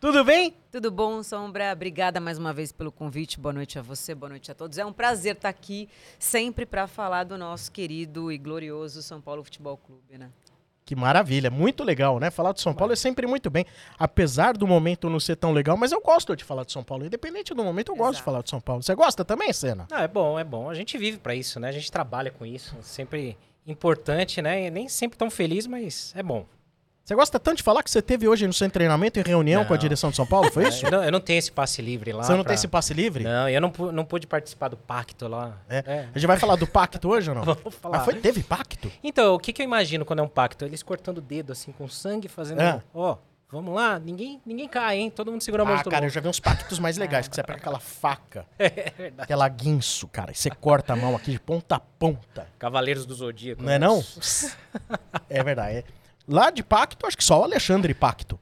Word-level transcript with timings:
Tudo 0.00 0.24
bem? 0.24 0.56
Tudo 0.72 0.90
bom, 0.90 1.22
Sombra? 1.22 1.72
Obrigada 1.72 2.18
mais 2.18 2.36
uma 2.36 2.52
vez 2.52 2.72
pelo 2.72 2.90
convite. 2.90 3.38
Boa 3.38 3.52
noite 3.52 3.78
a 3.78 3.82
você, 3.82 4.12
boa 4.12 4.30
noite 4.30 4.50
a 4.50 4.54
todos. 4.54 4.78
É 4.78 4.84
um 4.84 4.92
prazer 4.92 5.36
estar 5.36 5.48
aqui 5.48 5.88
sempre 6.18 6.66
para 6.66 6.88
falar 6.88 7.22
do 7.22 7.38
nosso 7.38 7.70
querido 7.70 8.32
e 8.32 8.36
glorioso 8.36 9.00
São 9.00 9.20
Paulo 9.20 9.44
Futebol 9.44 9.76
Clube, 9.76 10.18
né? 10.18 10.28
Que 10.84 10.96
maravilha, 10.96 11.50
muito 11.50 11.84
legal, 11.84 12.18
né? 12.18 12.30
Falar 12.30 12.52
de 12.52 12.60
São 12.60 12.74
Paulo 12.74 12.92
é 12.92 12.96
sempre 12.96 13.26
muito 13.26 13.48
bem. 13.48 13.64
Apesar 13.98 14.56
do 14.56 14.66
momento 14.66 15.08
não 15.08 15.20
ser 15.20 15.36
tão 15.36 15.52
legal, 15.52 15.76
mas 15.76 15.92
eu 15.92 16.00
gosto 16.00 16.34
de 16.34 16.42
falar 16.42 16.64
de 16.64 16.72
São 16.72 16.82
Paulo. 16.82 17.04
Independente 17.06 17.54
do 17.54 17.62
momento, 17.62 17.92
eu 17.92 17.96
gosto 17.96 18.18
de 18.18 18.24
falar 18.24 18.42
de 18.42 18.50
São 18.50 18.60
Paulo. 18.60 18.82
Você 18.82 18.94
gosta 18.94 19.24
também, 19.24 19.52
Senna? 19.52 19.86
Ah, 19.92 20.02
é 20.02 20.08
bom, 20.08 20.38
é 20.38 20.44
bom. 20.44 20.68
A 20.68 20.74
gente 20.74 20.98
vive 20.98 21.18
para 21.18 21.34
isso, 21.34 21.60
né? 21.60 21.68
A 21.68 21.72
gente 21.72 21.90
trabalha 21.90 22.30
com 22.32 22.44
isso. 22.44 22.76
Sempre 22.82 23.36
importante, 23.64 24.42
né? 24.42 24.66
E 24.66 24.70
nem 24.70 24.88
sempre 24.88 25.16
tão 25.16 25.30
feliz, 25.30 25.66
mas 25.68 26.12
é 26.16 26.22
bom. 26.22 26.46
Você 27.04 27.16
gosta 27.16 27.38
tanto 27.40 27.56
de 27.56 27.62
falar 27.64 27.82
que 27.82 27.90
você 27.90 28.00
teve 28.00 28.28
hoje 28.28 28.46
no 28.46 28.52
seu 28.52 28.70
treinamento 28.70 29.18
em 29.18 29.22
reunião 29.24 29.62
Não. 29.62 29.68
com 29.68 29.74
a 29.74 29.76
direção 29.76 30.10
de 30.10 30.16
São 30.16 30.24
Paulo, 30.24 30.52
foi 30.52 30.68
isso? 30.68 30.86
Eu 30.86 30.90
não, 30.92 31.04
eu 31.04 31.10
não 31.10 31.20
tenho 31.20 31.38
esse 31.40 31.50
passe 31.50 31.82
livre 31.82 32.12
lá. 32.12 32.22
Você 32.22 32.30
não 32.32 32.38
pra- 32.38 32.50
tem 32.50 32.54
esse 32.54 32.68
passe 32.68 32.94
livre? 32.94 33.24
Não, 33.24 33.48
eu 33.48 33.60
não, 33.60 33.72
não 33.92 34.04
pude 34.04 34.24
participar 34.26 34.68
do 34.68 34.76
pacto 34.76 35.26
lá. 35.26 35.58
É. 35.68 36.06
A 36.14 36.18
gente 36.18 36.28
vai 36.28 36.38
falar 36.38 36.54
do 36.54 36.66
pacto 36.66 37.08
hoje 37.08 37.28
ou 37.28 37.34
não? 37.34 37.42
Vamos 37.54 37.74
falar. 37.74 37.96
Mas 37.98 38.04
foi, 38.04 38.14
teve 38.20 38.44
pacto? 38.44 38.90
Então, 39.02 39.34
o 39.34 39.38
que, 39.40 39.52
que 39.52 39.60
eu 39.60 39.64
imagino 39.64 40.04
quando 40.04 40.20
é 40.20 40.22
um 40.22 40.28
pacto? 40.28 40.64
Eles 40.64 40.80
cortando 40.82 41.18
o 41.18 41.20
dedo 41.20 41.50
assim 41.52 41.72
com 41.72 41.88
sangue, 41.88 42.28
fazendo. 42.28 42.60
É. 42.62 42.80
Ó, 42.94 43.16
vamos 43.50 43.74
lá, 43.74 43.98
ninguém, 43.98 44.40
ninguém 44.46 44.68
cai, 44.68 44.98
hein? 44.98 45.10
Todo 45.10 45.32
mundo 45.32 45.42
segura 45.42 45.64
a 45.64 45.66
mão 45.66 45.74
Ah, 45.74 45.78
de 45.78 45.82
todo 45.84 45.92
cara, 45.92 46.06
eu 46.06 46.10
já 46.10 46.20
vi 46.20 46.28
uns 46.28 46.38
pactos 46.38 46.78
mais 46.78 46.96
legais, 46.96 47.26
que 47.28 47.34
você 47.34 47.42
pega 47.42 47.58
aquela 47.58 47.80
faca, 47.80 48.46
É 48.56 48.68
verdade. 48.96 49.22
aquela 49.24 49.48
guinso, 49.48 50.06
cara, 50.06 50.30
e 50.30 50.36
você 50.36 50.50
corta 50.50 50.92
a 50.92 50.96
mão 50.96 51.16
aqui 51.16 51.32
de 51.32 51.40
ponta 51.40 51.74
a 51.74 51.80
ponta. 51.80 52.46
Cavaleiros 52.60 53.04
do 53.04 53.12
Zodíaco. 53.12 53.60
Não 53.60 53.72
é 53.72 53.78
né? 53.78 53.86
não? 53.88 54.02
É 55.28 55.42
verdade. 55.42 55.78
é. 55.78 55.84
Lá 56.28 56.50
de 56.50 56.62
pacto, 56.62 57.06
acho 57.06 57.16
que 57.16 57.24
só 57.24 57.40
o 57.40 57.44
Alexandre 57.44 57.92
Pacto. 57.94 58.38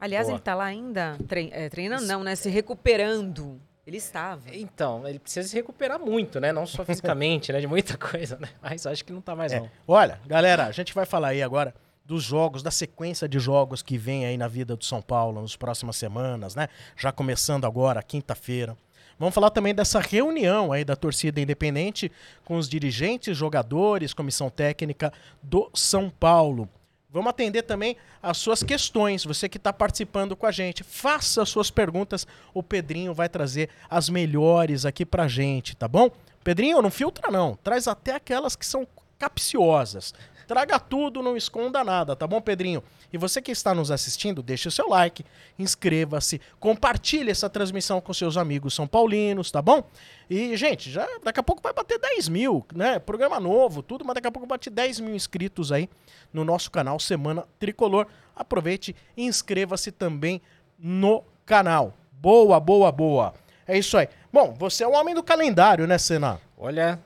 Aliás, 0.00 0.26
Boa. 0.26 0.36
ele 0.36 0.42
tá 0.42 0.54
lá 0.54 0.64
ainda 0.64 1.16
trein- 1.28 1.50
é, 1.52 1.68
treinando, 1.68 2.06
não, 2.06 2.22
né? 2.22 2.34
Se 2.36 2.48
recuperando. 2.50 3.60
Ele 3.86 3.98
estava. 3.98 4.42
Então, 4.54 5.06
ele 5.06 5.18
precisa 5.18 5.46
se 5.46 5.54
recuperar 5.54 5.98
muito, 6.00 6.40
né? 6.40 6.52
Não 6.52 6.66
só 6.66 6.84
fisicamente, 6.86 7.52
né? 7.52 7.60
De 7.60 7.66
muita 7.66 7.96
coisa, 7.98 8.38
né? 8.38 8.48
Mas 8.62 8.86
acho 8.86 9.04
que 9.04 9.12
não 9.12 9.20
tá 9.20 9.36
mais, 9.36 9.52
É. 9.52 9.60
não. 9.60 9.70
Olha, 9.86 10.18
galera, 10.26 10.66
a 10.66 10.72
gente 10.72 10.94
vai 10.94 11.04
falar 11.04 11.28
aí 11.28 11.42
agora 11.42 11.74
dos 12.04 12.22
jogos, 12.22 12.62
da 12.62 12.70
sequência 12.70 13.28
de 13.28 13.38
jogos 13.38 13.82
que 13.82 13.96
vem 13.96 14.26
aí 14.26 14.36
na 14.36 14.48
vida 14.48 14.76
do 14.76 14.84
São 14.84 15.00
Paulo 15.00 15.40
nas 15.40 15.56
próximas 15.56 15.96
semanas, 15.96 16.54
né? 16.54 16.68
Já 16.96 17.12
começando 17.12 17.64
agora, 17.66 18.02
quinta-feira. 18.02 18.76
Vamos 19.18 19.34
falar 19.34 19.50
também 19.50 19.74
dessa 19.74 20.00
reunião 20.00 20.72
aí 20.72 20.84
da 20.84 20.96
torcida 20.96 21.40
independente 21.40 22.10
com 22.44 22.56
os 22.56 22.68
dirigentes, 22.68 23.36
jogadores, 23.36 24.12
comissão 24.12 24.50
técnica 24.50 25.12
do 25.42 25.70
São 25.74 26.10
Paulo. 26.10 26.68
Vamos 27.14 27.30
atender 27.30 27.62
também 27.62 27.96
as 28.20 28.38
suas 28.38 28.64
questões. 28.64 29.24
Você 29.24 29.48
que 29.48 29.56
está 29.56 29.72
participando 29.72 30.34
com 30.34 30.46
a 30.46 30.50
gente, 30.50 30.82
faça 30.82 31.42
as 31.42 31.48
suas 31.48 31.70
perguntas. 31.70 32.26
O 32.52 32.60
Pedrinho 32.60 33.14
vai 33.14 33.28
trazer 33.28 33.70
as 33.88 34.08
melhores 34.08 34.84
aqui 34.84 35.06
pra 35.06 35.28
gente, 35.28 35.76
tá 35.76 35.86
bom? 35.86 36.10
Pedrinho, 36.42 36.82
não 36.82 36.90
filtra 36.90 37.30
não. 37.30 37.54
Traz 37.62 37.86
até 37.86 38.16
aquelas 38.16 38.56
que 38.56 38.66
são 38.66 38.84
capciosas. 39.16 40.12
Traga 40.46 40.78
tudo, 40.78 41.22
não 41.22 41.36
esconda 41.36 41.82
nada, 41.82 42.14
tá 42.14 42.26
bom, 42.26 42.40
Pedrinho? 42.40 42.82
E 43.12 43.18
você 43.18 43.40
que 43.40 43.50
está 43.50 43.74
nos 43.74 43.90
assistindo, 43.90 44.42
deixe 44.42 44.68
o 44.68 44.70
seu 44.70 44.88
like, 44.88 45.24
inscreva-se, 45.58 46.40
compartilhe 46.60 47.30
essa 47.30 47.48
transmissão 47.48 48.00
com 48.00 48.12
seus 48.12 48.36
amigos 48.36 48.74
são 48.74 48.86
paulinos, 48.86 49.50
tá 49.50 49.62
bom? 49.62 49.84
E, 50.28 50.56
gente, 50.56 50.90
já 50.90 51.06
daqui 51.22 51.40
a 51.40 51.42
pouco 51.42 51.62
vai 51.62 51.72
bater 51.72 51.98
10 51.98 52.28
mil, 52.28 52.64
né? 52.74 52.98
Programa 52.98 53.38
novo, 53.38 53.82
tudo, 53.82 54.04
mas 54.04 54.14
daqui 54.14 54.26
a 54.26 54.32
pouco 54.32 54.46
bate 54.46 54.70
10 54.70 55.00
mil 55.00 55.14
inscritos 55.14 55.70
aí 55.70 55.88
no 56.32 56.44
nosso 56.44 56.70
canal 56.70 56.98
Semana 56.98 57.46
Tricolor. 57.58 58.06
Aproveite 58.34 58.96
e 59.16 59.24
inscreva-se 59.24 59.92
também 59.92 60.40
no 60.78 61.24
canal. 61.46 61.94
Boa, 62.12 62.58
boa, 62.58 62.90
boa. 62.90 63.34
É 63.66 63.78
isso 63.78 63.96
aí. 63.96 64.08
Bom, 64.32 64.54
você 64.58 64.82
é 64.84 64.88
o 64.88 64.92
homem 64.92 65.14
do 65.14 65.22
calendário, 65.22 65.86
né, 65.86 65.98
Senna? 65.98 66.40
Olha, 66.56 66.98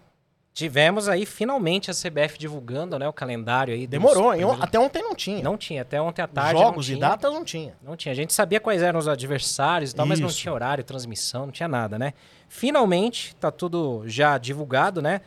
tivemos 0.59 1.09
aí 1.09 1.25
finalmente 1.25 1.89
a 1.89 1.95
CBF 1.95 2.37
divulgando, 2.37 2.99
né, 2.99 3.09
o 3.09 3.13
calendário 3.13 3.73
aí. 3.73 3.87
Demorou, 3.87 4.33
hein? 4.35 4.39
primeiros- 4.41 4.65
Até 4.65 4.77
ontem 4.77 5.01
não 5.01 5.15
tinha. 5.15 5.41
Não 5.41 5.57
tinha, 5.57 5.83
até 5.83 6.03
ontem 6.03 6.21
à 6.21 6.27
tarde. 6.27 6.61
Jogos 6.61 6.91
e 6.91 6.97
datas 6.97 7.33
não 7.33 7.45
tinha. 7.45 7.77
Não 7.81 7.97
tinha. 7.97 8.11
A 8.11 8.17
gente 8.17 8.33
sabia 8.33 8.59
quais 8.59 8.83
eram 8.83 8.99
os 8.99 9.07
adversários 9.07 9.93
e 9.93 9.95
tal, 9.95 10.05
mas 10.05 10.19
não 10.19 10.27
Isso. 10.27 10.39
tinha 10.39 10.53
horário, 10.53 10.83
transmissão, 10.83 11.47
não 11.47 11.53
tinha 11.53 11.69
nada, 11.69 11.97
né? 11.97 12.13
Finalmente, 12.49 13.37
tá 13.37 13.53
tudo 13.53 14.03
já 14.07 14.37
divulgado, 14.37 15.01
né? 15.01 15.21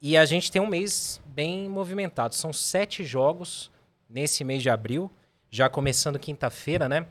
E 0.00 0.16
a 0.16 0.24
gente 0.24 0.50
tem 0.50 0.62
um 0.62 0.66
mês 0.66 1.20
bem 1.26 1.68
movimentado. 1.68 2.34
São 2.34 2.50
sete 2.50 3.04
jogos 3.04 3.70
nesse 4.08 4.42
mês 4.42 4.62
de 4.62 4.70
abril, 4.70 5.10
já 5.50 5.68
começando 5.68 6.18
quinta-feira, 6.18 6.88
né? 6.88 7.04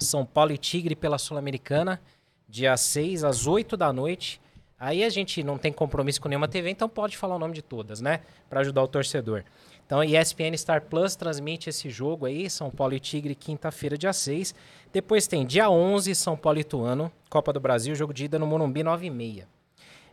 São 0.00 0.26
Paulo 0.26 0.50
e 0.50 0.58
Tigre 0.58 0.96
pela 0.96 1.16
Sul-Americana, 1.16 2.00
dia 2.48 2.76
6 2.76 3.22
às 3.22 3.46
8 3.46 3.76
da 3.76 3.92
noite. 3.92 4.40
Aí 4.80 5.02
a 5.02 5.08
gente 5.08 5.42
não 5.42 5.58
tem 5.58 5.72
compromisso 5.72 6.20
com 6.20 6.28
nenhuma 6.28 6.46
TV, 6.46 6.70
então 6.70 6.88
pode 6.88 7.16
falar 7.16 7.34
o 7.34 7.38
nome 7.38 7.54
de 7.54 7.62
todas, 7.62 8.00
né? 8.00 8.20
Pra 8.48 8.60
ajudar 8.60 8.82
o 8.82 8.88
torcedor. 8.88 9.42
Então, 9.84 10.04
ESPN 10.04 10.56
Star 10.56 10.82
Plus 10.82 11.16
transmite 11.16 11.70
esse 11.70 11.88
jogo 11.88 12.26
aí, 12.26 12.48
São 12.48 12.70
Paulo 12.70 12.94
e 12.94 13.00
Tigre, 13.00 13.34
quinta-feira, 13.34 13.96
dia 13.96 14.12
6. 14.12 14.54
Depois 14.92 15.26
tem 15.26 15.44
dia 15.46 15.68
11, 15.70 16.14
São 16.14 16.36
Paulo 16.36 16.58
e 16.58 16.60
Ituano, 16.60 17.10
Copa 17.28 17.52
do 17.52 17.58
Brasil, 17.58 17.94
jogo 17.94 18.12
de 18.12 18.26
ida 18.26 18.38
no 18.38 18.46
Morumbi, 18.46 18.82
9h30. 18.84 19.44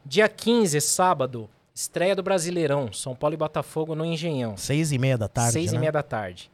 Dia 0.03 0.29
15, 0.29 0.79
sábado, 0.81 1.49
estreia 1.73 2.15
do 2.15 2.23
Brasileirão, 2.23 2.91
São 2.93 3.13
Paulo 3.13 3.33
e 3.33 3.37
Botafogo 3.37 3.93
no 3.93 4.05
Engenhão. 4.05 4.55
Seis 4.55 4.91
e 4.91 4.97
meia 4.97 5.17
da 5.17 5.27
tarde, 5.27 5.51
Seis 5.51 5.71
né? 5.73 5.77
e 5.77 5.79
meia 5.79 5.91
da 5.91 6.03
tarde. 6.03 6.49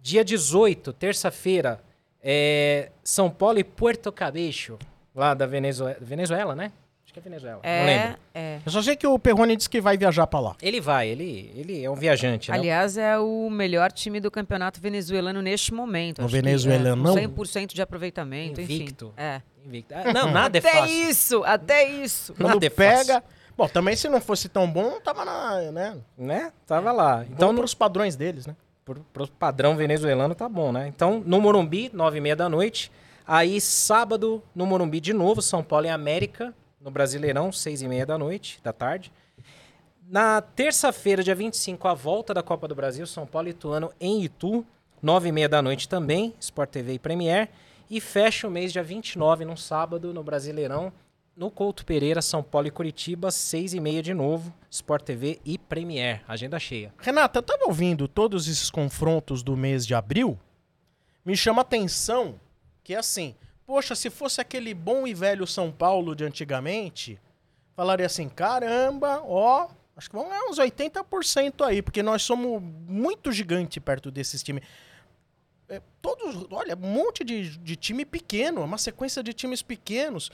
Dia 0.00 0.24
18, 0.24 0.92
terça-feira, 0.92 1.80
é 2.22 2.90
São 3.04 3.30
Paulo 3.30 3.58
e 3.58 3.64
Puerto 3.64 4.10
Cabello, 4.10 4.78
lá 5.14 5.34
da 5.34 5.46
Venezuela, 5.46 5.96
Venezuela, 6.00 6.56
né? 6.56 6.72
Acho 7.10 7.14
que 7.14 7.18
é 7.18 7.22
Venezuela, 7.22 7.60
não 7.60 7.68
É, 7.68 7.84
lembro. 7.86 8.18
é. 8.32 8.58
Eu 8.64 8.70
só 8.70 8.80
sei 8.80 8.94
que 8.94 9.04
o 9.04 9.18
Perrone 9.18 9.56
disse 9.56 9.68
que 9.68 9.80
vai 9.80 9.98
viajar 9.98 10.28
pra 10.28 10.38
lá. 10.38 10.54
Ele 10.62 10.80
vai, 10.80 11.08
ele, 11.08 11.52
ele 11.56 11.82
é 11.82 11.90
um 11.90 11.96
viajante, 11.96 12.52
né? 12.52 12.56
Aliás, 12.56 12.96
é 12.96 13.18
o 13.18 13.50
melhor 13.50 13.90
time 13.90 14.20
do 14.20 14.30
campeonato 14.30 14.80
venezuelano 14.80 15.42
neste 15.42 15.74
momento. 15.74 16.20
O 16.20 16.24
Acho 16.26 16.34
que, 16.36 16.40
venezuelanão? 16.40 17.18
É, 17.18 17.26
com 17.26 17.34
100% 17.42 17.74
de 17.74 17.82
aproveitamento, 17.82 18.60
Invicto. 18.60 19.06
enfim. 19.06 19.14
É. 19.20 19.42
Invicto. 19.66 19.92
Ah, 19.92 20.12
Não, 20.12 20.30
nada 20.30 20.56
é 20.56 20.60
Até 20.60 20.70
fácil. 20.72 21.10
isso, 21.10 21.44
até 21.44 21.84
isso. 21.90 22.32
Quando 22.34 22.54
Nada 22.54 22.66
é 22.66 22.70
pega... 22.70 23.14
fácil. 23.14 23.22
Bom, 23.56 23.66
também 23.68 23.96
se 23.96 24.08
não 24.08 24.20
fosse 24.20 24.48
tão 24.48 24.70
bom, 24.70 24.82
não 24.90 25.00
tava 25.00 25.24
na... 25.24 25.72
Né? 25.72 25.96
Né? 26.16 26.52
Tava 26.64 26.92
lá. 26.92 27.26
Então, 27.28 27.52
no, 27.52 27.58
pros 27.58 27.74
padrões 27.74 28.14
deles, 28.14 28.46
né? 28.46 28.54
pro 29.12 29.26
padrão 29.26 29.76
venezuelano 29.76 30.34
tá 30.34 30.48
bom, 30.48 30.70
né? 30.72 30.86
Então, 30.86 31.22
no 31.26 31.40
Morumbi, 31.40 31.90
nove 31.92 32.18
e 32.18 32.20
meia 32.20 32.36
da 32.36 32.48
noite. 32.48 32.90
Aí, 33.26 33.60
sábado, 33.60 34.42
no 34.54 34.64
Morumbi 34.66 34.98
de 35.00 35.12
novo, 35.12 35.42
São 35.42 35.62
Paulo 35.62 35.86
e 35.86 35.88
América, 35.88 36.52
no 36.80 36.90
Brasileirão, 36.90 37.52
seis 37.52 37.82
e 37.82 37.88
meia 37.88 38.06
da 38.06 38.16
noite, 38.16 38.58
da 38.62 38.72
tarde. 38.72 39.12
Na 40.08 40.40
terça-feira, 40.40 41.22
dia 41.22 41.34
25, 41.34 41.86
a 41.86 41.94
volta 41.94 42.34
da 42.34 42.42
Copa 42.42 42.66
do 42.66 42.74
Brasil, 42.74 43.06
São 43.06 43.26
Paulo 43.26 43.48
e 43.48 43.50
Ituano 43.50 43.92
em 44.00 44.24
Itu, 44.24 44.66
nove 45.00 45.28
e 45.28 45.32
meia 45.32 45.48
da 45.48 45.62
noite 45.62 45.88
também, 45.88 46.34
Sport 46.40 46.70
TV 46.70 46.94
e 46.94 46.98
Premier. 46.98 47.48
E 47.88 48.00
fecha 48.00 48.48
o 48.48 48.50
mês, 48.50 48.72
dia 48.72 48.82
29, 48.82 49.44
num 49.44 49.56
sábado, 49.56 50.14
no 50.14 50.22
Brasileirão, 50.22 50.92
no 51.36 51.50
Couto 51.50 51.84
Pereira, 51.84 52.22
São 52.22 52.42
Paulo 52.42 52.68
e 52.68 52.70
Curitiba, 52.70 53.30
seis 53.30 53.72
e 53.72 53.80
meia 53.80 54.02
de 54.02 54.14
novo, 54.14 54.52
Sport 54.70 55.04
TV 55.04 55.40
e 55.44 55.58
Premier. 55.58 56.22
Agenda 56.26 56.58
cheia. 56.58 56.92
Renata, 56.98 57.38
eu 57.38 57.42
tava 57.42 57.64
ouvindo 57.66 58.08
todos 58.08 58.48
esses 58.48 58.70
confrontos 58.70 59.42
do 59.42 59.56
mês 59.56 59.86
de 59.86 59.94
abril. 59.94 60.38
Me 61.24 61.36
chama 61.36 61.62
atenção 61.62 62.40
que, 62.82 62.94
assim, 62.94 63.34
poxa, 63.70 63.94
se 63.94 64.10
fosse 64.10 64.40
aquele 64.40 64.74
bom 64.74 65.06
e 65.06 65.14
velho 65.14 65.46
São 65.46 65.70
Paulo 65.70 66.16
de 66.16 66.24
antigamente, 66.24 67.16
falaria 67.76 68.06
assim: 68.06 68.28
caramba, 68.28 69.22
ó, 69.24 69.68
acho 69.96 70.10
que 70.10 70.16
vão 70.16 70.28
ganhar 70.28 70.44
uns 70.50 70.58
80% 70.58 71.64
aí, 71.64 71.80
porque 71.80 72.02
nós 72.02 72.22
somos 72.22 72.60
muito 72.88 73.30
gigante 73.30 73.78
perto 73.78 74.10
desses 74.10 74.42
times. 74.42 74.64
é, 75.68 75.80
todos, 76.02 76.48
olha, 76.50 76.74
um 76.74 76.80
monte 76.92 77.22
de, 77.22 77.56
de 77.58 77.76
time 77.76 78.04
pequeno, 78.04 78.60
uma 78.64 78.76
sequência 78.76 79.22
de 79.22 79.32
times 79.32 79.62
pequenos. 79.62 80.28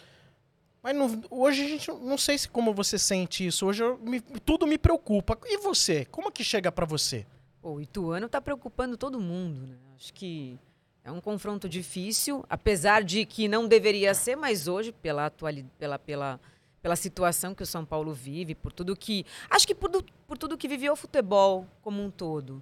Mas 0.83 0.97
não- 0.97 1.21
hoje 1.31 1.63
a 1.63 1.69
gente 1.69 1.91
não 1.91 2.17
sei 2.17 2.39
se 2.39 2.49
como 2.49 2.73
você 2.73 2.99
sente 2.99 3.47
isso. 3.47 3.67
Hoje 3.67 3.83
eu 3.85 3.99
me- 3.99 4.21
tudo 4.21 4.67
me 4.67 4.79
preocupa. 4.79 5.37
E 5.45 5.59
você? 5.59 6.07
Como 6.07 6.33
que 6.33 6.43
chega 6.43 6.73
pra 6.73 6.87
você? 6.87 7.27
O 7.63 7.81
Ituano 7.83 8.31
tá 8.31 8.41
preocupando 8.41 8.97
todo 8.97 9.21
mundo, 9.21 9.67
né? 9.67 9.77
Acho 9.95 10.15
que 10.15 10.59
é 11.07 11.13
um 11.13 11.21
confronto 11.21 11.69
difícil, 11.69 12.45
apesar 12.51 13.05
de 13.05 13.25
que 13.25 13.47
não 13.47 13.69
deveria 13.69 14.13
ser, 14.13 14.35
mas 14.35 14.67
hoje, 14.67 14.91
pela, 14.91 15.27
atuali 15.27 15.65
pela, 15.79 16.01
pela, 16.01 16.41
pela 16.83 16.97
situação 16.97 17.55
que 17.55 17.63
o 17.63 17.67
São 17.67 17.85
Paulo 17.85 18.13
vive, 18.13 18.57
por 18.57 18.73
tudo 18.73 18.97
que. 18.97 19.25
Acho 19.49 19.69
que 19.69 19.75
por, 19.75 19.89
por 20.27 20.37
tudo 20.37 20.59
que 20.59 20.67
viveu 20.67 20.95
o 20.95 20.97
futebol 20.97 21.65
como 21.81 22.03
um 22.03 22.11
todo. 22.11 22.61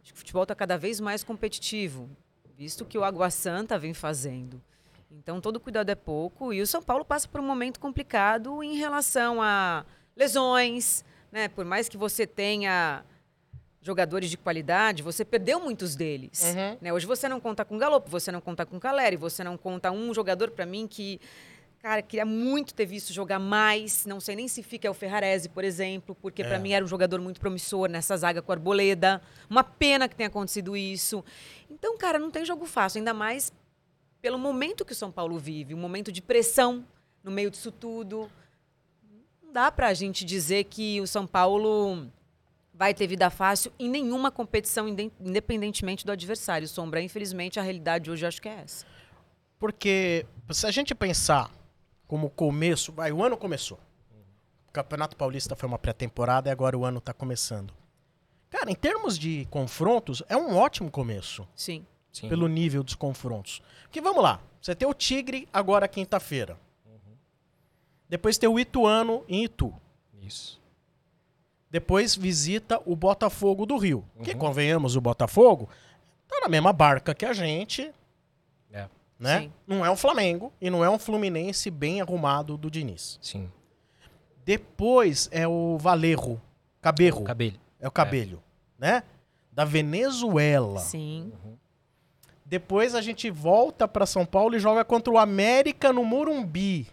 Acho 0.00 0.12
que 0.12 0.16
o 0.16 0.18
futebol 0.20 0.44
está 0.44 0.54
cada 0.54 0.78
vez 0.78 1.00
mais 1.00 1.24
competitivo, 1.24 2.08
visto 2.56 2.84
que 2.84 2.96
o 2.96 3.02
Água 3.02 3.28
Santa 3.28 3.76
vem 3.76 3.92
fazendo. 3.92 4.62
Então, 5.10 5.40
todo 5.40 5.58
cuidado 5.58 5.90
é 5.90 5.96
pouco. 5.96 6.52
E 6.52 6.62
o 6.62 6.66
São 6.68 6.80
Paulo 6.80 7.04
passa 7.04 7.26
por 7.26 7.40
um 7.40 7.44
momento 7.44 7.80
complicado 7.80 8.62
em 8.62 8.76
relação 8.76 9.42
a 9.42 9.84
lesões, 10.14 11.04
né? 11.32 11.48
Por 11.48 11.64
mais 11.64 11.88
que 11.88 11.96
você 11.96 12.24
tenha 12.24 13.04
jogadores 13.82 14.28
de 14.30 14.36
qualidade, 14.36 15.02
você 15.02 15.24
perdeu 15.24 15.58
muitos 15.60 15.96
deles. 15.96 16.42
Uhum. 16.44 16.78
né? 16.80 16.92
Hoje 16.92 17.06
você 17.06 17.28
não 17.28 17.40
conta 17.40 17.64
com 17.64 17.78
Galopo, 17.78 18.10
você 18.10 18.30
não 18.30 18.40
conta 18.40 18.66
com 18.66 18.78
Caleri, 18.78 19.16
você 19.16 19.42
não 19.42 19.56
conta 19.56 19.90
um 19.90 20.12
jogador 20.12 20.50
para 20.50 20.66
mim 20.66 20.86
que, 20.86 21.18
cara, 21.80 22.02
queria 22.02 22.26
muito 22.26 22.74
ter 22.74 22.84
visto 22.84 23.10
jogar 23.12 23.38
mais. 23.38 24.04
Não 24.04 24.20
sei 24.20 24.36
nem 24.36 24.46
se 24.48 24.62
fica 24.62 24.86
é 24.86 24.90
o 24.90 24.94
Ferrarese, 24.94 25.48
por 25.48 25.64
exemplo, 25.64 26.14
porque 26.20 26.44
para 26.44 26.56
É. 26.56 26.58
mim 26.58 26.72
era 26.72 26.84
um 26.84 26.88
jogador 26.88 27.20
muito 27.22 27.40
promissor 27.40 27.88
nessa 27.88 28.14
zaga 28.18 28.42
com 28.42 28.52
a 28.52 28.54
Arboleda. 28.54 29.22
Uma 29.48 29.64
pena 29.64 30.06
que 30.08 30.14
tenha 30.14 30.28
acontecido 30.28 30.76
isso. 30.76 31.24
Então, 31.70 31.96
cara, 31.96 32.18
não 32.18 32.30
tem 32.30 32.44
jogo 32.44 32.66
fácil, 32.66 32.98
ainda 32.98 33.14
mais 33.14 33.50
pelo 34.20 34.38
momento 34.38 34.84
que 34.84 34.92
o 34.92 34.96
São 34.96 35.10
Paulo 35.10 35.38
vive, 35.38 35.72
um 35.74 35.78
momento 35.78 36.12
de 36.12 36.20
pressão 36.20 36.84
no 37.24 37.30
meio 37.30 37.50
disso 37.50 37.72
tudo. 37.72 38.30
Não 39.42 39.50
dá 39.50 39.72
pra 39.72 39.94
gente 39.94 40.22
dizer 40.26 40.64
que 40.64 41.00
o 41.00 41.06
São 41.06 41.26
Paulo 41.26 42.06
vai 42.80 42.94
ter 42.94 43.06
vida 43.06 43.28
fácil 43.28 43.70
em 43.78 43.90
nenhuma 43.90 44.30
competição, 44.30 44.88
inde- 44.88 45.12
independentemente 45.20 46.06
do 46.06 46.10
adversário. 46.12 46.66
Sombra, 46.66 47.02
infelizmente, 47.02 47.60
a 47.60 47.62
realidade 47.62 48.10
hoje 48.10 48.24
acho 48.24 48.40
que 48.40 48.48
é 48.48 48.54
essa. 48.54 48.86
Porque 49.58 50.24
se 50.50 50.66
a 50.66 50.70
gente 50.70 50.94
pensar 50.94 51.50
como 52.08 52.30
começo, 52.30 52.90
vai, 52.90 53.12
o 53.12 53.22
ano 53.22 53.36
começou. 53.36 53.78
O 54.66 54.72
Campeonato 54.72 55.14
Paulista 55.14 55.54
foi 55.54 55.68
uma 55.68 55.78
pré-temporada 55.78 56.48
e 56.48 56.52
agora 56.52 56.78
o 56.78 56.82
ano 56.86 57.02
tá 57.02 57.12
começando. 57.12 57.70
Cara, 58.48 58.70
em 58.70 58.74
termos 58.74 59.18
de 59.18 59.46
confrontos, 59.50 60.22
é 60.26 60.34
um 60.34 60.56
ótimo 60.56 60.90
começo. 60.90 61.46
Sim. 61.54 61.84
Sim. 62.12 62.28
pelo 62.28 62.48
nível 62.48 62.82
dos 62.82 62.94
confrontos. 62.96 63.62
Porque 63.82 64.00
vamos 64.00 64.20
lá, 64.22 64.40
você 64.60 64.74
tem 64.74 64.88
o 64.88 64.92
Tigre 64.94 65.46
agora 65.52 65.86
quinta-feira. 65.86 66.58
Depois 68.08 68.36
tem 68.38 68.48
o 68.48 68.58
Ituano 68.58 69.22
em 69.28 69.44
Itu. 69.44 69.72
Isso. 70.20 70.59
Depois 71.70 72.16
visita 72.16 72.80
o 72.84 72.96
Botafogo 72.96 73.64
do 73.64 73.76
Rio. 73.76 74.04
Que 74.24 74.34
convenhamos, 74.34 74.96
o 74.96 75.00
Botafogo 75.00 75.68
tá 76.28 76.40
na 76.40 76.48
mesma 76.48 76.72
barca 76.72 77.14
que 77.14 77.24
a 77.24 77.32
gente, 77.32 77.92
É. 78.72 78.88
né? 79.18 79.40
Sim. 79.42 79.52
Não 79.66 79.84
é 79.84 79.90
um 79.90 79.96
Flamengo 79.96 80.52
e 80.60 80.68
não 80.70 80.84
é 80.84 80.90
um 80.90 80.98
Fluminense 80.98 81.70
bem 81.70 82.00
arrumado 82.00 82.56
do 82.56 82.70
Diniz. 82.70 83.18
Sim. 83.22 83.48
Depois 84.44 85.28
é 85.30 85.46
o 85.46 85.76
Valerro, 85.78 86.40
Caberro, 86.80 87.20
O 87.20 87.24
cabelo. 87.24 87.56
é 87.78 87.86
o 87.86 87.90
Cabelho, 87.90 88.42
né? 88.78 89.02
Da 89.52 89.64
Venezuela. 89.64 90.80
Sim. 90.80 91.32
Depois 92.44 92.94
a 92.96 93.00
gente 93.00 93.30
volta 93.30 93.86
pra 93.86 94.06
São 94.06 94.26
Paulo 94.26 94.56
e 94.56 94.58
joga 94.58 94.84
contra 94.84 95.12
o 95.12 95.18
América 95.18 95.92
no 95.92 96.04
Morumbi. 96.04 96.88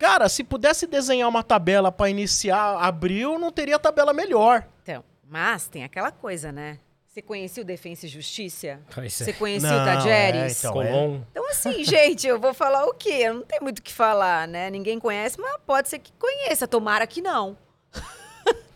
Cara, 0.00 0.30
se 0.30 0.42
pudesse 0.42 0.86
desenhar 0.86 1.28
uma 1.28 1.42
tabela 1.42 1.92
pra 1.92 2.08
iniciar 2.08 2.78
abril, 2.82 3.38
não 3.38 3.52
teria 3.52 3.78
tabela 3.78 4.14
melhor. 4.14 4.66
Então, 4.82 5.04
mas 5.28 5.68
tem 5.68 5.84
aquela 5.84 6.10
coisa, 6.10 6.50
né? 6.50 6.78
Você 7.06 7.20
conhecia 7.20 7.62
o 7.62 7.66
Defensa 7.66 8.06
e 8.06 8.08
Justiça? 8.08 8.80
Pois 8.94 9.20
é. 9.20 9.24
Você 9.26 9.32
conhecia 9.34 9.68
Não, 9.70 9.82
o 9.82 9.84
Tajeres? 9.84 10.40
é, 10.56 10.58
então. 10.58 10.72
Colom. 10.72 11.20
Então, 11.30 11.50
assim, 11.50 11.84
gente, 11.84 12.26
eu 12.26 12.40
vou 12.40 12.54
falar 12.54 12.86
o 12.86 12.94
quê? 12.94 13.10
Eu 13.24 13.34
não 13.34 13.42
tenho 13.42 13.62
muito 13.62 13.80
o 13.80 13.82
que 13.82 13.92
falar, 13.92 14.48
né? 14.48 14.70
Ninguém 14.70 14.98
conhece, 14.98 15.38
mas 15.38 15.58
pode 15.66 15.90
ser 15.90 15.98
que 15.98 16.12
conheça. 16.14 16.66
Tomara 16.66 17.06
que 17.06 17.20
não. 17.20 17.58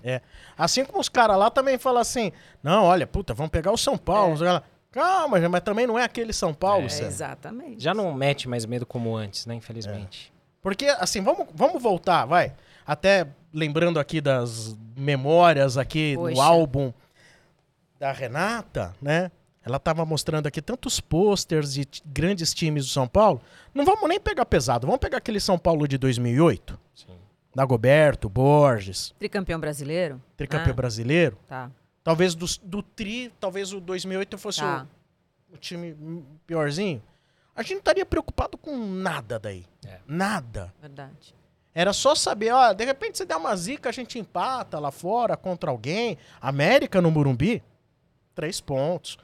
É. 0.07 0.21
Assim 0.59 0.85
como 0.85 1.01
os 1.01 1.09
caras 1.09 1.39
lá 1.39 1.49
também 1.49 1.79
falam 1.79 2.03
assim: 2.03 2.31
não, 2.63 2.85
olha, 2.85 3.07
puta, 3.07 3.33
vamos 3.33 3.51
pegar 3.51 3.73
o 3.73 3.79
São 3.79 3.97
Paulo. 3.97 4.39
Caras, 4.39 4.63
Calma, 4.91 5.49
mas 5.49 5.63
também 5.63 5.87
não 5.87 5.99
é 5.99 6.05
aquele 6.05 6.35
São 6.35 6.53
Paulo, 6.53 6.85
É. 6.85 7.05
Exatamente. 7.05 7.83
Já 7.83 7.95
não 7.95 8.13
mete 8.13 8.47
mais 8.47 8.67
medo 8.67 8.85
como 8.85 9.17
antes, 9.17 9.47
né? 9.47 9.55
Infelizmente. 9.55 10.34
Porque, 10.65 10.87
assim, 10.87 11.21
vamos, 11.23 11.47
vamos 11.55 11.81
voltar, 11.81 12.25
vai. 12.25 12.53
Até 12.85 13.29
lembrando 13.53 14.01
aqui 14.01 14.21
das 14.21 14.77
memórias 14.97 15.79
aqui 15.79 16.17
no 16.17 16.23
Poxa. 16.31 16.43
álbum 16.43 16.93
da 18.01 18.11
Renata, 18.11 18.97
né? 19.01 19.31
Ela 19.63 19.79
tava 19.79 20.05
mostrando 20.05 20.47
aqui 20.47 20.61
tantos 20.61 21.01
posters 21.01 21.73
de 21.75 21.87
grandes 22.05 22.53
times 22.53 22.85
do 22.87 22.91
São 22.91 23.07
Paulo. 23.07 23.41
Não 23.73 23.85
vamos 23.85 24.09
nem 24.09 24.19
pegar 24.19 24.45
pesado, 24.47 24.87
vamos 24.87 25.01
pegar 25.01 25.19
aquele 25.19 25.39
São 25.39 25.59
Paulo 25.59 25.87
de 25.87 25.97
2008. 25.99 26.79
Sim. 26.95 27.07
Dagoberto, 27.55 28.29
Borges, 28.29 29.15
Tricampeão 29.19 29.61
brasileiro? 29.61 30.21
tricampeão 30.37 30.73
Ah, 30.73 30.77
brasileiro. 30.77 31.39
Tá. 31.47 31.71
Talvez 32.03 32.35
do, 32.35 32.47
do 32.63 32.83
Tri, 32.83 33.33
talvez 33.39 33.73
o 33.73 33.81
2008 33.81 34.37
fosse 34.39 34.61
Tá. 34.61 34.87
o, 35.51 35.55
o 35.55 35.57
time 35.59 35.95
piorzinho. 36.47 37.01
A 37.57 37.63
gente 37.63 37.73
não 37.75 37.79
estaria 37.79 38.05
preocupado 38.05 38.59
com 38.59 38.77
nada 38.77 39.39
daí. 39.39 39.65
É. 39.87 39.99
Nada. 40.07 40.73
Verdade. 40.81 41.35
Era 41.75 41.93
só 41.93 42.15
saber, 42.15 42.53
ó, 42.53 42.73
de 42.73 42.85
repente 42.85 43.19
você 43.19 43.25
der 43.25 43.37
uma 43.37 43.55
zica, 43.57 43.89
a 43.89 43.93
gente 43.93 44.19
empata 44.19 44.79
lá 44.79 44.93
fora 44.93 45.37
contra 45.37 45.71
alguém. 45.71 46.17
América 46.41 47.01
no 47.01 47.11
Morumbi, 47.11 47.63
três 48.35 48.61
pontos, 48.61 49.19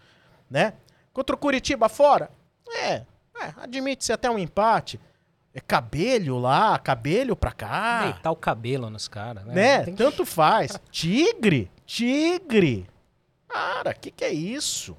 né? 0.51 0.75
Contra 1.13 1.35
o 1.35 1.39
Curitiba 1.39 1.89
fora, 1.89 2.29
é, 2.69 2.95
é 2.95 3.05
admite-se 3.57 4.13
até 4.13 4.29
um 4.29 4.39
empate. 4.39 4.99
É 5.53 5.61
cabelho 5.61 6.39
lá, 6.39 6.79
cabelho 6.79 7.35
pra 7.35 7.51
cá, 7.53 8.03
Deitar 8.05 8.31
o 8.31 8.37
cabelo 8.37 8.89
nos 8.89 9.09
caras, 9.09 9.45
né? 9.45 9.55
Né? 9.55 9.85
Tem 9.85 9.95
Tanto 9.95 10.25
faz. 10.25 10.79
Tigre, 10.91 11.71
tigre. 11.85 12.89
Cara, 13.49 13.93
que 13.93 14.13
que 14.13 14.25
é 14.25 14.33
isso? 14.33 14.97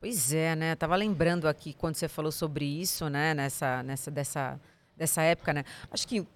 Pois 0.00 0.32
é, 0.32 0.54
né? 0.54 0.74
Tava 0.76 0.94
lembrando 0.96 1.48
aqui 1.48 1.72
quando 1.74 1.96
você 1.96 2.06
falou 2.08 2.30
sobre 2.30 2.64
isso, 2.64 3.08
né? 3.08 3.34
Nessa, 3.34 3.82
nessa, 3.82 4.10
dessa, 4.10 4.60
dessa 4.96 5.22
época, 5.22 5.52
né? 5.52 5.64
Acho 5.90 6.06
que 6.06 6.20
o 6.20 6.26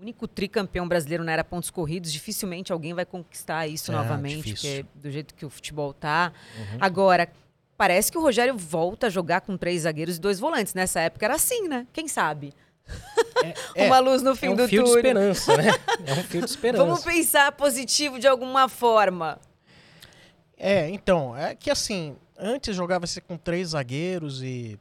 único 0.00 0.28
tricampeão 0.28 0.86
brasileiro 0.86 1.24
na 1.24 1.32
era 1.32 1.42
pontos 1.44 1.70
corridos, 1.70 2.12
dificilmente 2.12 2.72
alguém 2.72 2.94
vai 2.94 3.04
conquistar 3.04 3.66
isso 3.66 3.90
É, 3.90 3.94
novamente, 3.94 4.42
difícil. 4.44 4.84
porque 4.84 4.86
do 5.00 5.10
jeito 5.10 5.34
que 5.34 5.44
o 5.44 5.50
futebol 5.50 5.92
tá. 5.92 6.32
Uhum. 6.56 6.78
Agora, 6.80 7.28
parece 7.76 8.12
que 8.12 8.18
o 8.18 8.20
Rogério 8.20 8.56
volta 8.56 9.08
a 9.08 9.10
jogar 9.10 9.40
com 9.40 9.56
três 9.56 9.82
zagueiros 9.82 10.16
e 10.16 10.20
dois 10.20 10.38
volantes. 10.38 10.72
Nessa 10.74 11.00
época 11.00 11.24
era 11.26 11.34
assim, 11.34 11.66
né? 11.68 11.86
Quem 11.92 12.06
sabe? 12.06 12.52
É, 13.74 13.86
Uma 13.86 13.98
luz 13.98 14.22
no 14.22 14.36
fim 14.36 14.46
É 14.46 14.50
um 14.50 14.56
do 14.56 14.68
fio 14.68 14.84
de 14.84 14.90
túnel. 14.90 14.96
esperança, 15.32 15.56
né? 15.56 15.64
É 16.06 16.12
um 16.12 16.22
fio 16.24 16.40
de 16.42 16.50
esperança. 16.50 16.84
Vamos 16.84 17.04
pensar 17.04 17.50
positivo 17.52 18.18
de 18.20 18.28
alguma 18.28 18.68
forma. 18.68 19.40
É, 20.56 20.88
então, 20.90 21.36
é 21.36 21.54
que 21.54 21.70
assim, 21.70 22.16
antes 22.44 22.76
jogava-se 22.76 23.20
com 23.20 23.36
três 23.36 23.68
zagueiros 23.70 24.42
e. 24.42 24.78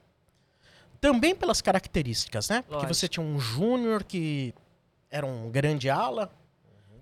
Também 1.01 1.35
pelas 1.35 1.61
características, 1.61 2.47
né? 2.49 2.61
Porque 2.61 2.75
Lógico. 2.75 2.93
você 2.93 3.07
tinha 3.07 3.25
um 3.25 3.37
Júnior 3.39 4.03
que 4.03 4.53
era 5.11 5.25
um 5.25 5.49
grande 5.49 5.89
ala. 5.89 6.31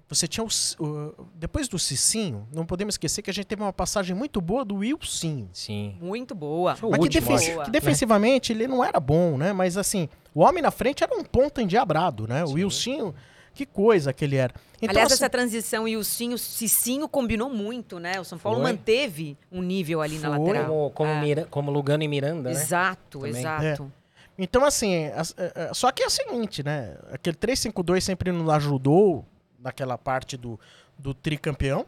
Você 0.09 0.27
tinha 0.27 0.43
o, 0.43 0.47
o- 0.83 1.25
Depois 1.35 1.67
do 1.69 1.79
Cicinho, 1.79 2.45
não 2.53 2.65
podemos 2.65 2.95
esquecer 2.95 3.21
que 3.21 3.29
a 3.29 3.33
gente 3.33 3.45
teve 3.45 3.61
uma 3.61 3.71
passagem 3.71 4.13
muito 4.15 4.41
boa 4.41 4.65
do 4.65 4.77
Wilsinho. 4.77 5.49
Sim. 5.53 5.95
Muito 6.01 6.33
boa. 6.35 6.75
Foi 6.75 6.89
o 6.89 6.91
Mas 6.91 7.01
que, 7.01 7.09
defen- 7.09 7.35
acho. 7.35 7.63
que 7.63 7.71
defensivamente 7.71 8.51
ele 8.51 8.67
não 8.67 8.83
era 8.83 8.99
bom, 8.99 9.37
né? 9.37 9.53
Mas 9.53 9.77
assim, 9.77 10.09
o 10.33 10.41
homem 10.41 10.61
na 10.63 10.71
frente 10.71 11.03
era 11.03 11.15
um 11.15 11.23
ponta 11.23 11.61
endiabrado, 11.61 12.27
né? 12.27 12.43
O 12.43 12.47
Sim. 12.47 13.13
Que 13.53 13.65
coisa 13.65 14.13
que 14.13 14.23
ele 14.23 14.37
era. 14.37 14.53
Então, 14.77 14.89
Aliás, 14.89 15.11
assim, 15.11 15.21
essa 15.23 15.29
transição 15.29 15.87
e 15.87 15.97
o 15.97 16.03
Cinho, 16.03 16.37
Cicinho 16.37 17.07
combinou 17.07 17.49
muito, 17.49 17.99
né? 17.99 18.19
O 18.19 18.23
São 18.23 18.39
Paulo 18.39 18.61
Foi. 18.61 18.71
manteve 18.71 19.37
um 19.51 19.61
nível 19.61 20.01
ali 20.01 20.17
na 20.17 20.29
Foi. 20.29 20.39
lateral. 20.39 20.65
Como, 20.67 20.89
como, 20.91 21.09
É. 21.11 21.21
Mira- 21.21 21.45
como 21.51 21.69
Lugano 21.71 22.01
e 22.03 22.07
Miranda, 22.07 22.49
né? 22.49 22.55
Exato, 22.55 23.19
Também. 23.19 23.39
exato. 23.41 23.91
Então, 24.37 24.63
assim, 24.65 25.05
as- 25.07 25.35
é, 25.37 25.51
é, 25.69 25.73
só 25.73 25.91
que 25.91 26.01
é 26.01 26.07
o 26.07 26.09
seguinte, 26.09 26.63
né? 26.63 26.97
Aquele 27.11 27.35
3-5-2 27.35 28.03
sempre 28.03 28.31
nos 28.31 28.49
ajudou 28.49 29.25
naquela 29.59 29.97
parte 29.97 30.35
do, 30.37 30.59
do 30.97 31.13
tricampeão 31.13 31.85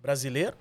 brasileiro. 0.00 0.56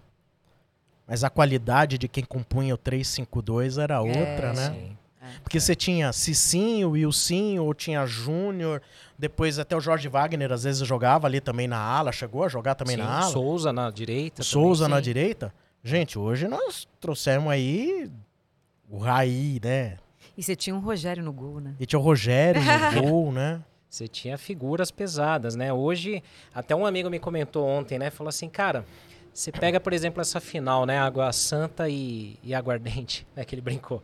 Mas 1.07 1.23
a 1.23 1.29
qualidade 1.29 1.97
de 1.97 2.07
quem 2.07 2.23
compunha 2.23 2.73
o 2.73 2.77
3-5-2 2.77 3.77
era 3.81 4.01
outra, 4.01 4.53
né? 4.53 4.69
Sim. 4.71 4.97
Porque 5.43 5.59
você 5.59 5.75
tinha 5.75 6.11
Cicinho, 6.11 6.91
Wilsinho, 6.91 7.63
ou 7.63 7.73
tinha 7.73 8.05
Júnior, 8.05 8.81
depois 9.17 9.59
até 9.59 9.75
o 9.75 9.79
Jorge 9.79 10.07
Wagner 10.07 10.51
às 10.51 10.63
vezes 10.63 10.87
jogava 10.87 11.27
ali 11.27 11.39
também 11.39 11.67
na 11.67 11.77
ala, 11.77 12.11
chegou 12.11 12.43
a 12.43 12.49
jogar 12.49 12.75
também 12.75 12.95
Sim, 12.95 13.03
na 13.03 13.19
ala. 13.21 13.31
Souza 13.31 13.71
na 13.71 13.89
direita. 13.91 14.41
O 14.41 14.45
Souza 14.45 14.85
também, 14.85 14.95
na 14.95 14.97
sim. 14.97 15.03
direita. 15.03 15.53
Gente, 15.83 16.17
hoje 16.17 16.47
nós 16.47 16.87
trouxemos 16.99 17.51
aí 17.51 18.09
o 18.89 18.97
Raí, 18.97 19.59
né? 19.63 19.97
E 20.37 20.43
você 20.43 20.55
tinha 20.55 20.75
um 20.75 20.79
Rogério 20.79 21.23
no 21.23 21.31
gol, 21.31 21.59
né? 21.59 21.75
E 21.79 21.85
tinha 21.85 21.99
o 21.99 22.01
Rogério 22.01 22.61
no 22.61 23.01
gol, 23.01 23.31
né? 23.31 23.61
Você 23.89 24.07
tinha 24.07 24.37
figuras 24.37 24.89
pesadas, 24.89 25.55
né? 25.55 25.73
Hoje, 25.73 26.23
até 26.55 26.75
um 26.75 26.85
amigo 26.85 27.09
me 27.09 27.19
comentou 27.19 27.67
ontem, 27.67 27.99
né? 27.99 28.09
Falou 28.09 28.29
assim, 28.29 28.47
cara, 28.47 28.85
você 29.33 29.51
pega, 29.51 29.79
por 29.79 29.93
exemplo, 29.93 30.21
essa 30.21 30.39
final, 30.39 30.85
né? 30.85 30.97
Água 30.97 31.31
Santa 31.31 31.87
e, 31.87 32.37
e 32.43 32.53
Aguardente, 32.53 33.25
né? 33.35 33.45
Que 33.45 33.55
ele 33.55 33.61
brincou. 33.61 34.03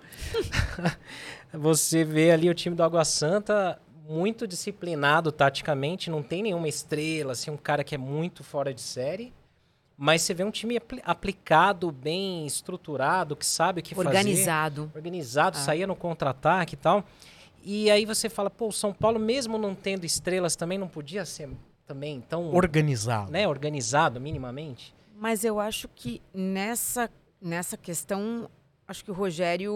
você 1.53 2.03
vê 2.03 2.31
ali 2.31 2.49
o 2.49 2.53
time 2.53 2.75
do 2.75 2.83
Água 2.83 3.03
Santa 3.03 3.79
muito 4.07 4.47
disciplinado 4.47 5.31
taticamente, 5.33 6.09
não 6.09 6.23
tem 6.23 6.41
nenhuma 6.41 6.69
estrela, 6.69 7.33
assim, 7.33 7.51
um 7.51 7.57
cara 7.57 7.83
que 7.83 7.93
é 7.93 7.97
muito 7.97 8.41
fora 8.41 8.73
de 8.73 8.79
série. 8.79 9.33
Mas 9.97 10.21
você 10.21 10.33
vê 10.33 10.43
um 10.43 10.51
time 10.51 10.77
apli 10.77 11.01
aplicado, 11.03 11.91
bem 11.91 12.45
estruturado, 12.45 13.35
que 13.35 13.45
sabe 13.45 13.81
o 13.81 13.83
que 13.83 13.97
Organizado. 13.97 14.85
fazer. 14.85 14.97
Organizado. 14.97 15.57
Ah. 15.57 15.61
saía 15.61 15.87
no 15.87 15.95
contra-ataque 15.95 16.75
e 16.75 16.77
tal. 16.77 17.03
E 17.63 17.89
aí 17.89 18.05
você 18.05 18.29
fala, 18.29 18.49
pô, 18.49 18.67
o 18.67 18.71
São 18.71 18.93
Paulo, 18.93 19.19
mesmo 19.19 19.57
não 19.57 19.73
tendo 19.73 20.05
estrelas, 20.05 20.55
também 20.55 20.77
não 20.77 20.87
podia 20.87 21.25
ser 21.25 21.49
também 21.85 22.21
tão... 22.21 22.53
Organizado. 22.53 23.31
Né? 23.31 23.47
Organizado, 23.47 24.21
minimamente. 24.21 24.93
Mas 25.19 25.43
eu 25.43 25.59
acho 25.59 25.87
que 25.87 26.21
nessa, 26.33 27.09
nessa 27.41 27.75
questão, 27.75 28.49
acho 28.87 29.03
que 29.03 29.09
o 29.09 29.13
Rogério 29.13 29.73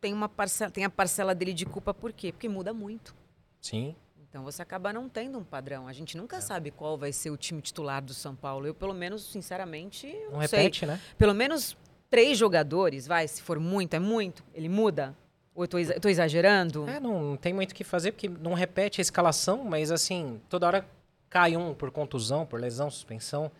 tem, 0.00 0.12
uma 0.12 0.28
parcela, 0.28 0.70
tem 0.70 0.84
a 0.84 0.90
parcela 0.90 1.34
dele 1.34 1.52
de 1.52 1.66
culpa, 1.66 1.92
por 1.92 2.12
quê? 2.12 2.30
Porque 2.32 2.48
muda 2.48 2.72
muito. 2.72 3.14
Sim. 3.60 3.94
Então 4.16 4.44
você 4.44 4.62
acaba 4.62 4.92
não 4.92 5.08
tendo 5.08 5.36
um 5.36 5.44
padrão. 5.44 5.88
A 5.88 5.92
gente 5.92 6.16
nunca 6.16 6.36
é. 6.36 6.40
sabe 6.40 6.70
qual 6.70 6.96
vai 6.96 7.12
ser 7.12 7.30
o 7.30 7.36
time 7.36 7.60
titular 7.60 8.00
do 8.02 8.14
São 8.14 8.36
Paulo. 8.36 8.66
Eu, 8.66 8.74
pelo 8.74 8.94
menos, 8.94 9.30
sinceramente, 9.30 10.06
não, 10.24 10.32
não 10.32 10.38
repete, 10.38 10.80
sei. 10.80 10.88
né? 10.88 11.00
Pelo 11.18 11.34
menos 11.34 11.76
três 12.08 12.38
jogadores, 12.38 13.06
vai, 13.06 13.26
se 13.26 13.42
for 13.42 13.58
muito, 13.58 13.94
é 13.94 13.98
muito, 13.98 14.44
ele 14.54 14.68
muda. 14.68 15.14
Ou 15.54 15.64
eu 15.64 15.68
tô, 15.68 15.76
tô 16.00 16.08
exagerando? 16.08 16.88
É, 16.88 17.00
não, 17.00 17.22
não 17.22 17.36
tem 17.36 17.52
muito 17.52 17.72
o 17.72 17.74
que 17.74 17.84
fazer, 17.84 18.12
porque 18.12 18.28
não 18.28 18.54
repete 18.54 19.00
a 19.00 19.02
escalação, 19.02 19.64
mas 19.64 19.90
assim, 19.90 20.40
toda 20.48 20.66
hora 20.66 20.86
cai 21.28 21.56
um 21.56 21.74
por 21.74 21.90
contusão, 21.90 22.46
por 22.46 22.60
lesão, 22.60 22.90
suspensão. 22.90 23.50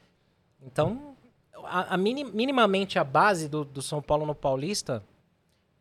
Então, 0.64 1.16
a, 1.64 1.94
a 1.94 1.96
minim, 1.96 2.24
minimamente 2.24 2.98
a 2.98 3.04
base 3.04 3.48
do, 3.48 3.64
do 3.64 3.82
São 3.82 4.00
Paulo 4.00 4.24
no 4.24 4.34
Paulista 4.34 5.02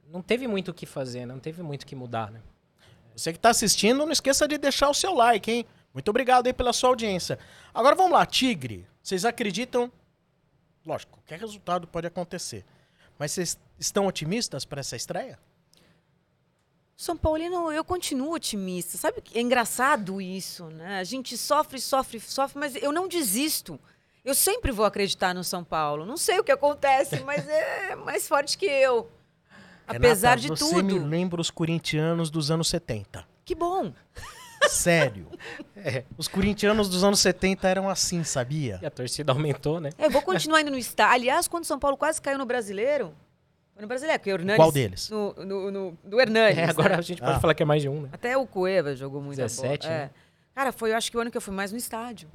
não 0.10 0.22
teve 0.22 0.48
muito 0.48 0.72
o 0.72 0.74
que 0.74 0.86
fazer, 0.86 1.26
né? 1.26 1.34
não 1.34 1.40
teve 1.40 1.64
muito 1.64 1.84
o 1.84 1.86
que 1.86 1.96
mudar, 1.96 2.32
né? 2.32 2.42
Você 3.16 3.32
que 3.32 3.38
está 3.38 3.50
assistindo, 3.50 4.06
não 4.06 4.12
esqueça 4.12 4.48
de 4.48 4.58
deixar 4.58 4.90
o 4.90 4.94
seu 4.94 5.14
like, 5.14 5.52
hein? 5.52 5.66
Muito 5.94 6.10
obrigado 6.10 6.48
aí 6.48 6.54
pela 6.54 6.72
sua 6.72 6.90
audiência. 6.90 7.38
Agora 7.74 7.96
vamos 7.96 8.14
lá, 8.14 8.26
Tigre. 8.26 8.88
Vocês 9.04 9.26
acreditam? 9.26 9.92
Lógico, 10.86 11.18
qualquer 11.18 11.40
resultado 11.40 11.88
pode 11.88 12.08
acontecer. 12.08 12.66
Mas 13.20 13.32
vocês 13.34 13.60
estão 13.78 14.08
otimistas 14.08 14.64
para 14.66 14.80
essa 14.80 14.96
estreia? 14.96 15.38
São 16.96 17.18
Paulino, 17.18 17.72
eu 17.72 17.84
continuo 17.84 18.34
otimista. 18.34 18.98
Sabe 18.98 19.22
que 19.22 19.38
é 19.38 19.42
engraçado 19.42 20.22
isso, 20.22 20.66
né? 20.66 21.00
A 21.00 21.04
gente 21.04 21.38
sofre, 21.38 21.80
sofre, 21.80 22.20
sofre, 22.20 22.60
mas 22.60 22.76
eu 22.76 22.92
não 22.92 23.08
desisto. 23.08 23.80
Eu 24.24 24.36
sempre 24.36 24.72
vou 24.72 24.86
acreditar 24.86 25.34
no 25.34 25.44
São 25.44 25.64
Paulo. 25.64 26.06
Não 26.06 26.18
sei 26.18 26.40
o 26.40 26.44
que 26.44 26.52
acontece, 26.52 27.20
mas 27.26 27.48
é 27.48 27.96
mais 27.96 28.28
forte 28.28 28.58
que 28.58 28.66
eu. 28.66 29.10
Apesar 29.88 30.38
Renata, 30.38 30.42
de 30.42 30.48
você 30.50 30.64
tudo. 30.64 30.76
Você 30.76 30.84
me 30.84 31.00
lembra 31.00 31.42
os 31.42 31.50
corintianos 31.50 32.30
dos 32.30 32.52
anos 32.52 32.70
70. 32.70 33.26
Que 33.44 33.56
bom. 33.56 33.94
Sério. 34.70 35.28
É. 35.84 36.04
Os 36.16 36.28
corintianos 36.28 36.88
dos 36.88 37.04
anos 37.04 37.20
70 37.22 37.68
eram 37.68 37.90
assim, 37.90 38.24
sabia? 38.24 38.78
E 38.84 38.86
a 38.86 38.92
torcida 38.92 39.32
aumentou, 39.32 39.80
né? 39.80 39.90
É, 39.98 40.06
eu 40.06 40.12
vou 40.12 40.22
continuar 40.22 40.62
indo 40.62 40.70
no 40.70 40.78
estádio. 40.78 41.16
Aliás, 41.16 41.48
quando 41.48 41.66
São 41.66 41.80
Paulo 41.80 41.98
quase 41.98 42.22
caiu 42.22 42.38
no 42.38 42.46
brasileiro. 42.46 43.16
Foi 43.74 43.82
no 43.82 43.88
brasileiro, 43.88 44.20
porque 44.20 44.32
o 44.32 44.36
Hernanes. 44.36 44.58
Qual 44.58 44.72
deles? 44.72 45.10
No, 45.10 45.34
no, 45.34 45.72
no 45.72 45.98
do 46.04 46.22
Hernanes. 46.22 46.60
É, 46.60 46.66
agora 46.66 46.90
né? 46.90 46.96
a 47.00 47.02
gente 47.02 47.20
pode 47.20 47.34
ah. 47.34 47.40
falar 47.40 47.56
que 47.56 47.64
é 47.64 47.66
mais 47.66 47.82
de 47.82 47.90
um, 47.90 48.02
né? 48.02 48.10
Até 48.12 48.38
o 48.38 48.46
Cueva 48.46 48.96
jogou 48.96 49.24
muito 49.24 49.38
17, 49.38 49.88
bola. 49.88 49.98
né? 49.98 50.04
É. 50.04 50.10
Cara, 50.54 50.72
foi, 50.72 50.92
eu 50.92 50.98
acho 50.98 51.10
que 51.10 51.18
o 51.18 51.20
ano 51.20 51.32
que 51.32 51.38
eu 51.38 51.42
fui 51.42 51.54
mais 51.54 51.72
no 51.72 51.78
estádio. 51.80 52.30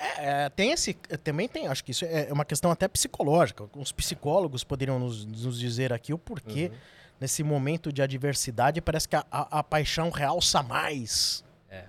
É, 0.00 0.48
tem 0.48 0.72
esse. 0.72 0.94
Também 1.22 1.46
tem, 1.46 1.66
acho 1.66 1.84
que 1.84 1.90
isso 1.90 2.06
é 2.06 2.32
uma 2.32 2.44
questão 2.44 2.70
até 2.70 2.88
psicológica. 2.88 3.68
Os 3.76 3.92
psicólogos 3.92 4.64
poderiam 4.64 4.98
nos, 4.98 5.26
nos 5.26 5.60
dizer 5.60 5.92
aqui 5.92 6.14
o 6.14 6.18
porquê, 6.18 6.70
uhum. 6.72 6.78
nesse 7.20 7.42
momento 7.42 7.92
de 7.92 8.00
adversidade, 8.00 8.80
parece 8.80 9.06
que 9.06 9.16
a, 9.16 9.24
a, 9.30 9.58
a, 9.58 9.62
paixão 9.62 10.08
realça 10.08 10.62
mais. 10.62 11.44
É. 11.68 11.84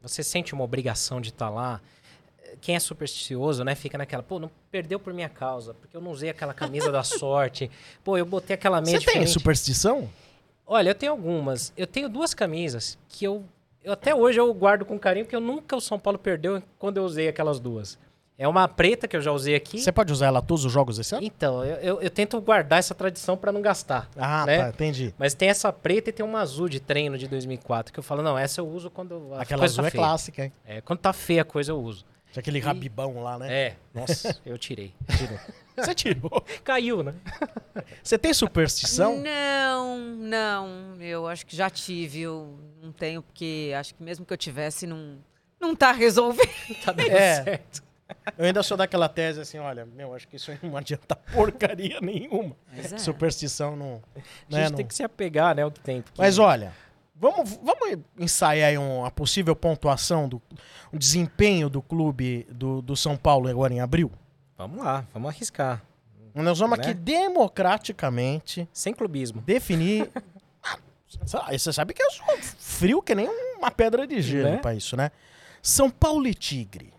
Você 0.00 0.22
sente 0.22 0.54
uma 0.54 0.64
obrigação 0.64 1.20
de 1.20 1.28
estar 1.28 1.48
tá 1.48 1.50
lá. 1.50 1.80
Quem 2.60 2.74
é 2.74 2.80
supersticioso, 2.80 3.62
né, 3.64 3.74
fica 3.74 3.96
naquela, 3.96 4.22
pô, 4.22 4.38
não 4.38 4.50
perdeu 4.70 4.98
por 4.98 5.12
minha 5.14 5.28
causa, 5.28 5.72
porque 5.74 5.96
eu 5.96 6.00
não 6.00 6.10
usei 6.10 6.30
aquela 6.30 6.54
camisa 6.54 6.90
da 6.90 7.02
sorte. 7.04 7.70
Pô, 8.02 8.16
eu 8.16 8.24
botei 8.24 8.54
aquela 8.54 8.80
meia 8.80 8.98
Você 8.98 9.12
tem 9.12 9.26
superstição? 9.26 10.10
Olha, 10.66 10.90
eu 10.90 10.94
tenho 10.94 11.12
algumas. 11.12 11.72
Eu 11.76 11.86
tenho 11.86 12.08
duas 12.08 12.32
camisas 12.32 12.98
que 13.08 13.24
eu 13.24 13.44
eu 13.84 13.92
até 13.92 14.14
hoje 14.14 14.38
eu 14.38 14.52
guardo 14.52 14.84
com 14.84 14.98
carinho, 14.98 15.24
porque 15.24 15.36
eu 15.36 15.40
nunca 15.40 15.76
o 15.76 15.80
São 15.80 15.98
Paulo 15.98 16.18
perdeu 16.18 16.62
quando 16.78 16.96
eu 16.96 17.04
usei 17.04 17.28
aquelas 17.28 17.58
duas. 17.60 17.98
É 18.40 18.48
uma 18.48 18.66
preta 18.66 19.06
que 19.06 19.14
eu 19.14 19.20
já 19.20 19.30
usei 19.30 19.54
aqui. 19.54 19.78
Você 19.78 19.92
pode 19.92 20.10
usar 20.10 20.28
ela 20.28 20.40
todos 20.40 20.64
os 20.64 20.72
jogos 20.72 20.98
esse 20.98 21.14
ano? 21.14 21.22
Então, 21.22 21.62
eu, 21.62 21.76
eu, 21.76 22.00
eu 22.00 22.10
tento 22.10 22.40
guardar 22.40 22.78
essa 22.78 22.94
tradição 22.94 23.36
para 23.36 23.52
não 23.52 23.60
gastar. 23.60 24.08
Ah, 24.16 24.46
né? 24.46 24.62
tá, 24.62 24.68
entendi. 24.70 25.14
Mas 25.18 25.34
tem 25.34 25.50
essa 25.50 25.70
preta 25.70 26.08
e 26.08 26.12
tem 26.12 26.24
uma 26.24 26.40
azul 26.40 26.66
de 26.66 26.80
treino 26.80 27.18
de 27.18 27.28
2004, 27.28 27.92
que 27.92 27.98
eu 27.98 28.02
falo, 28.02 28.22
não, 28.22 28.38
essa 28.38 28.62
eu 28.62 28.66
uso 28.66 28.88
quando 28.88 29.34
Aquela 29.34 29.64
azul 29.64 29.82
tá 29.82 29.88
é 29.88 29.90
feia. 29.90 30.02
clássica, 30.02 30.44
hein? 30.44 30.52
É, 30.64 30.80
quando 30.80 31.00
tá 31.00 31.12
feia 31.12 31.42
a 31.42 31.44
coisa 31.44 31.72
eu 31.72 31.78
uso. 31.82 32.06
Tinha 32.32 32.40
aquele 32.40 32.58
e... 32.58 32.60
rabibão 32.60 33.22
lá, 33.22 33.38
né? 33.38 33.52
É. 33.52 33.76
Nossa, 33.92 34.38
eu 34.46 34.56
tirei. 34.56 34.94
Tirou. 35.16 35.38
Você 35.76 35.94
tirou? 35.94 36.44
Caiu, 36.62 37.02
né? 37.02 37.14
Você 38.02 38.18
tem 38.18 38.32
superstição? 38.32 39.20
Não, 39.20 39.98
não. 39.98 40.96
Eu 41.00 41.26
acho 41.26 41.44
que 41.44 41.56
já 41.56 41.68
tive. 41.68 42.20
Eu 42.20 42.58
não 42.82 42.92
tenho, 42.92 43.22
porque 43.22 43.72
acho 43.76 43.94
que 43.94 44.02
mesmo 44.02 44.24
que 44.24 44.32
eu 44.32 44.36
tivesse, 44.36 44.86
não, 44.86 45.18
não 45.60 45.74
tá 45.74 45.92
resolvendo. 45.92 46.50
Tá 46.84 46.92
dando 46.92 47.10
é. 47.10 47.44
certo. 47.44 47.90
Eu 48.36 48.44
ainda 48.44 48.62
sou 48.62 48.76
daquela 48.76 49.08
tese 49.08 49.40
assim, 49.40 49.58
olha, 49.58 49.86
meu, 49.86 50.14
acho 50.14 50.26
que 50.26 50.36
isso 50.36 50.50
não 50.62 50.76
adianta 50.76 51.14
porcaria 51.14 52.00
nenhuma. 52.00 52.56
É. 52.76 52.98
Superstição 52.98 53.76
não. 53.76 54.02
A 54.16 54.18
gente 54.18 54.30
né, 54.50 54.66
tem 54.70 54.78
não... 54.78 54.84
que 54.84 54.94
se 54.94 55.02
apegar, 55.02 55.54
né, 55.54 55.62
ao 55.62 55.70
que 55.70 55.80
tem. 55.80 56.02
Porque... 56.02 56.20
Mas 56.20 56.38
olha, 56.38 56.72
vamos, 57.20 57.60
vamos 57.62 58.04
ensaiar 58.18 58.70
aí 58.70 58.78
uma 58.78 59.10
possível 59.10 59.54
pontuação 59.54 60.28
do 60.28 60.42
um 60.92 60.98
desempenho 60.98 61.68
do 61.68 61.82
clube 61.82 62.46
do, 62.50 62.82
do 62.82 62.96
São 62.96 63.16
Paulo 63.16 63.48
agora 63.48 63.72
em 63.72 63.80
abril? 63.80 64.10
Vamos 64.56 64.84
lá, 64.84 65.06
vamos 65.12 65.28
arriscar. 65.28 65.82
Nós 66.34 66.58
vamos 66.58 66.78
né? 66.78 66.84
aqui 66.84 66.94
democraticamente. 66.94 68.68
Sem 68.72 68.94
clubismo. 68.94 69.40
Definir. 69.42 70.10
Você 71.50 71.72
sabe 71.72 71.92
que 71.92 72.02
eu 72.02 72.10
sou 72.10 72.24
frio 72.38 73.02
que 73.02 73.14
nem 73.14 73.28
uma 73.58 73.70
pedra 73.70 74.06
de 74.06 74.22
gelo 74.22 74.50
né? 74.50 74.56
pra 74.58 74.74
isso, 74.74 74.96
né? 74.96 75.10
São 75.60 75.90
Paulo 75.90 76.26
e 76.26 76.34
Tigre. 76.34 76.94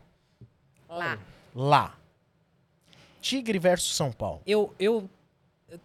Lá. 0.87 1.17
Lá. 1.55 1.95
Tigre 3.21 3.57
versus 3.57 3.95
São 3.95 4.11
Paulo. 4.11 4.41
Eu, 4.45 4.75
eu, 4.77 5.09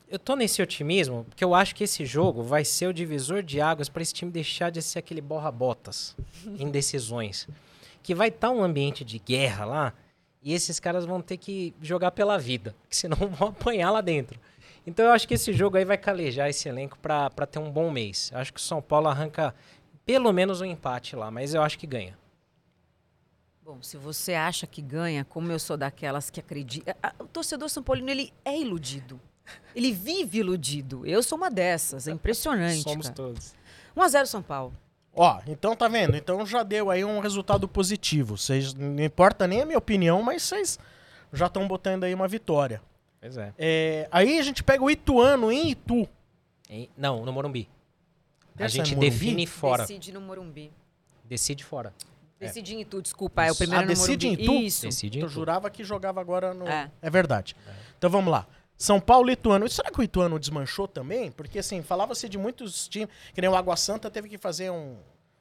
eu 0.08 0.18
tô 0.18 0.34
nesse 0.34 0.60
otimismo 0.62 1.24
porque 1.24 1.44
eu 1.44 1.54
acho 1.54 1.74
que 1.74 1.84
esse 1.84 2.04
jogo 2.04 2.42
vai 2.42 2.64
ser 2.64 2.88
o 2.88 2.94
divisor 2.94 3.42
de 3.42 3.60
águas 3.60 3.88
para 3.88 4.02
esse 4.02 4.12
time 4.12 4.30
deixar 4.30 4.70
de 4.70 4.82
ser 4.82 4.98
aquele 4.98 5.20
borra-botas 5.20 6.16
em 6.58 6.70
decisões. 6.70 7.48
Que 8.02 8.14
vai 8.14 8.28
estar 8.28 8.48
tá 8.48 8.54
um 8.54 8.62
ambiente 8.62 9.04
de 9.04 9.18
guerra 9.18 9.64
lá 9.64 9.92
e 10.42 10.52
esses 10.52 10.78
caras 10.78 11.04
vão 11.04 11.20
ter 11.20 11.36
que 11.36 11.74
jogar 11.82 12.12
pela 12.12 12.38
vida, 12.38 12.74
senão 12.90 13.16
vão 13.16 13.48
apanhar 13.48 13.90
lá 13.90 14.00
dentro. 14.00 14.38
Então 14.86 15.04
eu 15.04 15.12
acho 15.12 15.26
que 15.26 15.34
esse 15.34 15.52
jogo 15.52 15.76
aí 15.76 15.84
vai 15.84 15.98
calejar 15.98 16.48
esse 16.48 16.68
elenco 16.68 16.98
para 16.98 17.46
ter 17.46 17.58
um 17.58 17.70
bom 17.70 17.90
mês. 17.90 18.30
Eu 18.32 18.38
acho 18.38 18.52
que 18.52 18.60
o 18.60 18.62
São 18.62 18.80
Paulo 18.80 19.08
arranca 19.08 19.54
pelo 20.04 20.32
menos 20.32 20.60
um 20.60 20.64
empate 20.64 21.16
lá, 21.16 21.30
mas 21.30 21.52
eu 21.52 21.62
acho 21.62 21.76
que 21.76 21.86
ganha. 21.86 22.16
Bom, 23.60 23.82
se 23.82 23.96
você 23.96 24.34
acha 24.34 24.64
que 24.64 24.80
ganha, 24.80 25.24
como 25.24 25.50
eu 25.50 25.58
sou 25.58 25.76
daquelas 25.76 26.30
que 26.30 26.38
acredita, 26.38 26.96
o 27.18 27.24
torcedor 27.24 27.68
São 27.68 27.82
Paulino 27.82 28.08
ele 28.10 28.32
é 28.44 28.56
iludido. 28.56 29.20
Ele 29.74 29.92
vive 29.92 30.38
iludido. 30.38 31.06
Eu 31.06 31.22
sou 31.22 31.36
uma 31.36 31.50
dessas, 31.50 32.08
é 32.08 32.12
impressionante. 32.12 32.82
Somos 32.82 33.06
cara. 33.06 33.14
todos. 33.14 33.54
1 33.96 34.02
a 34.02 34.08
0 34.08 34.26
São 34.26 34.42
Paulo. 34.42 34.74
Ó, 35.14 35.40
então 35.46 35.74
tá 35.74 35.88
vendo? 35.88 36.14
Então 36.14 36.44
já 36.44 36.62
deu 36.62 36.90
aí 36.90 37.02
um 37.04 37.20
resultado 37.20 37.66
positivo. 37.66 38.36
Vocês 38.36 38.74
não 38.74 39.02
importa 39.02 39.46
nem 39.46 39.62
a 39.62 39.66
minha 39.66 39.78
opinião, 39.78 40.22
mas 40.22 40.42
vocês 40.42 40.78
já 41.32 41.46
estão 41.46 41.66
botando 41.66 42.04
aí 42.04 42.14
uma 42.14 42.28
vitória. 42.28 42.82
Pois 43.18 43.36
é. 43.38 43.52
é. 43.58 44.08
Aí 44.12 44.38
a 44.38 44.42
gente 44.42 44.62
pega 44.62 44.84
o 44.84 44.90
Ituano 44.90 45.50
em 45.50 45.70
Itu. 45.70 46.06
Em, 46.68 46.90
não, 46.96 47.24
no 47.24 47.32
Morumbi. 47.32 47.68
A 48.58 48.64
Essa 48.64 48.76
gente 48.76 48.94
é 48.94 48.98
define 48.98 49.46
fora. 49.46 49.82
Decide 49.82 50.12
no 50.12 50.20
Morumbi. 50.20 50.70
Decide 51.24 51.64
fora. 51.64 51.94
Decide 52.38 52.74
em 52.74 52.82
Itu, 52.82 53.00
desculpa. 53.00 53.44
É 53.44 53.50
o 53.50 53.56
primeiro 53.56 53.84
ah, 53.84 53.86
no 53.86 53.88
decide 53.88 54.26
Morumbi. 54.26 54.42
em 54.42 54.44
Itu? 54.44 54.66
Isso. 54.66 54.86
Decide 54.86 55.18
em 55.18 55.22
Eu 55.22 55.26
Itu. 55.26 55.34
jurava 55.34 55.70
que 55.70 55.82
jogava 55.82 56.20
agora 56.20 56.52
no. 56.52 56.68
É. 56.68 56.90
É, 57.00 57.08
verdade. 57.08 57.56
Então 57.96 58.10
vamos 58.10 58.30
lá. 58.30 58.46
São 58.78 59.00
Paulo 59.00 59.30
e 59.30 59.32
Ituano. 59.32 59.68
Será 59.68 59.90
que 59.90 59.98
o 60.00 60.02
Ituano 60.02 60.38
desmanchou 60.38 60.86
também? 60.86 61.30
Porque 61.30 61.58
assim, 61.58 61.82
falava-se 61.82 62.28
de 62.28 62.36
muitos 62.36 62.86
times. 62.88 63.08
Que 63.34 63.40
nem 63.40 63.48
o 63.50 63.56
Água 63.56 63.76
Santa 63.76 64.10
teve 64.10 64.28
que 64.28 64.36
fazer 64.36 64.70
um, 64.70 64.96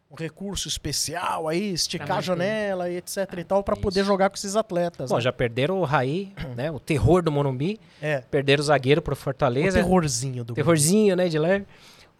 um 0.10 0.15
recurso 0.15 0.68
especial 0.68 1.48
aí, 1.48 1.74
esticar 1.74 2.20
a 2.20 2.22
janela 2.22 2.89
e 2.89 2.98
etc 2.98 3.18
e 3.38 3.44
tal, 3.44 3.60
isso. 3.68 3.82
poder 3.82 4.06
jogar 4.06 4.30
com 4.30 4.36
esses 4.36 4.56
atletas. 4.56 5.10
Bom, 5.10 5.15
né? 5.18 5.22
já 5.22 5.34
perderam 5.34 5.80
o 5.80 5.84
Raí, 5.84 6.34
né? 6.56 6.72
O 6.72 6.80
terror 6.80 7.22
do 7.22 7.32
Morumbi. 7.32 7.80
É, 8.01 8.20
Perderam 8.22 8.62
o 8.62 8.65
zagueiro 8.65 9.01
pro 9.01 9.13
o 9.13 9.18
Fortaleza. 9.18 9.77
terrorzinho 9.82 10.44
do 10.44 10.54
Terrorzinho, 10.54 11.15
né, 11.15 11.27
de 11.27 11.38
leve. 11.38 11.65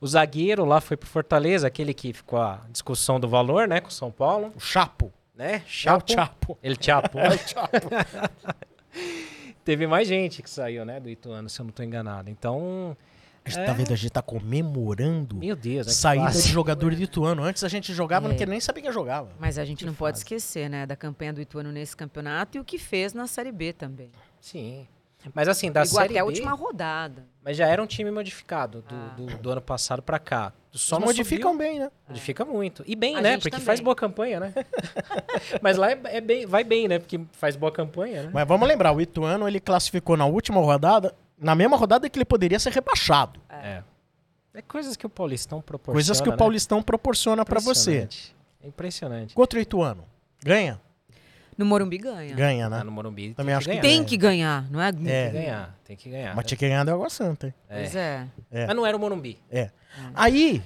O 0.02 0.08
zagueiro 0.08 0.66
lá 0.66 0.82
foi 0.82 0.98
pro 0.98 1.08
Fortaleza, 1.08 1.66
aquele 1.68 1.94
que 1.94 2.12
ficou 2.12 2.40
a 2.40 2.62
discussão 2.70 3.20
do 3.20 3.30
valor, 3.30 3.68
né, 3.68 3.80
com 3.80 3.88
o 3.88 3.92
São 3.92 4.12
Paulo, 4.12 4.52
O 4.56 4.60
Chapo. 4.60 5.12
né? 5.34 5.56
É 5.56 5.62
o 5.64 5.70
Chapo. 5.70 6.12
Chapo. 6.12 6.58
Ele 6.62 6.78
Chapo. 6.80 7.18
É 7.18 7.30
o 7.30 7.38
Chapo. 7.38 7.90
Teve 9.66 9.86
mais 9.88 10.08
gente 10.08 10.42
que 10.44 10.50
saiu, 10.50 10.86
né, 10.86 11.00
do 11.00 11.10
Ituano, 11.10 11.50
se 11.50 11.60
eu 11.60 11.66
não 11.66 11.72
tô 11.74 11.84
enganado. 11.84 12.30
Então, 12.30 12.96
A 13.44 13.50
gente 13.50 13.60
É. 13.60 13.66
tá 13.66 13.74
vendo, 13.74 13.94
a 13.94 13.96
gente 13.96 14.10
tá 14.12 14.24
comemorando 14.24 15.36
meu 15.36 15.56
Deus, 15.56 15.86
que 15.86 15.94
saída 15.94 16.32
de 16.32 16.48
jogador 16.50 16.92
lituano. 16.92 17.44
Antes 17.44 17.64
a 17.64 17.68
gente 17.68 17.94
jogava, 17.94 18.26
É. 18.26 18.30
não 18.30 18.36
queria 18.36 18.50
nem 18.52 18.60
saber 18.60 18.82
quem 18.82 18.92
jogava. 18.92 19.30
Mas 19.40 19.60
a 19.60 19.66
gente 19.66 19.80
Que 19.80 19.86
não 19.86 19.94
pode 19.94 20.18
esquecer, 20.18 20.68
né, 20.68 20.84
da 20.88 20.96
campanha 20.96 21.32
do 21.32 21.40
Ituano 21.40 21.72
nesse 21.72 21.96
campeonato 21.96 22.58
e 22.58 22.60
o 22.60 22.64
que 22.66 22.80
fez 22.80 23.14
na 23.14 23.28
Série 23.28 23.52
B 23.52 23.72
também. 23.72 24.10
Sim. 24.42 24.88
Mas 25.34 25.48
assim, 25.48 25.72
da 25.72 25.84
Ligou 25.84 26.00
Série 26.00 26.14
até 26.14 26.20
a 26.20 26.24
B, 26.24 26.30
última 26.30 26.52
rodada. 26.54 27.26
mas 27.44 27.58
já 27.58 27.68
era 27.68 27.82
um 27.82 27.88
time 27.88 28.12
modificado 28.12 28.82
do, 28.82 28.96
Ah. 28.96 29.14
do, 29.18 29.26
do 29.38 29.50
ano 29.52 29.62
passado 29.62 30.02
pra 30.02 30.20
cá. 30.20 30.54
Só 30.72 31.00
modificam 31.00 31.54
subiu. 31.54 31.68
bem, 31.68 31.80
né? 31.80 31.90
Modifica 32.08 32.44
muito. 32.44 32.84
E 32.86 32.96
bem, 32.96 33.16
A 33.16 33.22
né? 33.22 33.38
Porque 33.38 33.50
também. 33.52 33.66
faz 33.66 33.80
boa 33.80 33.96
campanha, 33.96 34.40
né? 34.42 34.54
Mas 35.62 35.78
lá 35.78 35.92
é, 35.92 36.00
é 36.06 36.22
bem, 36.22 36.46
vai 36.46 36.64
bem, 36.64 36.88
né? 36.88 37.00
Porque 37.00 37.20
faz 37.32 37.56
boa 37.56 37.72
campanha, 37.72 38.24
né? 38.24 38.30
Mas 38.34 38.48
vamos 38.48 38.68
lembrar, 38.68 38.92
o 38.92 39.00
Ituano 39.02 39.48
ele 39.48 39.60
classificou 39.60 40.18
na 40.18 40.26
última 40.26 40.60
rodada, 40.60 41.16
na 41.40 41.56
mesma 41.56 41.78
rodada 41.78 42.10
que 42.10 42.18
ele 42.18 42.26
poderia 42.26 42.60
ser 42.60 42.72
rebaixado. 42.74 43.40
É. 43.50 43.84
É 44.54 44.62
coisas 44.62 44.96
que 44.96 45.06
o 45.06 45.10
Paulistão 45.10 45.62
proporciona. 45.62 45.96
Coisas 45.96 46.22
que 46.22 46.30
o 46.30 46.32
né? 46.32 46.38
Paulistão 46.38 46.82
proporciona 46.84 47.44
pra 47.44 47.60
você. 47.60 47.92
Impressionante. 48.04 48.36
É 48.62 48.68
impressionante. 48.68 49.34
Contra 49.36 49.60
o 49.60 49.62
Ituano. 49.62 50.06
Ganha? 50.44 50.80
No 51.58 51.66
Morumbi 51.66 51.98
ganha. 51.98 52.36
Ganha, 52.36 52.70
né? 52.70 52.84
no 52.84 52.92
Morumbi 52.92 53.34
Também 53.34 53.54
tem 53.54 53.56
acho 53.56 53.66
que 53.66 53.72
ganhar. 53.72 53.82
Tem 53.82 54.02
É. 54.02 54.04
que 54.04 54.18
ganhar, 54.18 54.72
não 54.72 54.82
é? 54.82 54.90
É. 54.90 54.92
Tem 54.92 55.04
que 55.32 55.32
ganhar, 55.38 55.76
tem 55.86 55.96
que 55.98 56.10
ganhar. 56.10 56.36
Mas 56.36 56.46
tinha 56.46 56.58
que 56.58 56.68
ganhar 56.68 56.84
da 56.84 56.94
Água 56.94 57.10
Santa, 57.10 57.48
hein? 57.48 57.54
É. 57.70 57.76
Pois 57.80 57.96
é. 57.96 58.28
É. 58.52 58.68
Mas 58.68 58.76
não 58.76 58.86
era 58.86 58.96
o 58.96 59.00
Morumbi. 59.00 59.40
É. 59.50 59.70
Aí, 60.14 60.62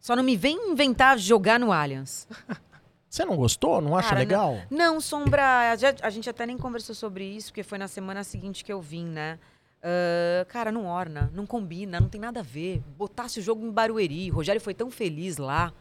Só 0.00 0.16
não 0.16 0.22
me 0.22 0.34
vem 0.36 0.70
inventar 0.70 1.18
jogar 1.18 1.60
no 1.60 1.70
Allianz. 1.70 2.26
você 3.08 3.22
não 3.24 3.36
gostou? 3.36 3.82
Não 3.82 3.94
acha 3.96 4.08
Cara, 4.08 4.20
legal? 4.20 4.58
Não, 4.70 4.98
Sombra, 5.00 5.72
a 6.02 6.10
gente- 6.10 6.30
até 6.30 6.46
nem 6.46 6.56
conversou 6.56 6.94
sobre 6.94 7.24
isso, 7.24 7.48
porque 7.48 7.62
foi 7.62 7.76
na 7.76 7.86
semana 7.86 8.24
seguinte 8.24 8.64
que 8.64 8.72
eu 8.72 8.80
vim, 8.80 9.04
né? 9.06 9.38
Ah, 9.82 10.44
cara, 10.48 10.70
não 10.72 10.86
orna, 10.86 11.30
não 11.34 11.44
combina, 11.46 12.00
não 12.00 12.08
tem 12.08 12.20
nada 12.20 12.40
a 12.40 12.42
ver. 12.42 12.82
Botasse 12.96 13.40
o 13.40 13.42
jogo 13.42 13.64
em 13.66 13.70
Barueri, 13.70 14.30
Rogério 14.30 14.60
foi 14.60 14.72
tão 14.74 14.90
feliz 14.90 15.36
lá. 15.36 15.72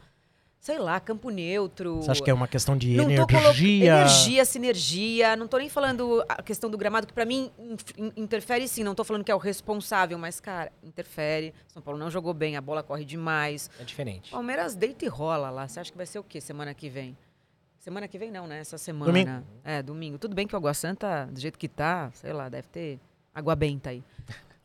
Sei 0.59 0.77
lá, 0.77 0.99
campo 0.99 1.29
neutro. 1.29 1.97
Você 2.01 2.11
acha 2.11 2.21
que 2.21 2.29
é 2.29 2.33
uma 2.33 2.47
questão 2.47 2.77
de 2.77 2.93
Não 2.97 3.05
colo- 3.05 3.39
energia? 3.39 3.85
Energia, 4.01 4.43
sinergia. 4.43 5.35
Não 5.37 5.47
tô 5.47 5.57
nem 5.57 5.69
falando 5.69 6.21
a 6.27 6.43
questão 6.43 6.69
do 6.69 6.77
gramado, 6.77 7.07
que 7.07 7.13
pra 7.13 7.23
mim 7.23 7.49
in- 7.97 8.11
interfere 8.17 8.67
sim. 8.67 8.83
Não 8.83 8.93
tô 8.93 9.05
falando 9.05 9.23
que 9.23 9.31
é 9.31 9.35
o 9.35 9.37
responsável, 9.37 10.17
mas, 10.17 10.41
cara, 10.41 10.69
interfere. 10.83 11.53
São 11.69 11.81
Paulo 11.81 11.97
não 11.97 12.11
jogou 12.11 12.33
bem, 12.33 12.57
a 12.57 12.61
bola 12.61 12.83
corre 12.83 13.05
demais. 13.05 13.69
É 13.79 13.83
diferente. 13.85 14.31
Palmeiras 14.31 14.75
deita 14.75 15.05
e 15.05 15.07
rola 15.07 15.49
lá. 15.49 15.65
Você 15.65 15.79
acha 15.79 15.91
que 15.91 15.97
vai 15.97 16.05
ser 16.05 16.19
o 16.19 16.23
quê 16.23 16.41
semana 16.41 16.73
que 16.73 16.89
vem? 16.89 17.17
Semana 17.79 18.05
que 18.09 18.17
vem 18.19 18.29
não, 18.29 18.45
né? 18.45 18.59
Essa 18.59 18.77
semana. 18.77 19.09
Domingo. 19.13 19.43
É, 19.63 19.81
domingo. 19.81 20.17
Tudo 20.17 20.35
bem 20.35 20.45
que 20.45 20.53
o 20.53 20.57
Água 20.57 20.73
Santa, 20.73 21.25
do 21.31 21.39
jeito 21.39 21.57
que 21.57 21.69
tá, 21.69 22.11
sei 22.13 22.33
lá, 22.33 22.49
deve 22.49 22.67
ter 22.67 22.99
água 23.33 23.55
benta 23.55 23.91
aí. 23.91 24.03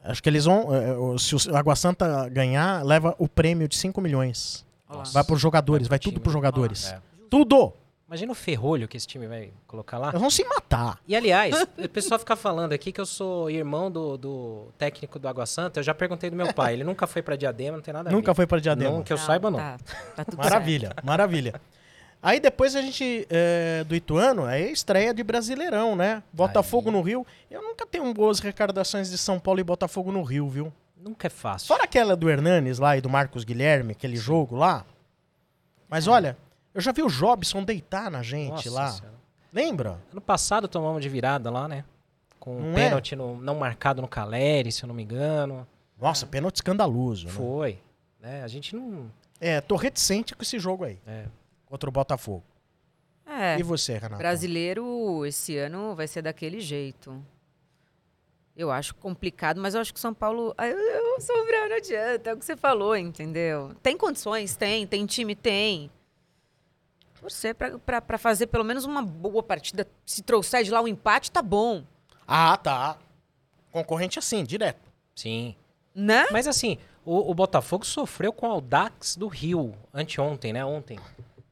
Acho 0.02 0.20
que 0.20 0.28
eles 0.28 0.44
vão. 0.44 0.74
é, 0.74 0.92
o- 0.98 1.16
Se 1.18 1.36
o 1.36 1.56
Água 1.56 1.76
Santa 1.76 2.28
ganhar, 2.28 2.84
leva 2.84 3.14
o 3.16 3.28
prêmio 3.28 3.68
de 3.68 3.76
5 3.76 4.00
milhões. 4.00 4.66
Nossa. 4.88 5.12
Vai 5.12 5.24
pros 5.24 5.40
jogadores, 5.40 5.88
vai, 5.88 5.98
pro 5.98 6.04
tudo 6.04 6.14
time. 6.14 6.22
pros 6.22 6.32
jogadores. 6.32 6.86
É. 6.92 7.00
Tudo! 7.30 7.72
Imagina 8.06 8.32
o 8.32 8.34
ferrolho 8.34 8.86
que 8.86 8.96
esse 8.96 9.06
time 9.06 9.26
vai 9.26 9.50
colocar 9.66 9.98
lá. 9.98 10.10
Eles 10.10 10.20
vão 10.20 10.30
se 10.30 10.44
matar. 10.44 11.00
E 11.08 11.16
aliás, 11.16 11.54
o 11.82 11.88
pessoal 11.88 12.18
fica 12.18 12.36
falando 12.36 12.72
aqui 12.72 12.92
que 12.92 13.00
eu 13.00 13.06
sou 13.06 13.50
irmão 13.50 13.90
do, 13.90 14.16
do 14.18 14.68
técnico 14.76 15.18
do 15.18 15.26
Água 15.26 15.46
Santa. 15.46 15.80
Eu 15.80 15.84
já 15.84 15.94
perguntei 15.94 16.28
do 16.28 16.36
meu 16.36 16.52
pai. 16.52 16.74
Ele 16.74 16.84
nunca 16.84 17.06
foi 17.06 17.22
pra 17.22 17.34
Diadema, 17.34 17.78
não 17.78 17.82
tem 17.82 17.94
nada 17.94 18.10
a 18.10 18.12
Nunca 18.12 18.32
ver. 18.32 18.36
foi 18.36 18.46
pra 18.46 18.58
Diadema. 18.60 18.90
Não, 18.90 19.02
que 19.02 19.12
eu 19.12 19.18
saiba, 19.18 19.50
não. 19.50 19.58
Tá, 19.58 19.78
tá 20.16 20.24
tudo 20.26 20.36
Maravilha, 20.38 20.94
maravilha. 21.02 21.60
Aí 22.22 22.40
depois 22.40 22.76
a 22.76 22.80
gente, 22.82 23.26
é, 23.28 23.84
do 23.84 23.94
Ituano, 23.94 24.44
aí 24.44 24.64
é 24.64 24.70
estreia 24.70 25.12
de 25.12 25.22
Brasileirão, 25.22 25.96
né? 25.96 26.22
Botafogo 26.32 26.88
Aí. 26.90 26.94
no 26.96 27.02
Rio. 27.02 27.26
Eu 27.50 27.62
nunca 27.62 27.86
tenho 27.86 28.12
boas 28.14 28.38
recordações 28.38 29.10
de 29.10 29.18
São 29.18 29.38
Paulo 29.40 29.60
e 29.60 29.64
Botafogo 29.64 30.12
no 30.12 30.22
Rio, 30.22 30.48
viu? 30.48 30.72
Nunca 31.04 31.26
é 31.26 31.30
fácil. 31.30 31.68
Fora 31.68 31.84
aquela 31.84 32.16
do 32.16 32.30
Hernanes 32.30 32.78
lá 32.78 32.96
e 32.96 33.00
do 33.02 33.10
Marcos 33.10 33.44
Guilherme, 33.44 33.92
aquele 33.92 34.16
jogo 34.16 34.56
lá. 34.56 34.86
Mas 35.88 36.06
olha, 36.08 36.36
eu 36.72 36.80
já 36.80 36.92
vi 36.92 37.02
o 37.02 37.08
Jobson 37.08 37.62
deitar 37.62 38.10
na 38.10 38.22
gente 38.22 38.50
Nossa 38.68 38.70
lá. 38.70 38.90
Senhora. 38.90 39.14
Lembra? 39.52 39.98
Ano 40.10 40.20
passado 40.20 40.66
tomamos 40.66 41.02
de 41.02 41.08
virada 41.10 41.50
lá, 41.50 41.68
né? 41.68 41.84
Com 42.40 42.56
um 42.56 42.60
Não 42.60 42.70
é? 42.72 42.74
pênalti 42.74 43.14
no- 43.14 43.36
não 43.36 43.54
marcado 43.56 44.00
no 44.00 44.08
Caleri, 44.08 44.72
se 44.72 44.82
eu 44.82 44.86
não 44.88 44.94
me 44.94 45.02
engano. 45.02 45.66
Nossa, 46.00 46.26
pênalti 46.26 46.56
escandaloso, 46.56 47.26
né? 47.26 47.32
Foi. 47.32 47.78
Né? 48.20 48.42
A 48.42 48.48
gente 48.48 48.74
não. 48.74 49.10
É, 49.38 49.60
tô 49.60 49.76
reticente 49.76 50.34
com 50.34 50.42
esse 50.42 50.58
jogo 50.58 50.84
aí, 50.84 50.98
é. 51.06 51.26
contra 51.66 51.88
o 51.88 51.92
Botafogo. 51.92 52.42
É, 53.26 53.58
E 53.58 53.62
você, 53.62 53.94
Renato? 53.98 54.16
brasileiro 54.16 55.24
esse 55.26 55.56
ano 55.58 55.94
vai 55.94 56.06
ser 56.06 56.22
daquele 56.22 56.60
jeito. 56.60 57.22
Eu 58.56 58.70
acho 58.70 58.94
complicado, 58.94 59.60
mas 59.60 59.74
eu 59.74 59.80
acho 59.80 59.92
que 59.92 59.98
o 59.98 60.00
São 60.00 60.14
Paulo. 60.14 60.54
Eu, 60.58 60.78
eu 60.78 61.20
Sombra, 61.20 61.68
não 61.68 61.76
adianta, 61.76 62.30
é 62.30 62.34
o 62.34 62.36
que 62.36 62.44
você 62.44 62.56
falou, 62.56 62.96
entendeu? 62.96 63.72
Tem 63.82 63.96
condições? 63.96 64.56
Tem. 64.56 64.86
Tem 64.86 65.04
time? 65.06 65.34
Tem. 65.34 65.90
Pra, 67.84 68.00
pra 68.00 68.18
fazer 68.18 68.48
pelo 68.48 68.64
menos 68.64 68.84
uma 68.84 69.02
boa 69.02 69.42
partida. 69.42 69.88
Se 70.04 70.22
trouxer 70.22 70.62
de 70.62 70.70
lá 70.70 70.80
um 70.80 70.88
empate, 70.88 71.30
tá 71.30 71.42
bom. 71.42 71.82
Ah, 72.28 72.56
tá. 72.56 72.98
Concorrente 73.72 74.18
assim, 74.18 74.44
direto. 74.44 74.90
Sim. 75.14 75.56
Né? 75.94 76.26
Mas 76.30 76.46
assim, 76.46 76.78
o, 77.04 77.30
o 77.30 77.34
Botafogo 77.34 77.84
sofreu 77.84 78.32
com 78.32 78.46
o 78.46 78.50
Audax 78.50 79.16
do 79.16 79.26
Rio 79.26 79.74
anteontem, 79.92 80.52
né? 80.52 80.64
Ontem. 80.64 80.98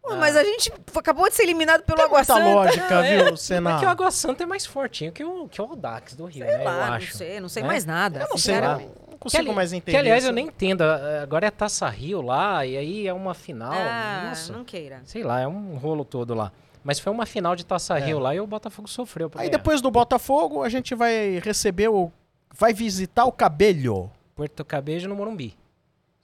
Pô, 0.02 0.16
mas 0.16 0.36
a 0.36 0.42
gente 0.42 0.72
acabou 0.96 1.28
de 1.28 1.34
ser 1.34 1.44
eliminado 1.44 1.82
pelo 1.84 1.96
Tem 1.96 2.04
Água 2.06 2.18
muita 2.18 2.34
Santa. 2.34 2.44
lógica, 2.54 2.94
É, 3.04 3.10
viu, 3.10 3.18
Porque 3.20 3.34
o 3.34 3.36
Senna? 3.36 3.88
Água 3.90 4.10
Santa 4.10 4.42
é 4.42 4.46
mais 4.46 4.66
fortinho 4.66 5.12
que 5.12 5.24
o, 5.24 5.48
que 5.48 5.60
o 5.62 5.64
Audax 5.64 6.14
do 6.16 6.24
Rio, 6.24 6.44
Sei 6.44 6.56
né? 6.58 6.64
lá, 6.64 6.72
eu 6.72 6.86
não 6.86 6.92
acho. 6.94 7.16
sei, 7.16 7.40
não 7.40 7.48
sei 7.48 7.62
né? 7.62 7.68
mais 7.68 7.84
nada. 7.84 8.18
Eu 8.20 8.28
não 8.28 8.36
sei, 8.36 8.54
sinceramente. 8.54 8.90
não 9.10 9.16
consigo 9.18 9.42
Que 9.44 9.48
ali- 9.48 9.56
mais 9.56 9.72
entender. 9.72 9.92
Que, 9.92 9.96
aliás, 9.96 10.24
eu 10.24 10.32
nem 10.32 10.46
entendo. 10.46 10.82
ah, 10.82 11.20
Agora 11.22 11.46
é 11.46 11.50
Taça 11.52 11.88
Rio 11.88 12.20
lá, 12.20 12.66
e 12.66 12.76
aí 12.76 13.06
é 13.06 13.12
uma 13.12 13.32
final. 13.32 13.72
Ah, 13.72 14.26
Nossa, 14.30 14.52
não 14.52 14.64
queira. 14.64 15.00
sei 15.04 15.22
lá, 15.22 15.40
é 15.40 15.46
um 15.46 15.76
rolo 15.76 16.04
todo 16.04 16.34
lá. 16.34 16.50
Mas 16.82 16.98
foi 16.98 17.12
uma 17.12 17.24
final 17.24 17.54
de 17.54 17.64
Taça 17.64 17.96
É. 17.96 18.00
Rio 18.04 18.18
lá 18.18 18.34
e 18.34 18.40
o 18.40 18.46
Botafogo 18.46 18.88
sofreu. 18.88 19.30
pra 19.30 19.40
Aí 19.42 19.48
ganhar. 19.48 19.56
depois 19.58 19.80
do 19.80 19.88
Botafogo, 19.88 20.64
a 20.64 20.68
gente 20.68 20.96
vai 20.96 21.40
receber 21.44 21.86
o. 21.88 22.10
Vai 22.52 22.74
visitar 22.74 23.24
o 23.24 23.30
Cabelho. 23.30 24.10
Porto 24.34 24.64
Cabejo 24.64 25.08
no 25.08 25.14
Morumbi. 25.14 25.56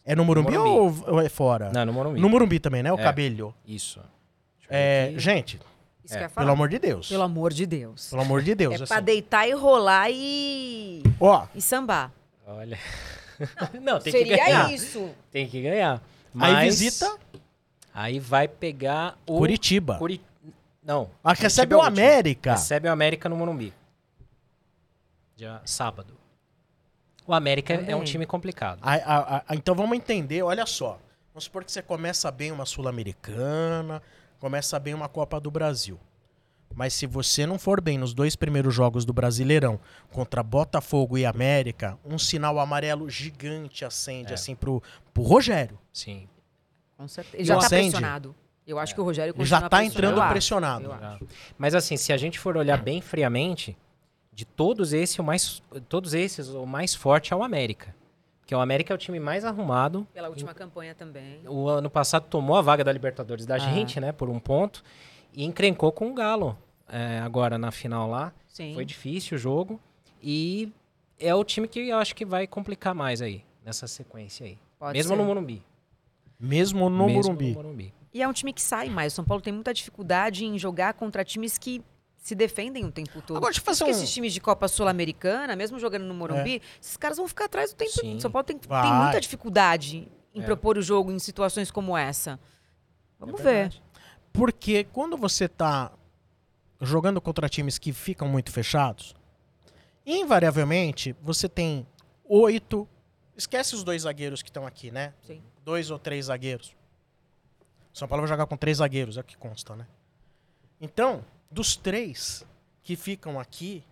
É 0.08 0.16
no 0.16 0.24
Morumbi, 0.24 0.56
Morumbi. 0.56 1.02
Ou, 1.06 1.14
ou 1.16 1.20
é 1.20 1.28
fora? 1.28 1.70
Não, 1.70 1.84
no 1.84 1.92
Morumbi. 1.92 2.18
No 2.18 2.28
Morumbi 2.30 2.58
também, 2.58 2.82
né? 2.82 2.90
O 2.90 2.98
É. 2.98 3.02
Cabelho. 3.02 3.54
Isso. 3.66 4.00
É, 4.70 5.12
gente, 5.18 5.60
Isso 6.02 6.14
É, 6.14 6.16
que 6.16 6.22
eu 6.22 6.22
ia 6.22 6.28
falar. 6.30 6.44
pelo 6.46 6.52
amor 6.54 6.68
de 6.70 6.78
Deus. 6.78 7.08
Pelo 7.10 7.22
amor 7.22 7.52
de 7.52 7.66
Deus. 7.66 8.08
Pelo 8.08 8.22
amor 8.22 8.42
de 8.42 8.54
Deus. 8.54 8.72
É 8.72 8.76
assim. 8.76 8.86
pra 8.86 9.00
deitar 9.00 9.46
e 9.46 9.52
rolar 9.52 10.10
e. 10.10 11.02
Ó, 11.20 11.46
e 11.54 11.60
sambar. 11.60 12.10
Olha. 12.46 12.78
Não, 13.82 14.00
tem 14.00 14.10
que 14.12 14.18
Seria 14.18 14.36
ganhar. 14.38 14.72
isso. 14.72 15.10
Tem 15.30 15.46
que 15.46 15.60
ganhar. 15.60 16.02
aí 16.40 16.52
Mas 16.54 16.64
visita 16.80 17.18
Aí 17.92 18.18
vai 18.18 18.48
pegar 18.48 19.18
o. 19.26 19.36
Curitiba. 19.36 19.98
Curi... 19.98 20.22
Não. 20.82 21.10
Ah, 21.22 21.34
recebe 21.34 21.74
é 21.74 21.76
o 21.76 21.80
último. 21.80 21.98
América. 21.98 22.52
Recebe 22.52 22.88
o 22.88 22.92
América 22.92 23.28
no 23.28 23.36
Morumbi. 23.36 23.74
Dia 25.36 25.60
sábado. 25.66 26.14
O 27.28 27.34
América 27.34 27.74
é 27.74 27.78
um 27.78 27.84
Também. 27.84 28.04
time 28.04 28.24
complicado. 28.26 28.80
A- 28.82 28.94
a- 28.94 29.44
a- 29.48 29.54
então 29.54 29.74
vamos 29.74 29.96
entender, 29.96 30.42
olha 30.42 30.64
só. 30.66 30.98
Vamos 31.34 31.44
supor 31.44 31.62
que 31.62 31.70
você 31.70 31.82
começa 31.82 32.30
bem 32.30 32.50
uma 32.50 32.64
Sul-Americana, 32.64 34.02
começa 34.40 34.78
bem 34.78 34.94
uma 34.94 35.08
Copa 35.08 35.38
do 35.38 35.50
Brasil. 35.50 36.00
Mas 36.74 36.94
se 36.94 37.06
você 37.06 37.44
não 37.46 37.58
for 37.58 37.80
bem 37.80 37.98
nos 37.98 38.14
dois 38.14 38.34
primeiros 38.34 38.74
jogos 38.74 39.04
do 39.04 39.12
Brasileirão, 39.12 39.78
contra 40.12 40.42
Botafogo 40.42 41.18
e 41.18 41.26
América, 41.26 41.98
um 42.04 42.18
sinal 42.18 42.58
amarelo 42.58 43.08
gigante 43.10 43.84
acende 43.84 44.30
É. 44.30 44.34
assim 44.34 44.54
pro, 44.54 44.82
pro 45.12 45.22
Rogério. 45.22 45.78
Sim. 45.92 46.28
Com 46.96 47.06
certeza. 47.08 47.36
Ele 47.36 47.44
já 47.44 47.58
tá 47.58 47.66
acende. 47.66 47.90
pressionado. 47.90 48.34
Eu 48.66 48.78
acho 48.78 48.94
que 48.94 49.00
o 49.00 49.04
Rogério 49.04 49.34
já 49.44 49.60
tá 49.62 49.68
pressionado. 49.78 50.14
entrando 50.16 50.28
pressionado. 50.30 50.90
Mas 51.56 51.74
assim, 51.74 51.96
se 51.96 52.12
a 52.12 52.16
gente 52.16 52.38
for 52.38 52.56
olhar 52.56 52.76
bem 52.82 53.00
friamente, 53.00 53.76
de 54.38 54.44
todos 54.44 54.92
esses, 54.92 55.18
o 55.18 55.24
mais, 55.24 55.60
todos 55.88 56.14
esses, 56.14 56.48
o 56.50 56.64
mais 56.64 56.94
forte 56.94 57.32
é 57.32 57.36
o 57.36 57.42
América. 57.42 57.92
Porque 58.38 58.54
o 58.54 58.60
América 58.60 58.94
é 58.94 58.94
o 58.94 58.98
time 58.98 59.18
mais 59.18 59.44
arrumado. 59.44 60.06
Pela 60.14 60.28
última 60.28 60.54
campanha 60.54 60.94
também. 60.94 61.40
O 61.44 61.68
ano 61.68 61.90
passado 61.90 62.24
tomou 62.30 62.54
a 62.54 62.62
vaga 62.62 62.84
da 62.84 62.92
Libertadores 62.92 63.44
da 63.44 63.56
Ah. 63.56 63.58
gente, 63.58 63.98
né? 63.98 64.12
Por 64.12 64.30
um 64.30 64.38
ponto. 64.38 64.84
E 65.34 65.44
encrencou 65.44 65.90
com 65.90 66.08
o 66.12 66.14
Galo. 66.14 66.56
é, 66.88 67.18
agora 67.18 67.58
na 67.58 67.72
final 67.72 68.08
lá. 68.08 68.32
Sim. 68.46 68.74
Foi 68.74 68.84
difícil 68.84 69.34
o 69.36 69.38
jogo. 69.40 69.80
E 70.22 70.72
é 71.18 71.34
o 71.34 71.42
time 71.42 71.66
que 71.66 71.80
eu 71.88 71.98
acho 71.98 72.14
que 72.14 72.24
vai 72.24 72.46
complicar 72.46 72.94
mais 72.94 73.20
aí, 73.20 73.44
nessa 73.64 73.88
sequência 73.88 74.46
aí. 74.46 74.56
Pode 74.78 74.96
Mesmo 74.96 75.10
ser. 75.14 75.16
no 75.20 75.24
Morumbi. 75.24 75.62
Mesmo 76.38 76.88
no 76.88 77.06
Mesmo 77.06 77.22
Morumbi. 77.24 77.48
no 77.48 77.54
Morumbi. 77.56 77.94
E 78.14 78.22
é 78.22 78.28
um 78.28 78.32
time 78.32 78.52
que 78.52 78.62
sai 78.62 78.88
mais. 78.88 79.12
O 79.12 79.16
São 79.16 79.24
Paulo 79.24 79.42
tem 79.42 79.52
muita 79.52 79.74
dificuldade 79.74 80.44
em 80.46 80.56
jogar 80.58 80.94
contra 80.94 81.24
times 81.24 81.58
que 81.58 81.82
se 82.28 82.34
defendem 82.34 82.84
o 82.84 82.92
tempo 82.92 83.22
todo. 83.22 83.38
Agora, 83.38 83.50
deixa 83.50 83.60
eu 83.60 83.64
fazer 83.64 83.84
Porque 83.84 83.92
um... 83.98 84.02
esses 84.02 84.12
times 84.12 84.32
de 84.34 84.40
Copa 84.40 84.68
Sul-Americana, 84.68 85.56
mesmo 85.56 85.78
jogando 85.78 86.04
no 86.04 86.12
Morumbi, 86.14 86.60
esses 86.80 86.96
caras 86.96 87.16
vão 87.16 87.26
ficar 87.26 87.46
atrás 87.46 87.72
o 87.72 87.74
tempo 87.76 87.90
Sim. 87.90 88.10
todo. 88.12 88.20
São 88.20 88.30
Paulo 88.30 88.44
tem, 88.44 88.58
tem 88.58 88.92
muita 88.92 89.20
dificuldade 89.20 90.06
em 90.34 90.40
É. 90.42 90.44
propor 90.44 90.76
o 90.76 90.82
jogo 90.82 91.10
em 91.10 91.18
situações 91.18 91.70
como 91.70 91.96
essa. 91.96 92.38
Vamos 93.18 93.40
É 93.40 93.42
ver. 93.42 93.82
Porque 94.32 94.84
quando 94.84 95.16
você 95.16 95.48
tá 95.48 95.90
jogando 96.80 97.20
contra 97.20 97.48
times 97.48 97.78
que 97.78 97.92
ficam 97.92 98.28
muito 98.28 98.52
fechados, 98.52 99.16
invariavelmente 100.06 101.16
você 101.22 101.48
tem 101.48 101.86
oito. 102.24 102.86
Esquece 103.36 103.74
os 103.74 103.82
dois 103.84 104.02
zagueiros 104.02 104.42
que 104.42 104.50
estão 104.50 104.66
aqui, 104.66 104.90
né? 104.90 105.14
Sim. 105.26 105.42
Dois 105.64 105.90
ou 105.90 105.98
três 105.98 106.26
zagueiros. 106.26 106.76
São 107.92 108.06
Paulo 108.06 108.22
vai 108.22 108.28
jogar 108.28 108.46
com 108.46 108.56
três 108.56 108.78
zagueiros, 108.78 109.16
é 109.16 109.20
o 109.20 109.24
que 109.24 109.36
consta, 109.36 109.74
né? 109.74 109.86
Então, 110.80 111.24
dos 111.50 111.76
três 111.76 112.44
que 112.82 112.96
ficam 112.96 113.38
aqui, 113.38 113.84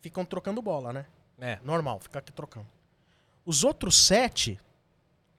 ficam 0.00 0.24
trocando 0.24 0.60
bola, 0.62 0.92
né? 0.92 1.06
É. 1.40 1.58
Normal, 1.64 1.98
fica 2.00 2.18
aqui 2.18 2.32
trocando. 2.32 2.66
Os 3.44 3.64
outros 3.64 3.96
sete 3.96 4.58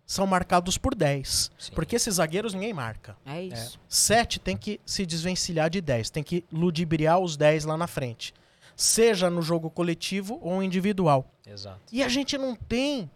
são 0.06 0.28
marcados 0.28 0.78
por 0.78 0.94
10. 0.94 1.52
Sim. 1.58 1.72
Porque 1.74 1.96
esses 1.96 2.16
zagueiros 2.16 2.54
ninguém 2.54 2.74
marca. 2.74 3.18
É 3.26 3.42
isso. 3.42 3.80
7 3.90 4.40
tem 4.40 4.56
que 4.56 4.80
se 4.86 5.04
desvencilhar 5.06 5.68
de 5.70 5.82
10, 5.82 6.12
tem 6.12 6.24
que 6.24 6.46
ludibriar 6.52 7.20
os 7.20 7.36
10 7.36 7.66
lá 7.66 7.76
na 7.76 7.88
frente. 7.88 8.32
Seja 8.76 9.30
no 9.32 9.42
jogo 9.42 9.70
coletivo 9.72 10.38
ou 10.44 10.62
individual. 10.62 11.26
Exato. 11.48 11.80
E 11.92 12.04
a 12.04 12.08
gente 12.10 12.38
não 12.38 12.56
tem 12.56 13.10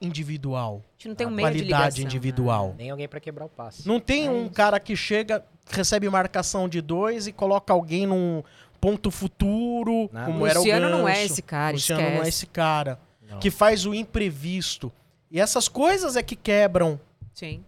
individual, 0.00 0.82
A 0.84 0.92
gente 0.92 1.08
não 1.08 1.14
tem 1.16 1.26
um 1.26 1.30
meio 1.30 1.48
de 1.48 1.54
qualidade 1.58 1.82
ligação. 1.82 1.98
né? 1.98 2.04
individual. 2.04 2.74
Nem 2.76 2.90
alguém 2.90 3.08
pra 3.08 3.18
quebrar 3.18 3.46
o 3.46 3.48
passe. 3.48 3.86
Não 3.88 3.98
tem 3.98 4.26
É 4.26 4.30
um 4.30 4.44
isso. 4.44 4.52
cara 4.54 4.78
que 4.78 4.94
chega, 4.94 5.44
recebe 5.70 6.08
marcação 6.08 6.68
de 6.68 6.80
dois 6.80 7.26
e 7.26 7.32
coloca 7.32 7.72
alguém 7.72 8.06
num 8.06 8.42
ponto 8.80 9.10
futuro, 9.10 10.08
Nada. 10.12 10.26
como 10.26 10.46
era 10.46 10.58
o 10.58 10.62
Luciano 10.62 10.88
não 10.90 11.08
é 11.08 11.24
esse 11.24 11.42
cara, 11.42 11.72
Luciano 11.74 12.00
esquece. 12.02 12.16
não 12.18 12.24
é 12.24 12.28
esse 12.28 12.46
cara. 12.46 12.98
Não. 13.28 13.38
Que 13.40 13.50
faz 13.50 13.84
o 13.86 13.92
imprevisto. 13.94 14.92
E 15.30 15.40
essas 15.40 15.66
coisas 15.68 16.14
é 16.16 16.22
que 16.22 16.36
quebram 16.36 17.00
Sim. 17.34 17.64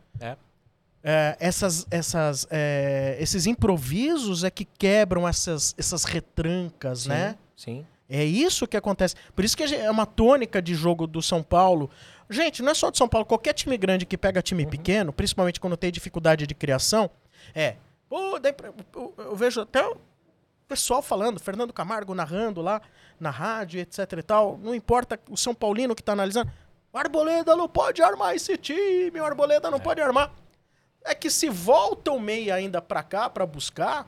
É, 1.02 1.36
essas, 1.38 1.86
essas, 1.90 2.46
é, 2.50 3.16
esses 3.20 3.46
improvisos 3.46 4.42
é 4.42 4.50
que 4.50 4.64
quebram 4.64 5.26
essas, 5.28 5.74
essas 5.78 6.04
retrancas, 6.04 7.00
Sim, 7.02 7.08
né? 7.08 7.36
Sim. 7.56 7.86
É 8.08 8.24
isso 8.24 8.66
que 8.66 8.76
acontece. 8.76 9.14
Por 9.34 9.44
isso 9.44 9.56
que 9.56 9.62
é 9.62 9.90
uma 9.90 10.04
tônica 10.06 10.60
de 10.60 10.74
jogo 10.74 11.06
do 11.06 11.22
São 11.22 11.42
Paulo. 11.42 11.88
Gente, 12.28 12.62
não 12.62 12.72
é 12.72 12.74
só 12.74 12.90
do 12.90 12.96
São 12.96 13.08
Paulo. 13.08 13.24
Qualquer 13.24 13.52
time 13.52 13.76
grande 13.78 14.04
que 14.04 14.18
pega 14.18 14.42
time 14.42 14.64
Uhum. 14.64 14.70
pequeno, 14.70 15.12
principalmente 15.12 15.60
quando 15.60 15.76
tem 15.76 15.90
dificuldade 15.92 16.46
de 16.46 16.54
criação, 16.54 17.08
é. 17.54 17.76
Pô, 18.08 18.38
daí 18.38 18.52
pra- 18.52 18.72
eu, 18.94 19.14
eu 19.18 19.36
vejo 19.36 19.60
até 19.60 19.86
o 19.86 19.96
pessoal 20.66 21.02
falando, 21.02 21.38
Fernando 21.40 21.72
Camargo 21.72 22.14
narrando 22.14 22.60
lá 22.62 22.80
na 23.18 23.30
rádio, 23.30 23.80
etc 23.80 24.12
e 24.18 24.22
tal. 24.22 24.58
Não 24.58 24.74
importa 24.74 25.18
o 25.30 25.36
São 25.36 25.54
Paulino 25.54 25.94
que 25.94 26.02
tá 26.02 26.12
analisando. 26.12 26.50
O 26.92 26.98
Arboleda 26.98 27.54
não 27.54 27.68
pode 27.68 28.02
armar 28.02 28.34
esse 28.34 28.56
time, 28.56 29.20
o 29.20 29.24
Arboleda 29.24 29.70
não 29.70 29.78
pode 29.80 30.00
armar. 30.00 30.32
É 31.04 31.14
que 31.14 31.30
se 31.30 31.48
volta 31.48 32.10
o 32.12 32.18
meia 32.20 32.54
ainda 32.54 32.80
pra 32.82 33.02
cá 33.02 33.28
pra 33.30 33.44
buscar, 33.46 34.06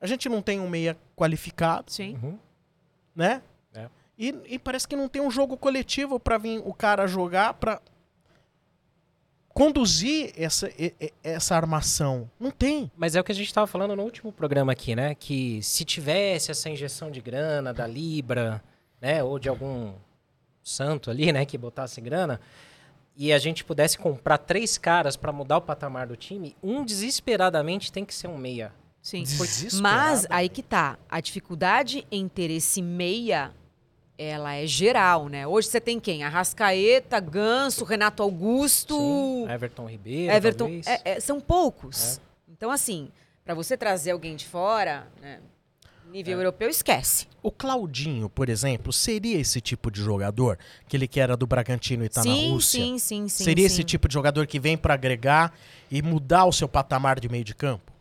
a 0.00 0.06
gente 0.06 0.28
não 0.28 0.40
tem 0.42 0.60
um 0.60 0.68
meia 0.68 0.96
qualificado 1.16 1.90
Sim. 1.92 2.18
Uhum. 2.22 2.38
né? 3.14 3.42
É. 3.74 3.88
E, 4.18 4.34
e 4.46 4.58
parece 4.58 4.86
que 4.86 4.94
não 4.96 5.08
tem 5.08 5.22
um 5.22 5.30
jogo 5.30 5.56
coletivo 5.56 6.18
pra 6.20 6.38
vir 6.38 6.60
o 6.64 6.72
cara 6.74 7.06
jogar 7.06 7.54
pra 7.54 7.80
conduzir 9.58 10.32
essa, 10.36 10.70
essa 11.20 11.56
armação. 11.56 12.30
Não 12.38 12.52
tem. 12.52 12.88
Mas 12.96 13.16
é 13.16 13.20
o 13.20 13.24
que 13.24 13.32
a 13.32 13.34
gente 13.34 13.48
estava 13.48 13.66
falando 13.66 13.96
no 13.96 14.04
último 14.04 14.32
programa 14.32 14.70
aqui, 14.70 14.94
né? 14.94 15.16
Que 15.16 15.60
se 15.64 15.84
tivesse 15.84 16.52
essa 16.52 16.70
injeção 16.70 17.10
de 17.10 17.20
grana 17.20 17.74
da 17.74 17.84
Libra, 17.84 18.62
né? 19.00 19.20
Ou 19.24 19.36
de 19.36 19.48
algum 19.48 19.94
santo 20.62 21.10
ali, 21.10 21.32
né? 21.32 21.44
Que 21.44 21.58
botasse 21.58 22.00
grana, 22.00 22.40
e 23.16 23.32
a 23.32 23.38
gente 23.38 23.64
pudesse 23.64 23.98
comprar 23.98 24.38
três 24.38 24.78
caras 24.78 25.16
para 25.16 25.32
mudar 25.32 25.56
o 25.56 25.62
patamar 25.62 26.06
do 26.06 26.14
time, 26.14 26.54
um 26.62 26.84
desesperadamente 26.84 27.90
tem 27.90 28.04
que 28.04 28.14
ser 28.14 28.28
um 28.28 28.38
meia. 28.38 28.72
Sim. 29.02 29.24
Mas 29.80 30.24
aí 30.30 30.48
que 30.48 30.62
tá. 30.62 30.96
A 31.08 31.20
dificuldade 31.20 32.06
em 32.12 32.28
ter 32.28 32.48
esse 32.48 32.80
meia, 32.80 33.52
ela 34.18 34.54
é 34.56 34.66
geral, 34.66 35.28
né? 35.28 35.46
Hoje 35.46 35.68
você 35.68 35.80
tem 35.80 36.00
quem? 36.00 36.24
Arrascaeta, 36.24 37.20
Ganso, 37.20 37.84
Renato 37.84 38.20
Augusto, 38.22 38.96
Sim, 38.96 39.48
Everton 39.48 39.86
Ribeiro, 39.88 40.32
Everton. 40.34 40.68
é- 40.84 41.00
é, 41.12 41.20
são 41.20 41.40
poucos. 41.40 42.20
Então, 42.50 42.70
assim, 42.70 43.10
pra 43.44 43.54
você 43.54 43.76
trazer 43.76 44.10
alguém 44.10 44.34
de 44.34 44.44
fora, 44.44 45.06
né, 45.22 45.38
nível 46.10 46.36
É. 46.36 46.40
europeu, 46.40 46.68
esquece. 46.68 47.26
O 47.40 47.52
Claudinho, 47.52 48.28
por 48.28 48.48
exemplo, 48.48 48.92
seria 48.92 49.38
esse 49.38 49.60
tipo 49.60 49.90
de 49.90 50.02
jogador? 50.02 50.58
Aquele 50.84 51.06
que 51.06 51.20
era 51.20 51.36
do 51.36 51.46
Bragantino 51.46 52.04
e 52.04 52.08
tá 52.08 52.24
na 52.24 52.34
sim, 52.34 52.50
Rússia? 52.50 52.80
sim, 52.80 52.98
sim, 52.98 53.28
sim. 53.28 53.44
seria 53.44 53.68
sim. 53.68 53.74
esse 53.74 53.84
tipo 53.84 54.08
de 54.08 54.14
jogador 54.14 54.46
que 54.48 54.58
vem 54.58 54.76
pra 54.76 54.94
agregar 54.94 55.52
e 55.90 56.02
mudar 56.02 56.44
o 56.46 56.52
seu 56.52 56.68
patamar 56.68 57.20
de 57.20 57.28
meio 57.28 57.44
de 57.44 57.54
campo? 57.54 57.92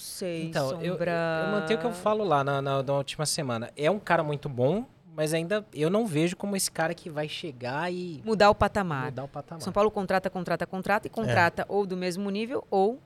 Sei, 0.00 0.46
Então, 0.46 0.70
eu, 0.72 0.80
eu, 0.82 0.92
Sombra. 0.94 1.44
eu 1.46 1.52
mantenho 1.60 1.78
o 1.78 1.82
que 1.82 1.86
eu 1.86 1.92
falo 1.92 2.24
lá 2.24 2.42
na, 2.42 2.60
na, 2.62 2.82
na 2.82 2.92
última 2.94 3.26
semana. 3.26 3.70
É 3.76 3.90
um 3.90 3.98
cara 3.98 4.22
muito 4.22 4.48
bom, 4.48 4.84
mas 5.14 5.32
ainda 5.34 5.64
eu 5.72 5.90
não 5.90 6.06
vejo 6.06 6.36
como 6.36 6.56
esse 6.56 6.70
cara 6.70 6.94
que 6.94 7.10
vai 7.10 7.28
chegar 7.28 7.92
e 7.92 8.22
Mudar 8.24 8.50
o 8.50 8.54
patamar. 8.54 9.06
mudar 9.06 9.24
o 9.24 9.28
patamar. 9.28 9.60
São 9.62 9.72
Paulo 9.72 9.90
contrata, 9.90 10.30
contrata, 10.30 10.66
contrata 10.66 11.06
e 11.06 11.10
contrata 11.10 11.64
ou 11.68 11.84
do 11.86 11.96
mesmo 11.96 12.28
nível 12.30 12.66
ou 12.70 12.98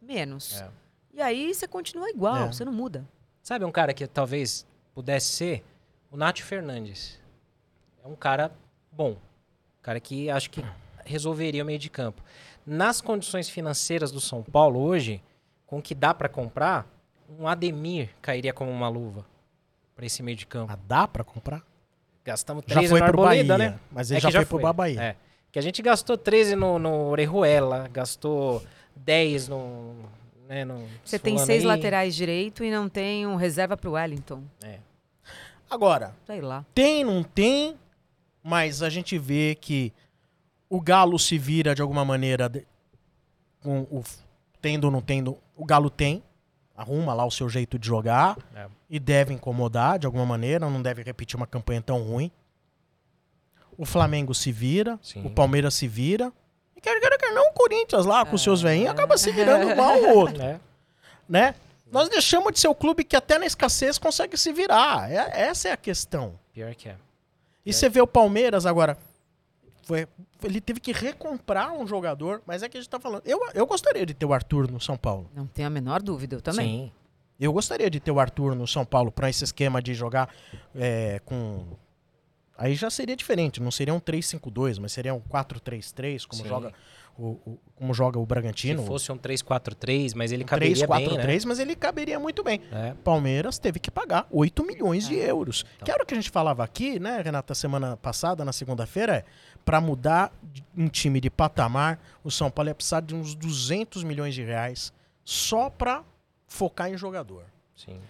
menos. 0.00 0.60
É. 0.60 0.68
E 1.14 1.20
aí 1.22 1.52
você 1.54 1.66
continua 1.68 2.08
igual, 2.10 2.36
É. 2.36 2.46
você 2.52 2.64
não 2.64 2.72
muda. 2.72 3.06
Sabe 3.42 3.64
um 3.64 3.72
cara 3.72 3.92
que 3.92 4.06
talvez 4.06 4.66
pudesse 4.94 5.28
ser? 5.28 5.64
O 6.10 6.16
Nath 6.16 6.38
Fernandes. 6.40 7.20
É 8.04 8.08
um 8.08 8.14
cara 8.16 8.50
bom. 8.92 9.10
Um 9.12 9.82
cara 9.82 10.00
que 10.00 10.28
acho 10.30 10.50
que 10.50 10.64
resolveria 11.04 11.62
o 11.62 11.66
meio 11.66 11.78
de 11.78 11.88
campo. 11.90 12.22
Nas 12.66 13.00
condições 13.00 13.48
financeiras 13.48 14.10
do 14.12 14.20
São 14.20 14.42
Paulo 14.42 14.80
hoje, 14.80 15.22
com 15.70 15.78
o 15.78 15.82
que 15.82 15.94
dá 15.94 16.12
pra 16.12 16.28
comprar, 16.28 16.84
um 17.38 17.46
Ademir 17.46 18.10
cairia 18.20 18.52
como 18.52 18.72
uma 18.72 18.88
luva 18.88 19.24
para 19.94 20.04
esse 20.04 20.20
meio 20.20 20.36
de 20.36 20.44
campo. 20.44 20.72
Ah, 20.72 20.78
dá 20.88 21.06
pra 21.06 21.22
comprar? 21.22 21.62
Gastamos 22.24 22.64
Já 22.66 22.74
13 22.74 22.88
foi 22.88 22.98
no 22.98 23.06
Arboleda, 23.06 23.56
Bahia. 23.56 23.70
né? 23.70 23.80
Mas 23.92 24.10
ele 24.10 24.18
É 24.18 24.20
já, 24.20 24.40
que 24.40 24.44
foi, 24.46 24.60
pro 24.60 24.72
Bahia. 24.72 25.00
É. 25.00 25.16
Que 25.52 25.60
a 25.60 25.62
gente 25.62 25.80
gastou 25.80 26.18
13 26.18 26.56
no, 26.56 26.76
no 26.78 27.06
Orejuela, 27.08 27.86
gastou 27.92 28.62
10 28.96 29.46
no. 29.46 29.94
Né, 30.48 30.64
no 30.64 30.84
Você 31.04 31.16
tem 31.20 31.38
seis 31.38 31.60
aí. 31.62 31.66
laterais 31.68 32.16
direito 32.16 32.64
e 32.64 32.70
não 32.72 32.88
tem 32.88 33.24
um 33.24 33.36
reserva 33.36 33.76
pro 33.76 33.92
Wellington. 33.92 34.42
É. 34.64 34.80
Agora, 35.70 36.16
Sei 36.26 36.40
lá. 36.40 36.66
Tem, 36.74 37.04
não 37.04 37.22
tem, 37.22 37.76
mas 38.42 38.82
a 38.82 38.90
gente 38.90 39.16
vê 39.16 39.54
que 39.54 39.92
o 40.68 40.80
Galo 40.80 41.16
se 41.18 41.38
vira 41.38 41.74
de 41.76 41.80
alguma 41.82 42.04
maneira, 42.04 42.48
de- 42.48 42.66
com 43.62 43.82
o, 43.82 44.02
tendo 44.60 44.84
ou 44.84 44.90
não 44.90 45.00
tendo, 45.00 45.36
o 45.56 45.64
Galo 45.64 45.90
tem, 45.90 46.22
arruma 46.76 47.12
lá 47.14 47.24
o 47.24 47.30
seu 47.30 47.48
jeito 47.48 47.78
de 47.78 47.86
jogar 47.86 48.36
É. 48.54 48.66
e 48.88 48.98
deve 48.98 49.32
incomodar 49.34 49.98
de 49.98 50.06
alguma 50.06 50.24
maneira, 50.26 50.68
não 50.70 50.80
deve 50.82 51.02
repetir 51.02 51.36
uma 51.36 51.46
campanha 51.46 51.82
tão 51.82 52.02
ruim. 52.02 52.30
O 53.76 53.84
Flamengo 53.86 54.34
se 54.34 54.52
vira, 54.52 54.98
Sim. 55.02 55.24
o 55.24 55.30
Palmeiras 55.30 55.74
se 55.74 55.88
vira. 55.88 56.32
E 56.76 56.80
quer 56.80 56.98
quer, 57.00 57.16
quer 57.18 57.32
não 57.32 57.48
o 57.50 57.52
Corinthians 57.52 58.04
lá 58.04 58.24
com 58.24 58.34
os 58.34 58.42
É. 58.42 58.44
seus 58.44 58.60
veinhos 58.62 58.90
acaba 58.90 59.16
se 59.16 59.30
virando 59.32 59.74
mal 59.76 59.96
o 59.98 60.16
outro, 60.18 60.40
É. 60.42 60.60
né? 61.28 61.54
Nós 61.90 62.08
deixamos 62.08 62.52
de 62.52 62.60
ser 62.60 62.68
o 62.68 62.74
clube 62.74 63.02
que 63.02 63.16
até 63.16 63.36
na 63.38 63.46
escassez 63.46 63.98
consegue 63.98 64.36
se 64.36 64.52
virar. 64.52 65.10
É- 65.10 65.42
essa 65.48 65.68
é 65.68 65.72
a 65.72 65.76
questão. 65.76 66.38
Pior 66.52 66.72
que 66.74 66.88
é. 66.88 66.96
E 67.66 67.72
você 67.72 67.88
vê 67.88 68.00
o 68.00 68.06
Palmeiras 68.06 68.64
agora. 68.64 68.96
Foi, 69.82 70.06
ele 70.42 70.60
teve 70.60 70.80
que 70.80 70.92
recomprar 70.92 71.72
um 71.72 71.86
jogador, 71.86 72.42
mas 72.46 72.62
é 72.62 72.68
que 72.68 72.76
a 72.76 72.80
gente 72.80 72.88
tá 72.90 73.00
falando. 73.00 73.22
Eu, 73.24 73.40
eu 73.54 73.66
gostaria 73.66 74.04
de 74.06 74.14
ter 74.14 74.26
o 74.26 74.32
Arthur 74.32 74.70
no 74.70 74.80
São 74.80 74.96
Paulo. 74.96 75.30
Não 75.34 75.46
tenho 75.46 75.66
a 75.68 75.70
menor 75.70 76.02
dúvida, 76.02 76.36
eu 76.36 76.40
também. 76.42 76.86
Sim. 76.86 76.92
Eu 77.38 77.52
gostaria 77.52 77.88
de 77.88 77.98
ter 77.98 78.10
o 78.10 78.20
Arthur 78.20 78.54
no 78.54 78.66
São 78.66 78.84
Paulo 78.84 79.10
para 79.10 79.30
esse 79.30 79.42
esquema 79.44 79.80
de 79.80 79.94
jogar 79.94 80.28
é, 80.74 81.20
com. 81.24 81.64
Aí 82.56 82.74
já 82.74 82.90
seria 82.90 83.16
diferente, 83.16 83.58
não 83.62 83.70
seria 83.70 83.94
um 83.94 84.00
3-5-2, 84.00 84.78
mas 84.78 84.92
seria 84.92 85.14
um 85.14 85.20
4-3-3, 85.20 86.26
como 86.26 86.42
Sim. 86.42 86.48
joga 86.48 86.72
o, 87.16 87.28
o- 87.46 87.58
como 87.74 87.94
joga 87.94 88.18
o 88.18 88.26
Bragantino. 88.26 88.82
Se 88.82 88.86
fosse 88.86 89.10
um 89.10 89.16
3-4-3, 89.16 90.12
mas 90.14 90.30
ele 90.30 90.44
um 90.44 90.46
caberia 90.46 90.86
3-4-3, 90.86 91.08
bem, 91.08 91.26
né? 91.26 91.38
mas 91.46 91.58
ele 91.58 91.74
caberia 91.74 92.20
muito 92.20 92.44
bem. 92.44 92.60
É. 92.70 92.92
Palmeiras 93.02 93.58
teve 93.58 93.78
que 93.80 93.90
pagar 93.90 94.26
8 94.30 94.62
milhões 94.66 95.08
de 95.08 95.14
euros. 95.14 95.64
Então. 95.76 95.86
Que 95.86 95.90
era 95.90 96.02
o 96.02 96.06
que 96.06 96.12
a 96.12 96.16
gente 96.18 96.28
falava 96.30 96.62
aqui, 96.62 96.98
né, 97.00 97.22
Renata, 97.22 97.54
semana 97.54 97.96
passada, 97.96 98.44
na 98.44 98.52
segunda-feira, 98.52 99.16
é 99.16 99.24
para 99.64 99.80
mudar 99.80 100.32
de- 100.42 100.64
um 100.76 100.88
time 100.88 101.20
de 101.20 101.30
patamar, 101.30 101.98
o 102.24 102.30
São 102.30 102.50
Paulo 102.50 102.70
ia 102.70 102.74
precisar 102.74 103.00
de 103.00 103.14
uns 103.14 103.34
200 103.34 104.02
milhões 104.02 104.34
de 104.34 104.42
reais 104.42 104.92
só 105.24 105.70
para 105.70 106.02
focar 106.46 106.90
em 106.90 106.96
jogador. 106.96 107.44
Sim. 107.76 108.00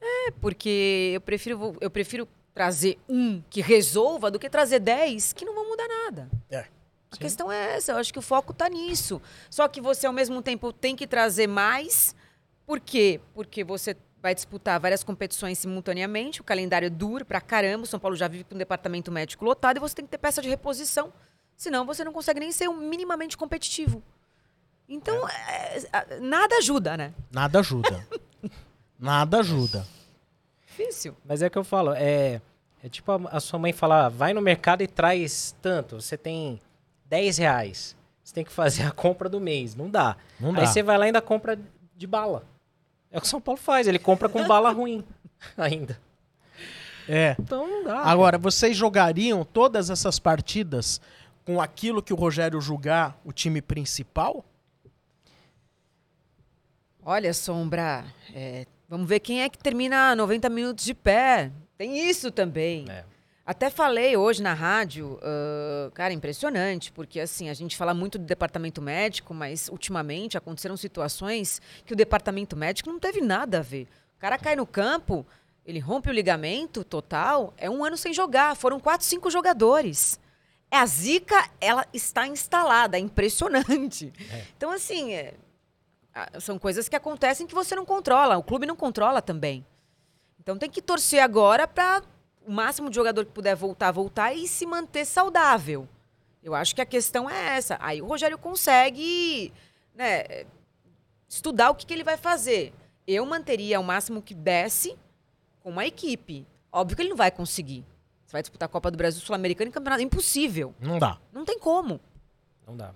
É 0.00 0.30
porque 0.40 1.10
eu 1.14 1.20
prefiro, 1.20 1.76
eu 1.80 1.90
prefiro 1.90 2.28
trazer 2.54 2.98
um 3.08 3.42
que 3.50 3.60
resolva 3.60 4.30
do 4.30 4.38
que 4.38 4.48
trazer 4.50 4.78
dez 4.80 5.32
que 5.32 5.44
não 5.44 5.54
vão 5.54 5.68
mudar 5.68 5.86
nada. 5.88 6.28
A 7.10 7.16
questão 7.16 7.50
é 7.50 7.76
essa, 7.76 7.92
eu 7.92 7.96
acho 7.96 8.12
que 8.12 8.18
o 8.18 8.22
foco 8.22 8.52
tá 8.52 8.68
nisso. 8.68 9.20
Só 9.48 9.66
que 9.66 9.80
você, 9.80 10.06
ao 10.06 10.12
mesmo 10.12 10.42
tempo, 10.42 10.72
tem 10.72 10.94
que 10.94 11.06
trazer 11.06 11.46
mais. 11.46 12.14
Por 12.66 12.78
quê? 12.80 13.18
Porque 13.34 13.64
você 13.64 13.96
vai 14.22 14.34
disputar 14.34 14.78
várias 14.80 15.04
competições 15.04 15.58
simultaneamente, 15.58 16.40
o 16.40 16.44
calendário 16.44 16.86
é 16.86 16.90
duro 16.90 17.24
pra 17.24 17.40
caramba, 17.40 17.84
o 17.84 17.86
São 17.86 18.00
Paulo 18.00 18.16
já 18.16 18.28
vive 18.28 18.44
com 18.44 18.54
um 18.54 18.58
departamento 18.58 19.12
médico 19.12 19.44
lotado 19.44 19.76
e 19.76 19.80
você 19.80 19.94
tem 19.94 20.04
que 20.04 20.10
ter 20.10 20.18
peça 20.18 20.42
de 20.42 20.48
reposição. 20.48 21.12
Senão 21.56 21.84
você 21.84 22.04
não 22.04 22.12
consegue 22.12 22.40
nem 22.40 22.52
ser 22.52 22.68
um 22.68 22.76
minimamente 22.76 23.36
competitivo. 23.36 24.02
Então, 24.88 25.28
é, 25.28 25.78
é, 25.92 26.20
nada 26.20 26.56
ajuda, 26.56 26.96
né? 26.96 27.12
Nada 27.30 27.58
ajuda. 27.60 28.06
Nada 29.00 29.38
ajuda. 29.38 29.86
Difícil. 30.66 31.16
Mas 31.24 31.40
é 31.40 31.46
o 31.46 31.50
que 31.50 31.56
eu 31.56 31.62
falo, 31.62 31.92
é, 31.92 32.40
é 32.82 32.88
tipo 32.88 33.12
a, 33.12 33.36
a 33.36 33.38
sua 33.38 33.56
mãe 33.56 33.72
falar, 33.72 34.08
vai 34.08 34.32
no 34.32 34.40
mercado 34.40 34.82
e 34.82 34.88
traz 34.88 35.54
tanto. 35.62 36.00
Você 36.00 36.16
tem 36.16 36.60
10 37.04 37.38
reais. 37.38 37.96
Você 38.24 38.34
tem 38.34 38.44
que 38.44 38.50
fazer 38.50 38.82
a 38.82 38.90
compra 38.90 39.28
do 39.28 39.40
mês. 39.40 39.76
Não 39.76 39.88
dá. 39.88 40.16
Não 40.40 40.50
Aí 40.50 40.56
dá. 40.56 40.66
você 40.66 40.82
vai 40.82 40.98
lá 40.98 41.04
e 41.04 41.08
ainda 41.08 41.22
compra 41.22 41.56
de 41.96 42.06
bala. 42.08 42.44
É 43.10 43.18
o 43.18 43.20
que 43.20 43.26
o 43.26 43.30
São 43.30 43.40
Paulo 43.40 43.58
faz, 43.58 43.86
ele 43.86 43.98
compra 43.98 44.28
com 44.28 44.46
bala 44.46 44.70
ruim 44.70 45.04
ainda. 45.56 45.98
É. 47.08 47.34
Então 47.38 47.66
não 47.66 47.84
dá. 47.84 48.00
Agora, 48.00 48.36
vocês 48.36 48.76
jogariam 48.76 49.44
todas 49.44 49.88
essas 49.88 50.18
partidas 50.18 51.00
com 51.44 51.60
aquilo 51.60 52.02
que 52.02 52.12
o 52.12 52.16
Rogério 52.16 52.60
julgar 52.60 53.18
o 53.24 53.32
time 53.32 53.62
principal? 53.62 54.44
Olha, 57.02 57.32
Sombra, 57.32 58.04
é, 58.34 58.66
vamos 58.86 59.08
ver 59.08 59.20
quem 59.20 59.42
é 59.42 59.48
que 59.48 59.56
termina 59.56 60.14
90 60.14 60.50
minutos 60.50 60.84
de 60.84 60.92
pé. 60.92 61.50
Tem 61.78 62.06
isso 62.10 62.30
também. 62.30 62.84
É. 62.90 63.04
Até 63.48 63.70
falei 63.70 64.14
hoje 64.14 64.42
na 64.42 64.52
rádio, 64.52 65.18
ah, 65.22 65.90
cara, 65.94 66.12
impressionante, 66.12 66.92
porque 66.92 67.18
assim, 67.18 67.48
a 67.48 67.54
gente 67.54 67.78
fala 67.78 67.94
muito 67.94 68.18
do 68.18 68.26
departamento 68.26 68.82
médico, 68.82 69.32
mas 69.32 69.70
ultimamente 69.70 70.36
aconteceram 70.36 70.76
situações 70.76 71.58
que 71.86 71.94
o 71.94 71.96
departamento 71.96 72.54
médico 72.54 72.90
não 72.90 72.98
teve 72.98 73.22
nada 73.22 73.60
a 73.60 73.62
ver. 73.62 73.88
O 74.18 74.20
cara 74.20 74.36
cai 74.36 74.54
no 74.54 74.66
campo, 74.66 75.26
ele 75.64 75.78
rompe 75.78 76.10
o 76.10 76.12
ligamento 76.12 76.84
total, 76.84 77.54
é 77.56 77.70
um 77.70 77.82
ano 77.82 77.96
sem 77.96 78.12
jogar. 78.12 78.54
Foram 78.54 78.78
quatro, 78.78 79.06
cinco 79.06 79.30
jogadores. 79.30 80.20
É, 80.70 80.76
A 80.76 80.84
zica, 80.84 81.48
ela 81.58 81.86
está 81.94 82.26
instalada, 82.26 82.98
é 82.98 83.00
impressionante. 83.00 84.12
Então, 84.58 84.70
assim, 84.70 85.14
é, 85.14 85.32
são 86.38 86.58
coisas 86.58 86.86
que 86.86 86.96
acontecem 86.96 87.46
que 87.46 87.54
você 87.54 87.74
não 87.74 87.86
controla, 87.86 88.36
o 88.36 88.42
clube 88.42 88.66
não 88.66 88.76
controla 88.76 89.22
também. 89.22 89.64
Então 90.38 90.58
tem 90.58 90.68
que 90.68 90.82
torcer 90.82 91.20
agora 91.22 91.66
para 91.66 92.02
o 92.48 92.52
máximo 92.52 92.88
de 92.88 92.96
jogador 92.96 93.26
que 93.26 93.30
puder 93.32 93.54
voltar, 93.54 93.92
voltar 93.92 94.32
e 94.32 94.48
se 94.48 94.64
manter 94.64 95.04
saudável. 95.04 95.86
Eu 96.42 96.54
acho 96.54 96.74
que 96.74 96.80
a 96.80 96.86
questão 96.86 97.28
é 97.28 97.56
essa. 97.58 97.76
Aí 97.78 98.00
o 98.00 98.06
Rogério 98.06 98.38
consegue 98.38 99.52
né, 99.94 100.46
estudar 101.28 101.70
o 101.70 101.74
que, 101.74 101.84
que 101.84 101.92
ele 101.92 102.02
vai 102.04 102.16
fazer. 102.16 102.72
Eu 103.06 103.26
manteria 103.26 103.78
o 103.78 103.84
máximo 103.84 104.22
que 104.22 104.34
desse 104.34 104.96
com 105.62 105.70
uma 105.70 105.84
equipe. 105.86 106.46
Óbvio 106.72 106.96
que 106.96 107.02
ele 107.02 107.10
não 107.10 107.16
vai 107.16 107.30
conseguir. 107.30 107.84
Você 108.24 108.32
vai 108.32 108.42
disputar 108.42 108.66
a 108.66 108.70
Copa 108.72 108.90
do 108.90 108.96
Brasil, 108.96 109.20
Sul-Americana 109.20 109.68
e 109.68 109.72
Campeonato. 109.72 110.02
Impossível. 110.02 110.74
Não 110.80 110.98
dá. 110.98 111.18
Não 111.32 111.44
tem 111.44 111.58
como. 111.58 112.00
Não 112.66 112.76
dá. 112.76 112.92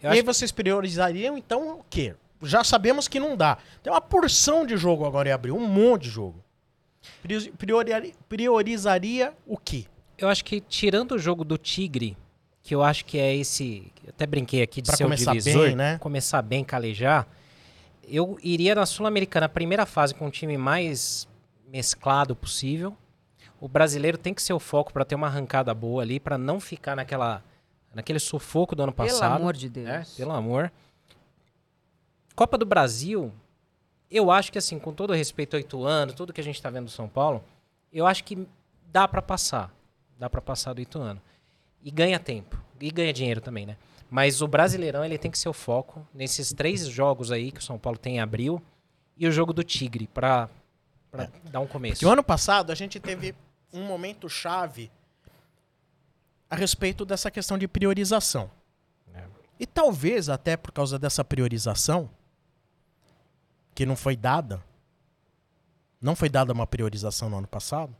e 0.00 0.04
Eu 0.04 0.10
aí 0.10 0.18
acho 0.18 0.20
que- 0.22 0.26
vocês 0.32 0.52
priorizariam, 0.52 1.36
então, 1.36 1.78
o 1.80 1.84
quê? 1.90 2.14
Já 2.42 2.62
sabemos 2.64 3.06
que 3.08 3.18
não 3.20 3.36
dá. 3.36 3.58
Tem 3.82 3.92
uma 3.92 4.00
porção 4.00 4.66
de 4.66 4.76
jogo 4.76 5.04
agora 5.04 5.28
em 5.28 5.32
abril, 5.32 5.56
um 5.56 5.66
monte 5.66 6.02
de 6.04 6.10
jogo. 6.10 6.42
Priori- 7.22 7.52
priori- 7.52 8.14
priorizaria 8.28 9.34
o 9.46 9.56
quê? 9.56 9.86
Eu 10.18 10.28
acho 10.28 10.44
que 10.44 10.60
tirando 10.60 11.12
o 11.12 11.18
jogo 11.18 11.44
do 11.44 11.58
Tigre, 11.58 12.16
que 12.62 12.74
eu 12.74 12.82
acho 12.82 13.04
que 13.04 13.18
é 13.18 13.34
esse. 13.34 13.90
Até 14.08 14.26
brinquei 14.26 14.62
aqui 14.62 14.80
de 14.80 14.88
Pra 14.88 14.96
ser 14.96 15.04
o 15.04 15.06
começar 15.06 15.32
divisor, 15.32 15.66
bem, 15.66 15.76
né? 15.76 15.98
Começar 15.98 16.42
bem, 16.42 16.62
calejar. 16.64 17.26
Eu 18.06 18.38
iria 18.42 18.74
na 18.74 18.84
Sul-Americana, 18.86 19.48
primeira 19.48 19.86
fase, 19.86 20.14
com 20.14 20.26
um 20.26 20.30
time 20.30 20.56
mais 20.58 21.26
mesclado 21.66 22.36
possível. 22.36 22.96
O 23.60 23.68
brasileiro 23.68 24.18
tem 24.18 24.34
que 24.34 24.42
ser 24.42 24.52
o 24.52 24.58
foco 24.60 24.92
para 24.92 25.04
ter 25.04 25.14
uma 25.14 25.28
arrancada 25.28 25.72
boa 25.72 26.02
ali, 26.02 26.18
para 26.20 26.36
não 26.36 26.60
ficar 26.60 26.94
naquela, 26.96 27.42
naquele 27.94 28.18
sufoco 28.18 28.74
do 28.76 28.82
ano 28.82 28.92
Pelo 28.92 29.08
passado. 29.08 29.36
amor 29.40 29.54
de 29.56 29.68
Deus. 29.68 29.86
né? 29.86 30.04
Pelo 30.16 30.32
amor. 30.32 30.70
Copa 32.34 32.56
do 32.58 32.64
Brasil, 32.66 33.32
eu 34.12 34.30
acho 34.30 34.52
que 34.52 34.58
assim, 34.58 34.78
com 34.78 34.92
todo 34.92 35.12
respeito 35.12 35.54
ao 35.54 35.60
Ituano, 35.60 36.12
tudo 36.12 36.32
que 36.32 36.40
a 36.40 36.44
gente 36.44 36.60
tá 36.60 36.68
vendo 36.68 36.84
do 36.84 36.90
São 36.90 37.08
Paulo, 37.08 37.42
eu 37.92 38.06
acho 38.06 38.22
que 38.24 38.46
dá 38.92 39.08
para 39.08 39.22
passar. 39.22 39.74
Dá 40.18 40.28
para 40.28 40.40
passar 40.40 40.74
do 40.74 40.80
Ituano. 40.80 41.20
E 41.82 41.90
ganha 41.90 42.18
tempo. 42.18 42.60
E 42.80 42.90
ganha 42.90 43.12
dinheiro 43.12 43.40
também, 43.40 43.66
né? 43.66 43.76
Mas 44.10 44.42
o 44.42 44.46
Brasileirão, 44.46 45.04
ele 45.04 45.16
tem 45.16 45.30
que 45.30 45.38
ser 45.38 45.48
o 45.48 45.54
foco 45.54 46.06
nesses 46.12 46.52
três 46.52 46.86
jogos 46.86 47.32
aí 47.32 47.50
que 47.50 47.60
o 47.60 47.62
São 47.62 47.78
Paulo 47.78 47.98
tem 47.98 48.16
em 48.16 48.20
abril 48.20 48.62
e 49.16 49.26
o 49.26 49.32
jogo 49.32 49.52
do 49.52 49.64
Tigre, 49.64 50.06
pra, 50.06 50.50
pra 51.10 51.28
dar 51.50 51.60
um 51.60 51.66
começo. 51.66 51.94
Porque 51.94 52.06
o 52.06 52.10
ano 52.10 52.22
passado 52.22 52.70
a 52.70 52.74
gente 52.74 53.00
teve 53.00 53.34
um 53.72 53.84
momento 53.84 54.28
chave 54.28 54.90
a 56.50 56.56
respeito 56.56 57.06
dessa 57.06 57.30
questão 57.30 57.56
de 57.56 57.66
priorização. 57.66 58.50
É. 59.14 59.24
E 59.58 59.66
talvez 59.66 60.28
até 60.28 60.56
por 60.58 60.72
causa 60.72 60.98
dessa 60.98 61.24
priorização, 61.24 62.10
que 63.74 63.86
não 63.86 63.96
foi 63.96 64.16
dada, 64.16 64.62
não 66.00 66.14
foi 66.16 66.28
dada 66.28 66.52
uma 66.52 66.66
priorização 66.66 67.30
no 67.30 67.38
ano 67.38 67.46
passado, 67.46 67.94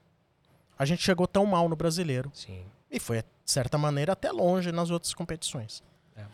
a 0.78 0.84
gente 0.84 1.02
chegou 1.02 1.26
tão 1.26 1.46
mal 1.46 1.68
no 1.68 1.76
brasileiro. 1.76 2.30
Sim. 2.34 2.64
E 2.90 2.98
foi, 3.00 3.18
de 3.22 3.26
certa 3.50 3.78
maneira, 3.78 4.12
até 4.12 4.30
longe 4.30 4.70
nas 4.72 4.90
outras 4.90 5.14
competições. 5.14 5.82
É. 6.16 6.24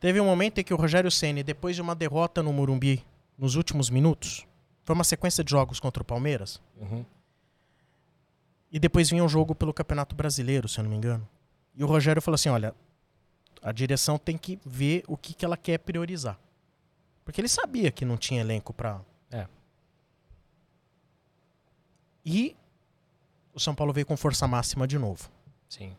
Teve 0.00 0.20
um 0.20 0.24
momento 0.26 0.58
em 0.60 0.64
que 0.64 0.72
o 0.72 0.76
Rogério 0.76 1.10
Ceni, 1.10 1.42
depois 1.42 1.74
de 1.76 1.82
uma 1.82 1.94
derrota 1.94 2.42
no 2.42 2.52
Morumbi, 2.52 3.04
nos 3.36 3.54
últimos 3.54 3.90
minutos, 3.90 4.46
foi 4.84 4.94
uma 4.94 5.04
sequência 5.04 5.42
de 5.42 5.50
jogos 5.50 5.80
contra 5.80 6.02
o 6.02 6.06
Palmeiras, 6.06 6.60
Uhum. 6.80 7.04
e 8.70 8.78
depois 8.78 9.10
vinha 9.10 9.24
um 9.24 9.28
jogo 9.28 9.54
pelo 9.54 9.72
Campeonato 9.74 10.14
Brasileiro, 10.14 10.68
se 10.68 10.78
eu 10.78 10.84
não 10.84 10.90
me 10.90 10.96
engano. 10.96 11.26
E 11.74 11.82
o 11.84 11.86
Rogério 11.86 12.22
falou 12.22 12.36
assim: 12.36 12.48
olha, 12.48 12.74
a 13.62 13.72
direção 13.72 14.18
tem 14.18 14.36
que 14.38 14.58
ver 14.64 15.02
o 15.08 15.16
que, 15.16 15.34
que 15.34 15.44
ela 15.44 15.56
quer 15.56 15.78
priorizar. 15.78 16.38
Porque 17.26 17.40
ele 17.40 17.48
sabia 17.48 17.90
que 17.90 18.04
não 18.04 18.16
tinha 18.16 18.40
elenco 18.40 18.72
pra. 18.72 19.00
É. 19.32 19.48
E 22.24 22.56
o 23.52 23.58
São 23.60 23.74
Paulo 23.74 23.92
veio 23.92 24.06
com 24.06 24.16
força 24.16 24.46
máxima 24.46 24.86
de 24.86 24.96
novo. 24.96 25.28
Sim. 25.68 25.96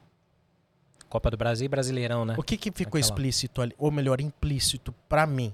Copa 1.10 1.30
do 1.30 1.36
Brasil 1.38 1.66
e 1.66 1.70
Brasileirão, 1.70 2.24
né? 2.26 2.36
O 2.38 2.44
que, 2.44 2.58
que 2.58 2.72
ficou 2.72 2.98
Aquela- 2.98 3.02
explícito 3.02 3.62
ali, 3.62 3.76
ou 3.78 3.92
melhor, 3.92 4.22
implícito 4.22 4.94
pra 5.10 5.28
mim? 5.28 5.54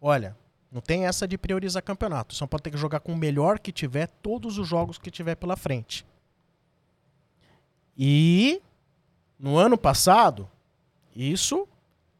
Olha, 0.00 0.36
não 0.70 0.82
tem 0.82 1.06
essa 1.06 1.26
de 1.26 1.38
priorizar 1.38 1.82
campeonato. 1.82 2.34
O 2.34 2.36
São 2.38 2.46
Paulo 2.46 2.62
tem 2.62 2.72
que 2.72 2.78
jogar 2.78 3.00
com 3.00 3.12
o 3.12 3.16
melhor 3.16 3.58
que 3.58 3.72
tiver, 3.72 4.08
todos 4.22 4.58
os 4.58 4.68
jogos 4.68 4.98
que 4.98 5.10
tiver 5.10 5.34
pela 5.34 5.56
frente. 5.56 6.06
E 7.96 8.60
no 9.38 9.56
ano 9.56 9.78
passado, 9.78 10.48
isso 11.14 11.66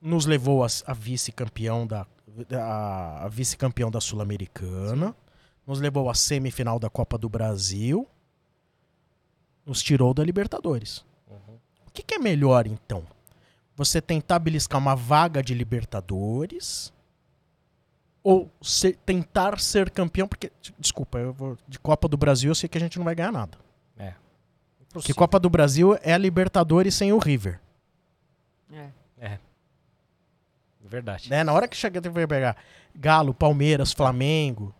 nos 0.01 0.25
levou 0.25 0.65
a, 0.65 0.69
a 0.87 0.95
vice-campeão 0.95 1.87
da 1.87 2.07
a, 2.53 3.25
a 3.25 3.29
vice-campeão 3.29 3.91
da 3.91 4.01
Sul-Americana, 4.01 5.15
nos 5.67 5.81
levou 5.81 6.09
à 6.09 6.15
semifinal 6.15 6.79
da 6.79 6.89
Copa 6.91 7.17
do 7.19 7.29
Brasil, 7.29 8.07
nos 9.65 9.83
tirou 9.83 10.15
da 10.15 10.23
Libertadores. 10.25 11.05
Uhum. 11.29 11.57
O 11.87 11.91
que, 11.93 12.03
que 12.03 12.15
é 12.15 12.19
melhor, 12.19 12.67
então? 12.67 13.05
Você 13.75 14.01
tentar 14.01 14.39
beliscar 14.39 14.79
uma 14.81 14.95
vaga 14.95 15.43
de 15.43 15.55
Libertadores 15.55 16.93
ou 18.23 18.51
ser- 18.63 18.97
tentar 19.05 19.59
ser 19.61 19.91
campeão? 19.91 20.27
Porque, 20.29 20.51
des- 20.63 20.73
desculpa, 20.79 21.19
eu 21.19 21.33
vou, 21.33 21.59
de 21.67 21.79
Copa 21.79 22.07
do 22.09 22.17
Brasil 22.17 22.51
eu 22.51 22.55
sei 22.55 22.69
que 22.69 22.79
a 22.79 22.81
gente 22.81 22.97
não 22.99 23.05
vai 23.05 23.15
ganhar 23.15 23.33
nada. 23.33 23.59
Porque 24.93 25.13
Copa 25.13 25.39
do 25.39 25.51
Brasil 25.51 25.99
é 26.01 26.15
a 26.15 26.19
Libertadores 26.19 26.95
sem 26.95 27.13
o 27.13 27.19
River. 27.19 27.61
É. 28.73 28.89
É. 29.19 29.39
Verdade. 30.89 31.31
Né? 31.31 31.45
Na 31.45 31.53
hora 31.53 31.69
que 31.69 31.77
chega, 31.77 32.01
tem 32.01 32.13
que 32.13 32.27
pegar 32.27 32.57
Galo, 32.95 33.35
Palmeiras, 33.35 33.93
Flamengo. 33.93 34.75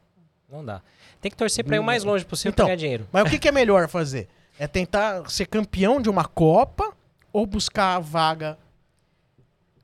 Não 0.49 0.65
dá. 0.65 0.81
Tem 1.21 1.31
que 1.31 1.37
torcer 1.37 1.65
pra 1.65 1.77
ir 1.77 1.81
o 1.81 1.85
mais 1.85 2.05
longe 2.05 2.25
possível 2.25 2.51
Então, 2.51 2.67
pra 2.67 2.75
ganhar 2.75 2.79
dinheiro. 2.79 3.09
Mas 3.13 3.27
o 3.27 3.31
que, 3.31 3.39
que 3.39 3.49
é 3.49 3.53
melhor 3.53 3.89
fazer? 3.89 4.29
É 4.59 4.67
tentar 4.67 5.29
ser 5.29 5.47
campeão 5.47 6.01
de 6.01 6.09
uma 6.09 6.25
Copa 6.25 6.95
ou 7.33 7.45
buscar 7.47 7.97
a 7.97 7.99
vaga? 7.99 8.59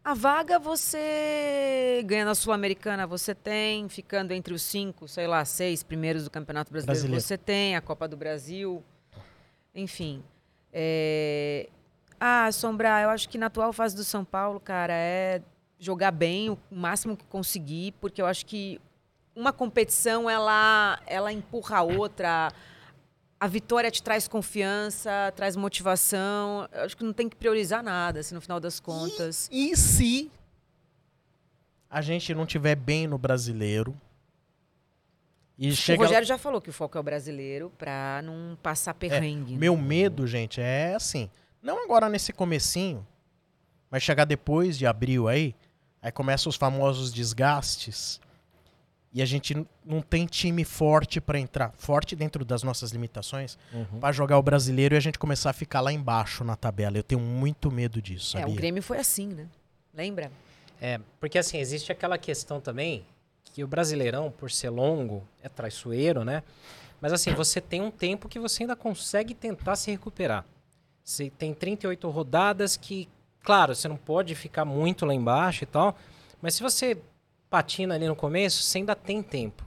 A 0.05 0.15
vaga 0.15 0.59
você 0.59 2.03
ganha 2.07 2.25
na 2.25 2.35
Sul-Americana, 2.35 3.07
você 3.07 3.35
tem, 3.35 3.89
ficando 3.89 4.33
entre 4.33 4.53
os 4.53 4.63
cinco, 4.63 5.07
sei 5.07 5.29
lá, 5.29 5.45
seis 5.45 5.83
primeiros 5.83 6.25
do 6.25 6.31
Campeonato 6.31 6.73
Brasileiro, 6.73 7.01
Brasileiro. 7.01 7.25
você 7.25 7.39
tem, 7.39 7.77
a 7.77 7.81
Copa 7.81 8.09
do 8.09 8.17
Brasil, 8.17 8.83
enfim. 9.73 10.23
É... 10.73 11.69
Ah, 12.19 12.51
Sombra, 12.51 13.03
eu 13.03 13.11
acho 13.11 13.29
que 13.29 13.39
na 13.39 13.47
atual 13.47 13.73
fase 13.73 13.95
do 13.95 14.03
São 14.03 14.25
Paulo, 14.25 14.59
cara, 14.59 14.93
é 14.93 15.41
jogar 15.83 16.13
bem 16.13 16.49
o 16.51 16.59
máximo 16.71 17.17
que 17.17 17.25
conseguir, 17.25 17.93
porque 18.01 18.23
eu 18.23 18.27
acho 18.27 18.47
que 18.47 18.81
uma 19.35 19.53
competição, 19.53 20.31
ela, 20.31 21.01
ela 21.07 21.33
empurra 21.33 21.79
a 21.79 21.83
outra, 21.83 22.53
a 23.41 23.47
vitória 23.49 23.91
te 23.91 24.03
traz 24.03 24.29
confiança, 24.29 25.33
traz 25.35 25.57
motivação. 25.57 26.69
Eu 26.73 26.85
acho 26.85 26.97
que 26.97 27.03
não 27.03 27.13
tem 27.13 27.29
que 27.29 27.35
priorizar 27.35 27.83
nada, 27.83 28.21
assim, 28.21 28.35
no 28.35 28.41
final 28.41 28.61
das 28.61 28.79
contas. 28.79 29.49
E 29.51 29.77
se 29.77 30.31
a 31.91 32.01
gente 32.01 32.33
não 32.35 32.47
tiver 32.47 32.77
bem 32.77 33.07
no 33.07 33.19
brasileiro? 33.19 33.95
E 35.59 35.71
O 35.71 35.77
chega 35.77 36.03
Rogério 36.05 36.27
já 36.27 36.39
falou 36.39 36.61
que 36.61 36.71
o 36.71 36.73
foco 36.73 36.97
é 36.97 37.01
o 37.01 37.05
brasileiro 37.05 37.71
pra 37.77 38.21
não 38.25 38.57
passar 38.63 38.95
perrengue. 38.95 39.53
né? 39.55 39.59
Meu 39.59 39.77
medo, 39.77 40.27
gente, 40.27 40.61
é 40.61 40.95
assim. 40.95 41.29
Não 41.61 41.85
agora 41.85 42.09
nesse 42.09 42.33
comecinho, 42.33 43.07
mas 43.91 44.03
chegar 44.03 44.25
depois 44.25 44.79
de 44.79 44.87
abril 44.87 45.29
aí, 45.29 45.55
aí 46.03 46.11
começam 46.13 46.51
os 46.51 46.57
famosos 46.57 47.13
desgastes. 47.13 48.21
E 49.15 49.21
a 49.21 49.27
gente 49.27 49.55
não 49.85 50.01
tem 50.01 50.25
time 50.25 50.65
forte 50.65 51.21
pra 51.21 51.39
entrar, 51.39 51.71
forte 51.77 52.17
dentro 52.17 52.47
das 52.47 52.63
nossas 52.63 52.93
limitações, 52.93 53.59
Uhum. 53.73 54.01
pra 54.01 54.11
jogar 54.11 54.39
o 54.39 54.43
brasileiro 54.43 54.95
e 54.95 54.99
a 54.99 55.01
gente 55.01 55.19
começar 55.19 55.51
a 55.51 55.53
ficar 55.53 55.83
lá 55.83 55.93
embaixo 55.93 56.43
na 56.45 56.57
tabela. 56.57 56.97
Eu 56.97 57.03
tenho 57.03 57.21
muito 57.21 57.71
medo 57.71 58.01
disso, 58.01 58.39
É, 58.39 58.41
sabia? 58.41 58.55
o 58.55 58.57
Grêmio 58.57 58.83
foi 58.83 58.97
assim, 58.99 59.27
né? 59.29 59.47
Lembra? 59.93 60.33
É, 60.81 60.99
porque 61.21 61.39
assim, 61.39 61.59
existe 61.59 61.93
aquela 61.93 62.17
questão 62.17 62.59
também 62.59 63.05
que 63.53 63.63
o 63.63 63.69
Brasileirão, 63.69 64.31
por 64.31 64.51
ser 64.51 64.71
longo, 64.71 65.23
é 65.43 65.49
traiçoeiro, 65.49 66.25
né? 66.25 66.43
Mas 66.99 67.13
assim, 67.13 67.35
você 67.35 67.61
tem 67.61 67.83
um 67.83 67.91
tempo 67.91 68.31
que 68.31 68.39
você 68.39 68.63
ainda 68.63 68.75
consegue 68.75 69.35
tentar 69.35 69.77
se 69.77 69.91
recuperar. 69.91 70.43
Você 71.05 71.29
tem 71.29 71.53
38 71.53 72.09
rodadas 72.09 72.79
que, 72.79 73.09
claro, 73.43 73.75
você 73.75 73.89
não 73.89 73.97
pode 73.97 74.35
ficar 74.35 74.65
muito 74.65 75.05
lá 75.05 75.15
embaixo 75.15 75.65
e 75.65 75.67
tal, 75.67 75.97
mas 76.41 76.55
se 76.55 76.63
você 76.63 76.97
patina 77.51 77.95
ali 77.95 78.07
no 78.07 78.17
começo, 78.17 78.63
você 78.63 78.79
ainda 78.79 78.95
tem 78.95 79.23
tempo. 79.23 79.65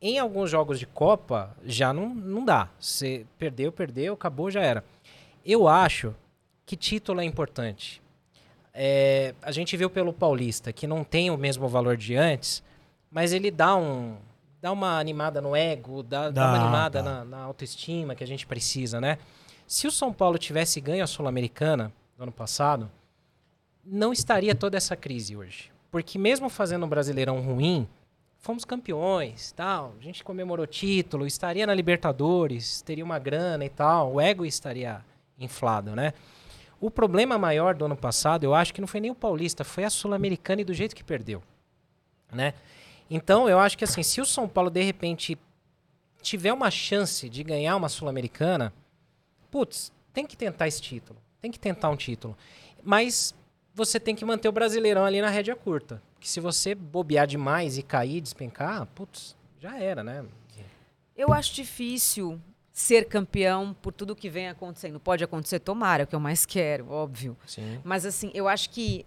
Em 0.00 0.18
alguns 0.18 0.50
jogos 0.50 0.78
de 0.78 0.86
Copa, 0.86 1.56
já 1.64 1.92
não, 1.92 2.14
não 2.14 2.44
dá. 2.44 2.68
Você 2.78 3.26
perdeu, 3.38 3.72
perdeu, 3.72 4.14
acabou, 4.14 4.50
já 4.50 4.60
era. 4.60 4.84
Eu 5.44 5.68
acho 5.68 6.14
que 6.64 6.76
título 6.76 7.20
é 7.20 7.24
importante. 7.24 8.02
É, 8.74 9.34
a 9.40 9.50
gente 9.50 9.76
viu 9.76 9.88
pelo 9.88 10.12
Paulista, 10.12 10.72
que 10.72 10.86
não 10.86 11.02
tem 11.02 11.30
o 11.30 11.36
mesmo 11.36 11.66
valor 11.66 11.96
de 11.96 12.14
antes, 12.14 12.62
mas 13.10 13.32
ele 13.32 13.50
dá 13.50 13.74
um 13.74 14.16
dá 14.60 14.72
uma 14.72 14.98
animada 14.98 15.40
no 15.40 15.54
ego, 15.54 16.02
dá, 16.02 16.24
dá 16.24 16.30
Dá, 16.30 16.48
uma 16.48 16.62
animada 16.62 17.02
dá. 17.02 17.10
na, 17.10 17.24
na 17.24 17.38
autoestima 17.38 18.14
que 18.14 18.24
a 18.24 18.26
gente 18.26 18.46
precisa, 18.46 19.00
né? 19.00 19.18
Se 19.66 19.86
o 19.86 19.90
São 19.90 20.12
Paulo 20.12 20.38
tivesse 20.38 20.80
ganho 20.80 21.04
a 21.04 21.06
Sul-Americana 21.06 21.92
no 22.16 22.24
ano 22.24 22.32
passado, 22.32 22.90
não 23.84 24.12
estaria 24.12 24.54
toda 24.54 24.76
essa 24.76 24.96
crise 24.96 25.36
hoje. 25.36 25.70
Porque 25.90 26.18
mesmo 26.18 26.48
fazendo 26.48 26.84
um 26.84 26.88
Brasileirão 26.88 27.40
ruim, 27.40 27.88
fomos 28.38 28.64
campeões, 28.64 29.52
tal, 29.52 29.94
a 29.98 30.02
gente 30.02 30.24
comemorou 30.24 30.66
título, 30.66 31.26
estaria 31.26 31.66
na 31.66 31.74
Libertadores, 31.74 32.82
teria 32.82 33.04
uma 33.04 33.18
grana 33.18 33.64
e 33.64 33.68
tal, 33.68 34.14
o 34.14 34.20
ego 34.20 34.44
estaria 34.44 35.04
inflado, 35.38 35.94
né? 35.94 36.12
O 36.80 36.90
problema 36.90 37.38
maior 37.38 37.74
do 37.74 37.86
ano 37.86 37.96
passado, 37.96 38.44
eu 38.44 38.54
acho 38.54 38.74
que 38.74 38.80
não 38.80 38.88
foi 38.88 39.00
nem 39.00 39.10
o 39.10 39.14
Paulista, 39.14 39.64
foi 39.64 39.84
a 39.84 39.90
Sul-Americana 39.90 40.60
e 40.60 40.64
do 40.64 40.74
jeito 40.74 40.94
que 40.94 41.02
perdeu, 41.02 41.42
né? 42.30 42.54
Então, 43.08 43.48
eu 43.48 43.58
acho 43.58 43.78
que 43.78 43.84
assim, 43.84 44.02
se 44.02 44.20
o 44.20 44.26
São 44.26 44.48
Paulo 44.48 44.68
de 44.68 44.82
repente 44.82 45.38
tiver 46.20 46.52
uma 46.52 46.70
chance 46.70 47.28
de 47.28 47.42
ganhar 47.42 47.76
uma 47.76 47.88
Sul-Americana, 47.88 48.72
putz, 49.50 49.92
tem 50.12 50.26
que 50.26 50.36
tentar 50.36 50.66
esse 50.66 50.82
título, 50.82 51.18
tem 51.46 51.50
que 51.52 51.58
tentar 51.58 51.88
um 51.90 51.96
título. 51.96 52.36
Mas 52.82 53.34
você 53.74 54.00
tem 54.00 54.14
que 54.16 54.24
manter 54.24 54.48
o 54.48 54.52
Brasileirão 54.52 55.04
ali 55.04 55.20
na 55.20 55.28
rédea 55.30 55.54
curta. 55.54 56.02
Porque 56.14 56.26
se 56.28 56.40
você 56.40 56.74
bobear 56.74 57.26
demais 57.26 57.78
e 57.78 57.82
cair, 57.82 58.20
despencar, 58.20 58.84
putz, 58.86 59.36
já 59.60 59.78
era, 59.78 60.02
né? 60.02 60.24
Eu 61.16 61.32
acho 61.32 61.54
difícil 61.54 62.38
ser 62.72 63.06
campeão 63.06 63.74
por 63.80 63.90
tudo 63.92 64.14
que 64.14 64.28
vem 64.28 64.48
acontecendo. 64.48 65.00
Pode 65.00 65.24
acontecer, 65.24 65.60
tomara, 65.60 66.02
é 66.02 66.04
o 66.04 66.06
que 66.06 66.14
eu 66.14 66.20
mais 66.20 66.44
quero, 66.44 66.90
óbvio. 66.90 67.36
Sim. 67.46 67.80
Mas 67.84 68.04
assim, 68.04 68.30
eu 68.34 68.46
acho 68.48 68.68
que 68.70 69.06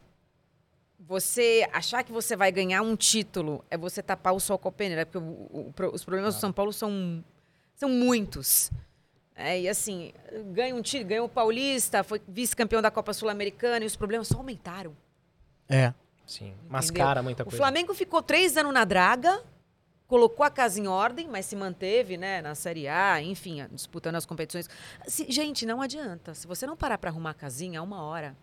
você 0.99 1.67
achar 1.71 2.04
que 2.04 2.12
você 2.12 2.36
vai 2.36 2.52
ganhar 2.52 2.82
um 2.82 2.95
título 2.95 3.63
é 3.69 3.78
você 3.78 4.02
tapar 4.02 4.34
o 4.34 4.39
sol 4.39 4.58
com 4.58 4.69
a 4.69 4.71
peneira, 4.71 5.06
porque 5.06 5.17
o- 5.19 5.21
o- 5.21 5.73
os 5.93 6.04
problemas 6.04 6.36
do 6.36 6.39
São 6.41 6.52
Paulo 6.52 6.73
são, 6.73 7.23
são 7.75 7.89
muitos. 7.89 8.71
É, 9.41 9.58
e 9.62 9.69
assim, 9.69 10.12
ganha 10.52 10.75
um 10.75 10.82
título, 10.82 11.08
ganhou 11.10 11.25
o 11.25 11.30
Paulista, 11.30 12.04
foi 12.04 12.21
vice-campeão 12.28 12.82
da 12.82 12.91
Copa 12.91 13.13
Sul-Americana 13.13 13.84
e 13.86 13.88
os 13.88 13.95
problemas 13.95 14.28
só 14.28 14.38
aumentaram. 14.38 14.93
É. 15.69 15.93
Sim. 16.28 16.54
Mascara 16.67 17.23
muita 17.23 17.43
O 17.43 17.45
coisa. 17.45 17.58
Flamengo 17.58 17.93
ficou 17.93 18.21
três 18.21 18.58
anos 18.58 18.73
na 18.73 18.84
draga, 18.84 19.41
colocou 20.08 20.45
a 20.45 20.49
casa 20.49 20.78
em 20.80 20.88
ordem, 20.88 21.30
mas 21.30 21.45
se 21.45 21.56
manteve, 21.56 22.17
né, 22.17 22.41
na 22.41 22.54
Série 22.54 22.88
A, 22.89 23.21
enfim, 23.21 23.65
disputando 23.71 24.15
as 24.15 24.25
competições. 24.25 24.67
Se- 25.08 25.32
gente, 25.32 25.65
não 25.65 25.82
adianta. 25.82 26.34
Se 26.34 26.45
você 26.45 26.67
não 26.67 26.75
parar 26.75 26.97
para 26.97 27.10
arrumar 27.10 27.30
a 27.30 27.34
casinha, 27.36 27.82
uma 27.82 28.04
hora 28.04 28.36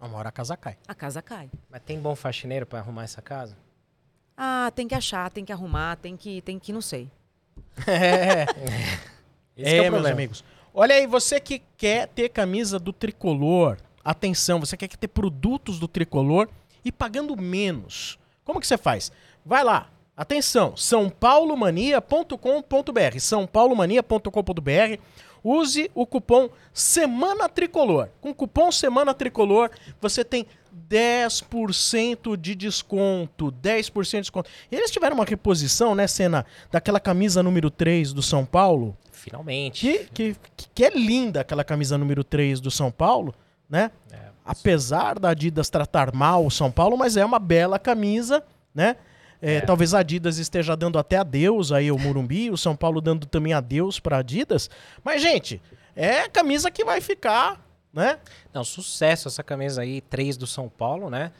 Uma 0.00 0.16
hora 0.16 0.30
a 0.30 0.32
casa 0.32 0.56
cai. 0.56 0.78
a 0.88 0.94
casa 0.94 1.20
cai. 1.20 1.50
Mas 1.68 1.82
tem 1.82 2.00
bom 2.00 2.16
faxineiro 2.16 2.64
pra 2.64 2.78
arrumar 2.78 3.04
essa 3.04 3.20
casa? 3.20 3.54
Ah, 4.34 4.72
tem 4.74 4.88
que 4.88 4.94
achar, 4.94 5.30
tem 5.30 5.44
que 5.44 5.52
arrumar, 5.52 5.96
tem 5.96 6.16
que, 6.16 6.40
tem 6.40 6.58
que, 6.58 6.72
não 6.72 6.80
sei. 6.80 7.10
É. 7.86 8.46
Esse 9.56 9.70
que 9.70 9.76
é 9.76 9.80
o 9.80 9.82
meus 9.82 9.94
problema. 9.94 10.16
amigos. 10.16 10.44
Olha 10.72 10.94
aí, 10.94 11.06
você 11.06 11.40
que 11.40 11.62
quer 11.76 12.06
ter 12.08 12.28
camisa 12.28 12.78
do 12.78 12.92
tricolor, 12.92 13.76
atenção, 14.04 14.60
você 14.60 14.76
quer 14.76 14.88
ter 14.88 15.08
produtos 15.08 15.78
do 15.78 15.88
tricolor 15.88 16.48
e 16.84 16.92
pagando 16.92 17.36
menos. 17.36 18.18
Como 18.44 18.60
que 18.60 18.66
você 18.66 18.78
faz? 18.78 19.10
Vai 19.44 19.64
lá, 19.64 19.90
atenção, 20.16 20.76
sãopaulomania.com.br, 20.76 23.18
sãopaulomania.com.br. 23.18 25.00
Use 25.42 25.90
o 25.94 26.06
cupom 26.06 26.50
Semana 26.72 27.48
Tricolor. 27.48 28.08
Com 28.20 28.30
o 28.30 28.34
cupom 28.34 28.70
Semana 28.70 29.14
Tricolor, 29.14 29.70
você 30.00 30.22
tem 30.22 30.46
10% 30.88 32.36
de 32.36 32.54
desconto. 32.54 33.50
10% 33.50 34.10
de 34.10 34.20
desconto. 34.20 34.50
E 34.70 34.76
eles 34.76 34.90
tiveram 34.90 35.16
uma 35.16 35.24
reposição, 35.24 35.94
né, 35.94 36.06
Cena, 36.06 36.44
daquela 36.70 37.00
camisa 37.00 37.42
número 37.42 37.70
3 37.70 38.12
do 38.12 38.22
São 38.22 38.44
Paulo. 38.44 38.94
Finalmente. 39.20 40.08
Que, 40.12 40.34
que, 40.34 40.68
que 40.74 40.84
é 40.84 40.90
linda 40.90 41.42
aquela 41.42 41.62
camisa 41.62 41.98
número 41.98 42.24
3 42.24 42.60
do 42.60 42.70
São 42.70 42.90
Paulo, 42.90 43.34
né? 43.68 43.90
É. 44.10 44.18
Apesar 44.44 45.18
da 45.18 45.30
Adidas 45.30 45.68
tratar 45.68 46.14
mal 46.14 46.46
o 46.46 46.50
São 46.50 46.70
Paulo, 46.70 46.96
mas 46.96 47.16
é 47.16 47.24
uma 47.24 47.38
bela 47.38 47.78
camisa, 47.78 48.42
né? 48.74 48.96
É, 49.42 49.56
É. 49.56 49.60
Talvez 49.60 49.94
a 49.94 50.00
Adidas 50.00 50.38
esteja 50.38 50.74
dando 50.74 50.98
até 50.98 51.18
adeus 51.18 51.70
aí 51.70 51.88
ao 51.88 51.98
Morumbi, 51.98 52.50
o 52.50 52.56
São 52.56 52.74
Paulo 52.74 53.00
dando 53.00 53.26
também 53.26 53.52
adeus 53.52 54.00
para 54.00 54.18
Adidas. 54.18 54.68
Mas, 55.04 55.20
gente, 55.22 55.60
é 55.94 56.28
camisa 56.28 56.70
que 56.70 56.84
vai 56.84 57.00
ficar, 57.00 57.62
né? 57.92 58.18
Não, 58.52 58.64
sucesso 58.64 59.28
essa 59.28 59.42
camisa 59.42 59.82
aí, 59.82 60.00
3 60.00 60.36
do 60.36 60.46
São 60.46 60.68
Paulo, 60.68 61.10
né? 61.10 61.32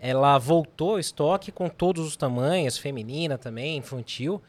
Ela 0.00 0.38
voltou 0.38 0.92
ao 0.92 0.98
estoque 0.98 1.50
com 1.50 1.68
todos 1.68 2.06
os 2.06 2.16
tamanhos, 2.16 2.78
feminina 2.78 3.36
também, 3.36 3.76
infantil. 3.76 4.40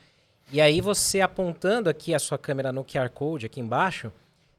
E 0.51 0.59
aí 0.59 0.81
você 0.81 1.21
apontando 1.21 1.89
aqui 1.89 2.13
a 2.13 2.19
sua 2.19 2.37
câmera 2.37 2.71
no 2.71 2.83
QR 2.83 3.09
Code 3.09 3.45
aqui 3.45 3.59
embaixo, 3.59 4.11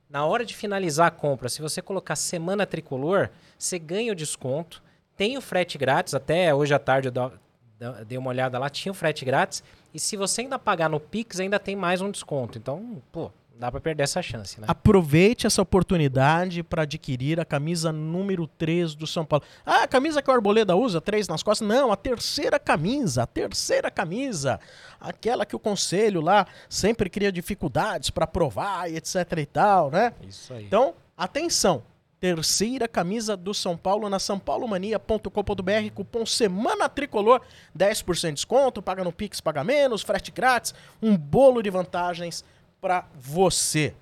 na 0.09 0.25
hora 0.25 0.45
de 0.45 0.55
finalizar 0.55 1.09
a 1.09 1.11
compra, 1.11 1.49
se 1.49 1.61
você 1.61 1.83
colocar 1.83 2.17
semana 2.17 2.65
tricolor, 2.65 3.29
você 3.59 3.79
ganha 3.79 4.13
o 4.13 4.15
desconto. 4.15 4.83
Tem 5.17 5.37
o 5.37 5.41
frete 5.41 5.77
grátis, 5.77 6.15
até 6.15 6.55
hoje 6.55 6.73
à 6.73 6.79
tarde 6.79 7.09
eu 7.09 8.05
dei 8.07 8.19
uma 8.19 8.31
olhada 8.31 8.59
lá, 8.59 8.71
tinha 8.71 8.93
o 8.93 8.95
frete 8.95 9.25
grátis. 9.25 9.63
E 9.93 9.99
se 9.99 10.17
você 10.17 10.43
ainda 10.43 10.59
pagar 10.59 10.89
no 10.89 11.01
Pix, 11.01 11.41
ainda 11.41 11.59
tem 11.59 11.75
mais 11.75 12.01
um 12.01 12.11
desconto. 12.11 12.57
Então, 12.57 13.03
pô, 13.11 13.31
dá 13.61 13.71
pra 13.71 13.79
perder 13.79 14.05
essa 14.05 14.23
chance, 14.23 14.59
né? 14.59 14.67
Aproveite 14.67 15.47
essa 15.47 15.61
oportunidade 15.61 16.63
para 16.63 16.83
adquirir 16.83 17.39
a 17.39 17.45
camisa 17.45 17.93
número 17.93 18.47
3 18.47 18.95
do 18.95 19.07
São 19.07 19.25
Paulo. 19.25 19.45
Ah, 19.67 19.83
a 19.83 19.87
camisa 19.87 20.23
que 20.23 20.31
o 20.31 20.33
Arboleda 20.33 20.75
usa, 20.75 20.99
três 20.99 21.29
nas 21.29 21.43
costas? 21.43 21.69
Não, 21.69 21.93
a 21.93 21.97
terceira 21.97 22.59
camisa, 22.59 23.25
a 23.25 23.27
terceira 23.27 23.91
camisa. 23.91 24.59
Aquela 24.99 25.45
que 25.45 25.55
o 25.55 25.59
conselho 25.59 26.23
lá 26.23 26.47
sempre 26.71 27.11
cria 27.11 27.31
dificuldades 27.31 28.09
para 28.09 28.27
provar 28.27 28.91
e 28.91 28.97
etc 28.97 29.15
e 29.37 29.47
tal, 29.47 29.91
né? 29.91 30.15
Isso 30.27 30.55
aí. 30.55 30.65
Então, 30.65 30.95
atenção. 31.17 31.83
Terceira 32.19 32.87
camisa 32.87 33.35
do 33.35 33.55
São 33.55 33.79
Paulo 33.79 34.09
na 34.11 34.19
sãopaulomania.com.br, 34.19 35.91
cupom 35.95 36.27
Semana 36.27 36.87
Tricolor, 36.87 37.41
10% 37.77 38.29
de 38.29 38.33
desconto, 38.33 38.83
paga 38.83 39.03
no 39.03 39.11
Pix, 39.11 39.41
paga 39.41 39.65
menos, 39.65 40.03
frete 40.03 40.31
grátis, 40.31 40.75
um 41.01 41.17
bolo 41.17 41.63
de 41.63 41.71
vantagens 41.71 42.45
para 42.81 43.07
você. 43.15 43.95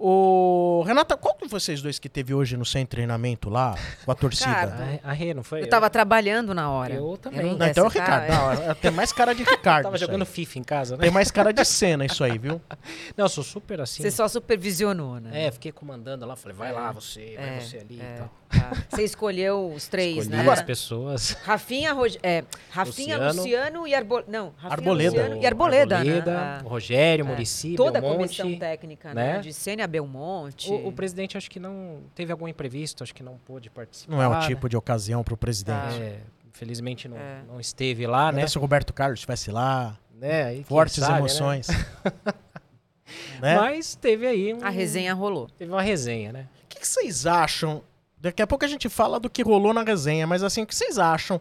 Ô, 0.00 0.84
Renata, 0.86 1.16
qual 1.16 1.36
de 1.42 1.48
vocês 1.48 1.82
dois 1.82 1.98
que 1.98 2.08
teve 2.08 2.32
hoje 2.32 2.56
no 2.56 2.64
sem 2.64 2.86
treinamento 2.86 3.50
lá 3.50 3.74
com 4.04 4.12
a 4.12 4.14
torcida? 4.14 4.48
Cara, 4.48 5.00
A, 5.02 5.10
a 5.10 5.12
Rê, 5.12 5.34
não 5.34 5.42
foi? 5.42 5.60
Eu 5.62 5.68
tava 5.68 5.90
trabalhando 5.90 6.54
na 6.54 6.70
hora. 6.70 6.94
Eu 6.94 7.16
também. 7.16 7.42
não 7.44 7.58
Não, 7.58 7.66
então 7.66 7.82
é 7.82 7.86
o 7.88 7.90
Ricardo. 7.90 8.28
cara, 8.28 8.68
Não, 8.68 8.74
tem 8.76 8.90
mais 8.92 9.12
cara 9.12 9.34
de 9.34 9.42
Ricardo. 9.42 9.82
tava 9.90 9.98
jogando 9.98 10.22
aí. 10.22 10.26
FIFA 10.28 10.58
em 10.60 10.62
casa, 10.62 10.96
né? 10.96 11.02
Tem 11.02 11.10
mais 11.10 11.32
cara 11.32 11.52
de 11.52 11.64
cena 11.64 12.06
isso 12.06 12.22
aí, 12.22 12.38
viu? 12.38 12.60
Não, 13.16 13.24
eu 13.24 13.28
sou 13.28 13.42
super 13.42 13.80
assim. 13.80 14.00
Você 14.00 14.12
só 14.12 14.28
supervisionou, 14.28 15.18
né? 15.18 15.46
É, 15.46 15.50
fiquei 15.50 15.72
comandando 15.72 16.24
lá, 16.24 16.36
falei, 16.36 16.56
vai 16.56 16.72
lá 16.72 16.92
você, 16.92 17.34
vai 17.36 17.56
É, 17.56 17.60
você 17.60 17.78
ali 17.78 18.00
é. 18.00 18.14
e 18.14 18.18
tal. 18.18 18.30
Você 18.88 19.02
escolheu 19.04 19.70
os 19.74 19.88
três, 19.88 20.24
Escolhi 20.24 20.42
né? 20.42 20.50
as 20.50 20.62
pessoas. 20.62 21.32
Rafinha, 21.44 21.92
Rog... 21.92 22.16
é, 22.22 22.44
Rafinha, 22.70 23.16
Luciano. 23.18 23.42
Luciano, 23.42 23.86
e 23.86 23.94
Arboleda. 23.94 24.30
Não, 24.32 24.46
Rafinha, 24.56 24.72
Arboleda. 24.72 25.10
Luciano 25.10 25.42
e 25.42 25.46
Arboleda, 25.46 25.96
Arboleda, 25.98 26.34
né? 26.34 26.60
o 26.64 26.68
Rogério, 26.68 27.24
É. 27.24 27.28
Murici, 27.28 27.74
Toda 27.76 27.98
a 27.98 28.00
Belmonte. 28.00 28.36
comissão 28.38 28.58
técnica, 28.58 29.12
né? 29.14 29.34
né? 29.34 29.40
De 29.40 29.52
Sênia 29.52 29.86
Belmonte. 29.86 30.72
O, 30.72 30.88
o 30.88 30.92
presidente 30.92 31.36
acho 31.36 31.50
que 31.50 31.60
não 31.60 32.00
teve 32.14 32.32
algum 32.32 32.48
imprevisto, 32.48 33.02
acho 33.02 33.14
que 33.14 33.22
não 33.22 33.36
pôde 33.38 33.68
participar. 33.70 34.12
Não 34.12 34.22
é 34.22 34.26
o 34.28 34.32
né? 34.32 34.46
tipo 34.46 34.68
de 34.68 34.76
ocasião 34.76 35.22
pro 35.22 35.36
presidente. 35.36 36.00
É, 36.00 36.18
infelizmente 36.48 37.06
não, 37.06 37.16
É. 37.18 37.42
não 37.46 37.60
esteve 37.60 38.06
lá, 38.06 38.32
né? 38.32 38.46
Se 38.46 38.56
o 38.56 38.60
Roberto 38.60 38.92
Carlos 38.92 39.18
estivesse 39.20 39.50
lá, 39.50 39.96
né? 40.14 40.62
Fortes 40.64 40.96
sabe, 40.96 41.12
né? 41.12 41.18
emoções. 41.18 41.68
né? 43.40 43.56
Mas 43.56 43.94
teve 43.94 44.26
aí 44.26 44.54
um- 44.54 44.64
A 44.64 44.68
resenha 44.70 45.14
rolou. 45.14 45.48
Teve 45.56 45.70
uma 45.70 45.82
resenha, 45.82 46.32
né? 46.32 46.46
O 46.64 46.68
que, 46.68 46.80
que 46.80 46.86
vocês 46.88 47.26
acham? 47.26 47.82
Daqui 48.20 48.42
a 48.42 48.46
pouco 48.46 48.64
a 48.64 48.68
gente 48.68 48.88
fala 48.88 49.20
do 49.20 49.30
que 49.30 49.42
rolou 49.42 49.72
na 49.72 49.82
resenha, 49.82 50.26
mas 50.26 50.42
assim, 50.42 50.62
o 50.62 50.66
que 50.66 50.74
vocês 50.74 50.98
acham 50.98 51.40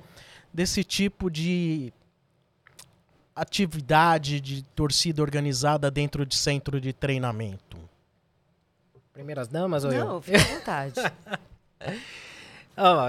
desse 0.53 0.83
tipo 0.83 1.29
de 1.29 1.91
atividade 3.35 4.39
de 4.39 4.63
torcida 4.75 5.21
organizada 5.21 5.89
dentro 5.91 6.25
de 6.25 6.35
centro 6.35 6.79
de 6.81 6.93
treinamento? 6.93 7.77
Primeiras 9.13 9.47
damas 9.47 9.83
ou 9.83 9.91
eu? 9.91 10.05
Não, 10.05 10.21
fica 10.21 10.37
à 10.39 10.43
vontade. 10.45 10.93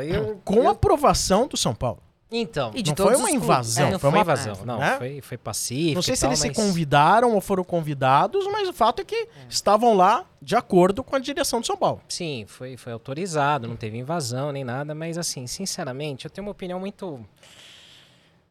Eu, 0.06 0.40
Com 0.46 0.62
eu- 0.62 0.68
aprovação 0.70 1.46
do 1.46 1.54
São 1.54 1.74
Paulo. 1.74 2.02
Então, 2.30 2.70
não 2.74 2.94
foi 2.94 3.16
uma 3.16 3.30
invasão, 3.30 3.86
é, 3.88 3.90
não 3.92 3.98
foi 3.98 4.10
foi 4.10 4.18
uma 4.18 4.22
invasão, 4.22 4.64
não, 4.66 4.78
né? 4.78 4.98
foi, 4.98 5.20
foi 5.22 5.38
pacífico 5.38 5.94
Não 5.94 6.02
sei 6.02 6.14
se 6.14 6.20
tal, 6.20 6.30
eles 6.30 6.40
se 6.40 6.48
mas- 6.48 6.56
convidaram 6.56 7.34
ou 7.34 7.40
foram 7.40 7.64
convidados, 7.64 8.46
mas 8.52 8.68
o 8.68 8.72
fato 8.74 9.00
é 9.00 9.04
que 9.04 9.28
estavam 9.48 9.94
lá 9.96 10.26
de 10.40 10.54
acordo 10.54 11.02
com 11.02 11.16
a 11.16 11.18
direção 11.18 11.58
de 11.62 11.66
São 11.66 11.76
Paulo. 11.76 12.02
Sim, 12.06 12.44
foi, 12.46 12.76
foi 12.76 12.92
autorizado, 12.92 13.66
não 13.66 13.76
teve 13.76 13.96
invasão 13.96 14.52
nem 14.52 14.62
nada, 14.62 14.94
mas 14.94 15.16
assim, 15.16 15.46
sinceramente, 15.46 16.26
eu 16.26 16.30
tenho 16.30 16.46
uma 16.46 16.50
opinião 16.52 16.78
muito. 16.78 17.24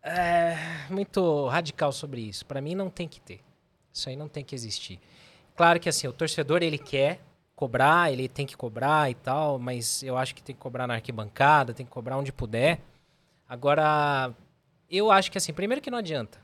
é, 0.02 0.58
muito 0.90 1.48
radical 1.48 1.92
sobre 1.92 2.22
isso. 2.22 2.46
Pra 2.46 2.62
mim 2.62 2.74
não 2.76 2.90
tem 2.90 3.08
que 3.08 3.20
ter. 3.20 3.42
Isso 3.94 4.10
aí 4.10 4.16
não 4.16 4.28
tem 4.28 4.44
que 4.44 4.56
existir. 4.56 5.00
Claro 5.56 5.80
que 5.80 5.90
assim, 5.90 6.08
o 6.08 6.14
torcedor 6.14 6.62
ele 6.64 6.78
quer 6.78 7.20
cobrar, 7.56 8.12
ele 8.12 8.28
tem 8.28 8.46
que 8.46 8.56
cobrar 8.56 9.10
e 9.10 9.16
tal, 9.16 9.58
mas 9.60 10.04
eu 10.04 10.16
acho 10.18 10.34
que 10.36 10.42
tem 10.44 10.56
que 10.56 10.62
cobrar 10.62 10.86
na 10.88 10.94
arquibancada, 10.96 11.74
tem 11.74 11.86
que 11.86 11.92
cobrar 11.92 12.18
onde 12.18 12.32
puder. 12.32 12.80
Agora, 13.48 14.34
eu 14.90 15.12
acho 15.12 15.32
que 15.32 15.38
assim, 15.38 15.54
primeiro 15.54 15.82
que 15.82 15.92
não 15.92 15.98
adianta. 15.98 16.40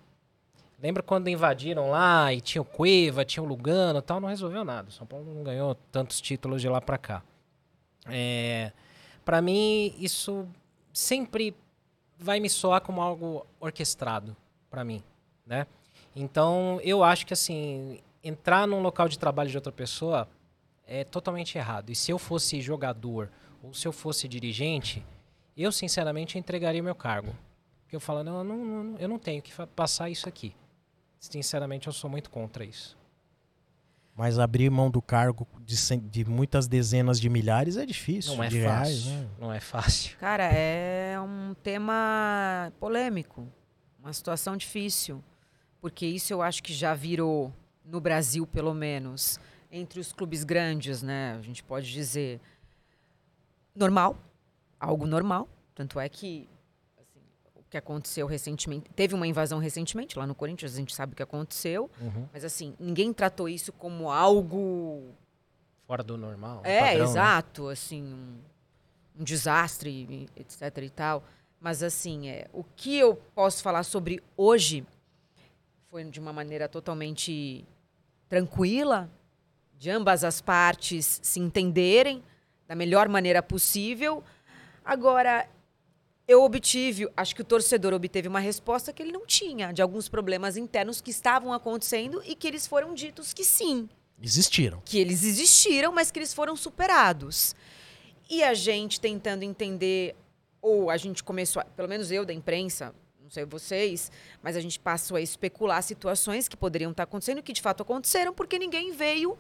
Lembra 0.82 1.02
quando 1.02 1.30
invadiram 1.30 1.90
lá 1.92 2.34
e 2.34 2.42
tinha 2.42 2.62
o 2.62 2.66
Cueva, 2.66 3.24
tinha 3.24 3.42
o 3.42 3.46
Lugano 3.46 4.02
tal, 4.02 4.20
não 4.20 4.28
resolveu 4.28 4.66
nada. 4.66 4.90
O 4.90 4.92
São 4.92 5.08
Paulo 5.08 5.34
não 5.34 5.44
ganhou 5.44 5.76
tantos 5.92 6.20
títulos 6.20 6.62
de 6.62 6.68
lá 6.68 6.82
pra 6.82 6.98
cá. 6.98 7.24
É, 8.08 8.72
para 9.24 9.42
mim, 9.42 9.96
isso 9.98 10.46
sempre 10.92 11.56
vai 12.18 12.40
me 12.40 12.50
soar 12.50 12.82
como 12.82 13.02
algo 13.02 13.46
orquestrado 13.60 14.36
para 14.70 14.84
mim, 14.84 15.02
né? 15.46 15.68
Então, 16.16 16.80
eu 16.84 17.04
acho 17.04 17.26
que 17.26 17.34
assim, 17.34 18.00
entrar 18.24 18.68
num 18.68 18.82
local 18.82 19.08
de 19.08 19.18
trabalho 19.18 19.50
de 19.50 19.58
outra 19.58 19.72
pessoa 19.72 20.28
é 20.86 21.04
totalmente 21.04 21.58
errado. 21.58 21.90
E 21.92 21.96
se 21.96 22.12
eu 22.12 22.20
fosse 22.20 22.62
jogador 22.62 23.32
ou 23.62 23.74
se 23.74 23.88
eu 23.88 23.92
fosse 23.92 24.28
dirigente, 24.28 25.06
eu 25.62 25.72
sinceramente 25.72 26.38
entregaria 26.38 26.82
o 26.82 26.84
meu 26.84 26.96
cargo. 26.96 27.36
Porque 27.84 27.96
eu 27.96 28.00
falo, 28.00 28.24
não, 28.24 28.38
eu 28.40 28.44
não, 28.44 28.66
não- 28.66 28.98
eu 29.00 29.08
não 29.08 29.20
tenho 29.20 29.42
que 29.42 29.52
passar 29.76 30.10
isso 30.10 30.28
aqui. 30.28 30.56
Sinceramente, 31.20 31.88
eu 31.88 31.94
sou 31.94 32.10
muito 32.10 32.30
contra 32.30 32.66
isso. 32.66 32.98
Mas 34.16 34.38
abrir 34.38 34.70
mão 34.70 34.92
do 34.92 35.02
cargo 35.02 35.48
de, 35.62 35.76
de 35.98 36.26
muitas 36.26 36.68
dezenas 36.68 37.20
de 37.20 37.30
milhares 37.30 37.78
é 37.78 37.86
difícil. 37.86 38.36
Não 38.36 38.44
é 38.44 38.48
fácil. 38.50 38.62
reais, 38.62 39.06
né? 39.06 39.28
Não 39.40 39.54
é 39.54 39.60
fácil. 39.60 40.18
Cara, 40.20 40.44
é 40.54 41.20
um 41.20 41.56
tema 41.64 42.72
polêmico, 42.80 43.48
uma 44.00 44.14
situação 44.14 44.56
difícil, 44.56 45.24
porque 45.82 46.06
isso 46.06 46.32
eu 46.32 46.42
acho 46.44 46.62
que 46.62 46.74
já 46.74 46.94
virou, 46.94 47.52
no 47.84 48.00
Brasil 48.00 48.46
pelo 48.46 48.74
menos, 48.74 49.40
entre 49.72 50.00
os 50.00 50.14
clubes 50.14 50.44
grandes, 50.44 51.02
né? 51.02 51.36
A 51.40 51.42
gente 51.42 51.64
pode 51.64 51.92
dizer 51.92 52.40
normal, 53.76 54.16
algo 54.84 55.06
normal. 55.06 55.48
Tanto 55.76 56.00
é 56.00 56.08
que 56.10 56.48
assim, 57.00 57.20
o 57.56 57.64
que 57.70 57.78
aconteceu 57.78 58.28
recentemente, 58.28 58.90
teve 58.96 59.16
uma 59.16 59.26
invasão 59.28 59.60
recentemente 59.60 60.18
lá 60.20 60.28
no 60.28 60.36
Corinthians, 60.36 60.74
a 60.74 60.78
gente 60.78 60.94
sabe 60.94 61.14
o 61.14 61.16
que 61.16 61.24
aconteceu, 61.24 61.90
Uhum. 62.00 62.28
mas 62.32 62.44
assim, 62.46 62.76
ninguém 62.80 63.12
tratou 63.14 63.48
isso 63.50 63.72
como 63.74 64.12
algo 64.12 65.10
Fora 65.88 66.04
do 66.04 66.18
normal. 66.18 66.62
é, 66.64 66.80
padrão, 66.80 66.98
né? 66.98 67.04
exato, 67.12 67.68
assim, 67.70 68.04
um, 68.04 68.38
um 69.20 69.24
desastre, 69.24 70.30
etc 70.36 70.78
e 70.84 70.90
tal. 70.90 71.24
Mas 71.60 71.82
assim, 71.82 72.28
é, 72.30 72.48
o 72.54 72.64
que 72.76 72.98
eu 72.98 73.16
posso 73.34 73.64
falar 73.64 73.84
sobre 73.84 74.22
hoje 74.36 74.86
foi 75.90 76.04
de 76.04 76.20
uma 76.20 76.34
maneira 76.34 76.68
totalmente 76.68 77.66
tranquila, 78.28 79.10
de 79.78 79.90
ambas 79.90 80.24
as 80.24 80.42
partes 80.42 81.20
se 81.24 81.40
entenderem 81.40 82.24
da 82.68 82.76
melhor 82.76 83.08
maneira 83.08 83.42
possível. 83.44 84.24
Agora, 84.84 85.48
eu 86.28 86.44
obtive, 86.44 87.10
acho 87.18 87.36
que 87.36 87.42
o 87.42 87.46
torcedor 87.46 87.94
obteve 87.94 88.28
uma 88.28 88.40
resposta 88.40 88.94
que 88.94 89.04
ele 89.04 89.12
não 89.12 89.26
tinha, 89.26 89.72
de 89.72 89.82
alguns 89.82 90.08
problemas 90.08 90.56
internos 90.56 91.02
que 91.02 91.12
estavam 91.12 91.52
acontecendo 91.52 92.22
e 92.26 92.36
que 92.36 92.48
eles 92.48 92.66
foram 92.66 92.94
ditos 92.94 93.34
que 93.34 93.44
sim 93.44 93.90
Existiram. 94.22 94.82
que 94.86 94.98
eles 95.00 95.24
existiram, 95.24 95.92
mas 95.92 96.12
que 96.12 96.20
eles 96.20 96.34
foram 96.34 96.56
superados. 96.56 97.56
E 98.30 98.42
a 98.42 98.54
gente 98.54 99.02
tentando 99.02 99.44
entender, 99.44 100.16
ou 100.62 100.90
a 100.90 100.96
gente 100.96 101.24
começou, 101.24 101.62
a, 101.62 101.66
pelo 101.66 101.90
menos 101.90 102.10
eu 102.10 102.26
da 102.26 102.34
imprensa, 102.34 102.96
não 103.22 103.30
sei 103.30 103.44
vocês, 103.44 104.10
mas 104.42 104.56
a 104.56 104.62
gente 104.62 104.80
passou 104.80 105.18
a 105.18 105.22
especular 105.22 105.82
situações 105.84 106.48
que 106.48 106.56
poderiam 106.56 106.92
estar 106.92 107.04
acontecendo 107.04 107.40
e 107.40 107.44
que 107.44 107.52
de 107.52 107.62
fato 107.62 107.84
aconteceram 107.84 108.34
porque 108.34 108.58
ninguém 108.58 108.94
veio 108.94 109.38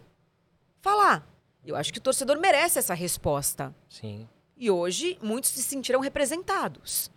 falar. 0.82 1.26
Eu 1.66 1.78
acho 1.78 1.94
que 1.94 2.00
o 2.00 2.02
torcedor 2.02 2.38
merece 2.40 2.78
essa 2.78 2.94
resposta. 2.94 3.74
Sim. 3.88 4.28
E 4.58 4.70
hoje 4.72 5.18
muitos 5.22 5.50
se 5.52 5.62
sentiram 5.64 6.00
representados. 6.00 7.12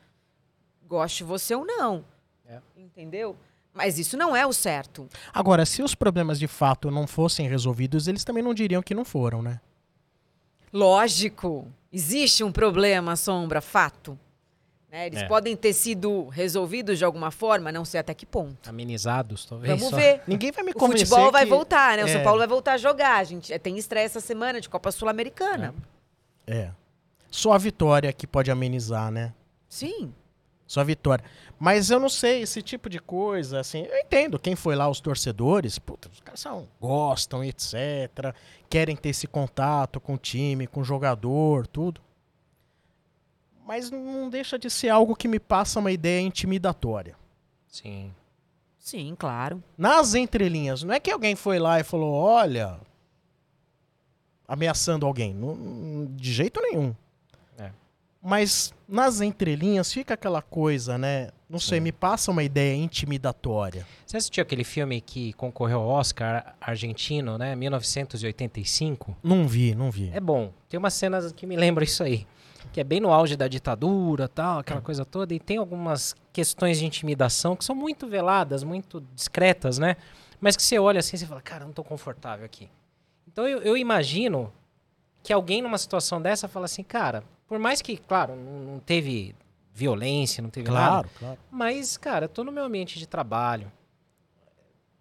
Goste 0.89 1.23
você 1.25 1.55
ou 1.55 1.65
não. 1.65 2.05
É. 2.49 2.61
Entendeu? 2.77 3.37
Mas 3.75 3.99
isso 3.99 4.17
não 4.17 4.35
é 4.35 4.47
o 4.47 4.53
certo. 4.53 5.07
Agora, 5.35 5.67
se 5.67 5.83
os 5.83 5.95
problemas 5.95 6.39
de 6.39 6.47
fato 6.47 6.91
não 6.91 7.07
fossem 7.07 7.47
resolvidos, 7.49 8.09
eles 8.09 8.25
também 8.25 8.43
não 8.43 8.55
diriam 8.55 8.83
que 8.83 8.95
não 8.95 9.05
foram, 9.05 9.43
né? 9.43 9.61
Lógico. 10.73 11.67
Existe 11.93 12.43
um 12.45 12.53
problema, 12.53 13.17
sombra, 13.17 13.61
fato. 13.61 14.19
Né? 14.91 15.07
Eles 15.07 15.21
É. 15.23 15.27
podem 15.29 15.57
ter 15.57 15.73
sido 15.73 16.29
resolvidos 16.29 16.99
de 16.99 17.05
alguma 17.05 17.31
forma, 17.31 17.71
não 17.73 17.85
sei 17.85 18.01
até 18.01 18.15
que 18.15 18.25
ponto. 18.27 18.69
Amenizados, 18.69 19.45
talvez. 19.45 19.71
Vamos 19.79 19.91
só. 19.91 19.97
ver. 19.97 20.23
Ninguém 20.27 20.53
vai 20.53 20.65
me 20.65 20.71
O 20.73 20.75
convencer 20.75 21.07
futebol 21.07 21.33
vai 21.33 21.45
que- 21.45 21.51
voltar, 21.51 21.97
né? 21.97 22.05
O 22.05 22.09
É. 22.09 22.13
São 22.13 22.23
Paulo 22.23 22.39
vai 22.39 22.49
voltar 22.49 22.73
a 22.75 22.79
jogar. 22.79 23.17
A 23.19 23.25
gente 23.25 23.53
é, 23.53 23.59
tem 23.59 23.77
estreia 23.79 24.05
essa 24.05 24.21
semana 24.21 24.61
de 24.61 24.69
Copa 24.69 24.91
Sul-Americana. 24.91 25.75
É. 26.47 26.71
Só 27.37 27.53
a 27.53 27.59
vitória 27.59 28.11
que 28.15 28.27
pode 28.27 28.51
amenizar, 28.51 29.11
né? 29.11 29.35
Sim. 29.69 30.15
Só 30.67 30.81
a 30.81 30.85
vitória. 30.85 31.23
Mas 31.59 31.91
eu 31.91 32.01
não 32.01 32.09
sei, 32.09 32.41
esse 32.41 32.63
tipo 32.63 32.89
de 32.89 32.99
coisa, 32.99 33.61
assim, 33.61 33.83
eu 33.83 33.99
entendo 33.99 34.39
quem 34.39 34.57
foi 34.57 34.75
lá, 34.75 34.89
os 34.89 35.01
torcedores, 35.01 35.79
puta, 35.79 36.09
os 36.11 36.19
caras 36.21 36.41
são, 36.41 36.67
gostam, 36.81 37.45
etc. 37.45 38.35
Querem 38.71 38.97
ter 38.97 39.11
esse 39.11 39.27
contato 39.27 40.01
com 40.01 40.15
o 40.15 40.19
time, 40.19 40.67
com 40.67 40.81
o 40.81 40.85
jogador, 40.85 41.67
tudo. 41.67 42.01
Mas 43.67 43.91
não 43.91 44.31
deixa 44.31 44.59
de 44.59 44.71
ser 44.71 44.89
algo 44.89 45.15
que 45.15 45.29
me 45.29 45.39
passa 45.39 45.79
uma 45.79 45.93
ideia 45.93 46.23
intimidatória. 46.23 47.17
Sim. 47.69 48.15
Sim, 48.79 49.15
claro. 49.19 49.63
Nas 49.77 50.15
entrelinhas, 50.15 50.83
não 50.83 50.95
é 50.95 50.99
que 51.01 51.11
alguém 51.11 51.37
foi 51.37 51.59
lá 51.59 51.79
e 51.81 51.85
falou, 51.85 52.15
olha, 52.15 52.81
ameaçando 54.49 55.05
alguém. 55.05 55.35
Não- 55.35 56.07
de 56.17 56.33
jeito 56.33 56.63
nenhum. 56.63 56.95
Mas 58.29 58.75
nas 58.89 59.21
entrelinhas 59.21 59.93
fica 59.93 60.15
aquela 60.15 60.43
coisa, 60.43 60.99
né? 60.99 61.29
Não 61.49 61.61
sei, 61.61 61.79
Sim. 61.79 61.85
me 61.85 61.93
passa 61.93 62.33
uma 62.33 62.43
ideia 62.43 62.75
intimidatória. 62.75 63.87
Você 64.05 64.17
assistiu 64.17 64.43
aquele 64.43 64.65
filme 64.65 65.01
que 65.01 65.33
concorreu 65.35 65.79
ao 65.79 65.87
Oscar 65.87 66.57
argentino, 66.61 67.39
né? 67.39 67.55
1985? 67.55 69.17
Não 69.23 69.47
vi, 69.47 69.77
não 69.77 69.93
vi. 69.93 70.11
É 70.13 70.19
bom. 70.19 70.53
Tem 70.69 70.77
umas 70.77 70.95
cenas 70.95 71.31
que 71.31 71.47
me 71.47 71.55
lembram 71.55 71.85
isso 71.85 72.03
aí. 72.03 72.27
Que 72.73 72.81
é 72.81 72.85
bem 72.85 72.99
no 72.99 73.13
auge 73.13 73.37
da 73.37 73.47
ditadura 73.47 74.27
tal, 74.27 74.59
aquela 74.59 74.81
coisa 74.81 75.05
toda. 75.05 75.33
E 75.33 75.39
tem 75.39 75.59
algumas 75.59 76.17
questões 76.33 76.81
de 76.81 76.85
intimidação 76.85 77.55
que 77.55 77.65
são 77.65 77.77
muito 77.77 78.09
veladas, 78.09 78.65
muito 78.65 79.01
discretas, 79.15 79.79
né? 79.79 79.97
Mas 80.41 80.57
que 80.57 80.65
você 80.65 80.81
olha 80.81 80.99
assim 80.99 81.15
e 81.15 81.25
fala, 81.25 81.41
cara, 81.41 81.65
não 81.65 81.73
tô 81.73 81.85
confortável 81.85 82.45
aqui. 82.45 82.69
Então 83.29 83.47
eu, 83.47 83.63
eu 83.63 83.77
imagino 83.77 84.53
que 85.23 85.33
alguém 85.33 85.63
numa 85.63 85.79
situação 85.79 86.21
dessa 86.21 86.49
fala 86.49 86.65
assim, 86.65 86.83
cara, 86.83 87.23
por 87.49 87.59
mais 87.59 87.81
que, 87.83 87.97
claro, 87.97 88.35
não, 88.37 88.79
teve 88.81 89.35
violência, 89.73 90.43
não 90.43 90.51
teve 90.51 90.71
nada. 90.71 90.87
Claro, 90.87 91.11
claro. 91.19 91.39
Mas, 91.51 91.97
cara, 91.97 92.25
eu 92.25 92.29
tô 92.29 92.43
no 92.45 92.51
meu 92.53 92.65
ambiente 92.65 92.99
de 92.99 93.07
trabalho. 93.07 93.71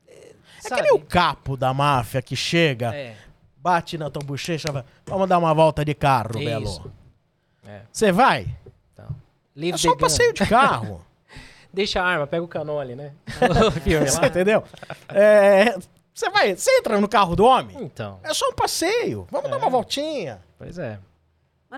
É 0.07 0.33
Sabe? 0.59 0.75
que 0.75 0.81
nem 0.83 0.93
o 0.93 0.99
capo 0.99 1.55
da 1.55 1.73
máfia 1.73 2.21
que 2.21 2.35
chega, 2.35 2.93
É, 2.95 3.15
bate 3.57 3.97
na 3.97 4.09
tua 4.09 4.23
bochecha 4.23 4.67
e 4.67 4.71
fala, 4.71 4.85
vamos 5.05 5.27
dar 5.27 5.37
uma 5.37 5.53
volta 5.53 5.83
de 5.85 5.93
carro, 5.93 6.31
Isso. 6.39 6.45
Belo. 6.45 6.93
É. 7.67 7.81
Você 7.91 8.11
vai? 8.11 8.47
Então, 8.93 9.07
É 9.55 9.77
só 9.77 9.91
um 9.91 9.97
passeio 9.97 10.33
de 10.33 10.45
carro. 10.45 11.03
Deixa 11.73 12.01
a 12.01 12.05
arma, 12.05 12.25
pega 12.25 12.43
o 12.43 12.47
canole, 12.47 12.95
né? 12.95 13.11
O 13.67 13.71
filme 13.81 14.09
Você 14.09 14.25
entendeu? 14.25 14.63
É, 15.09 15.75
Você 16.13 16.29
vai, 16.29 16.55
você 16.55 16.71
entra 16.77 16.99
no 17.01 17.07
carro 17.07 17.35
do 17.35 17.43
homem? 17.43 17.75
Então, 17.81 18.19
É 18.23 18.33
só 18.33 18.47
um 18.49 18.53
passeio. 18.53 19.27
Vamos 19.29 19.49
dar 19.51 19.57
uma 19.57 19.69
voltinha. 19.69 20.41
pois 20.57 20.77
é. 20.77 20.99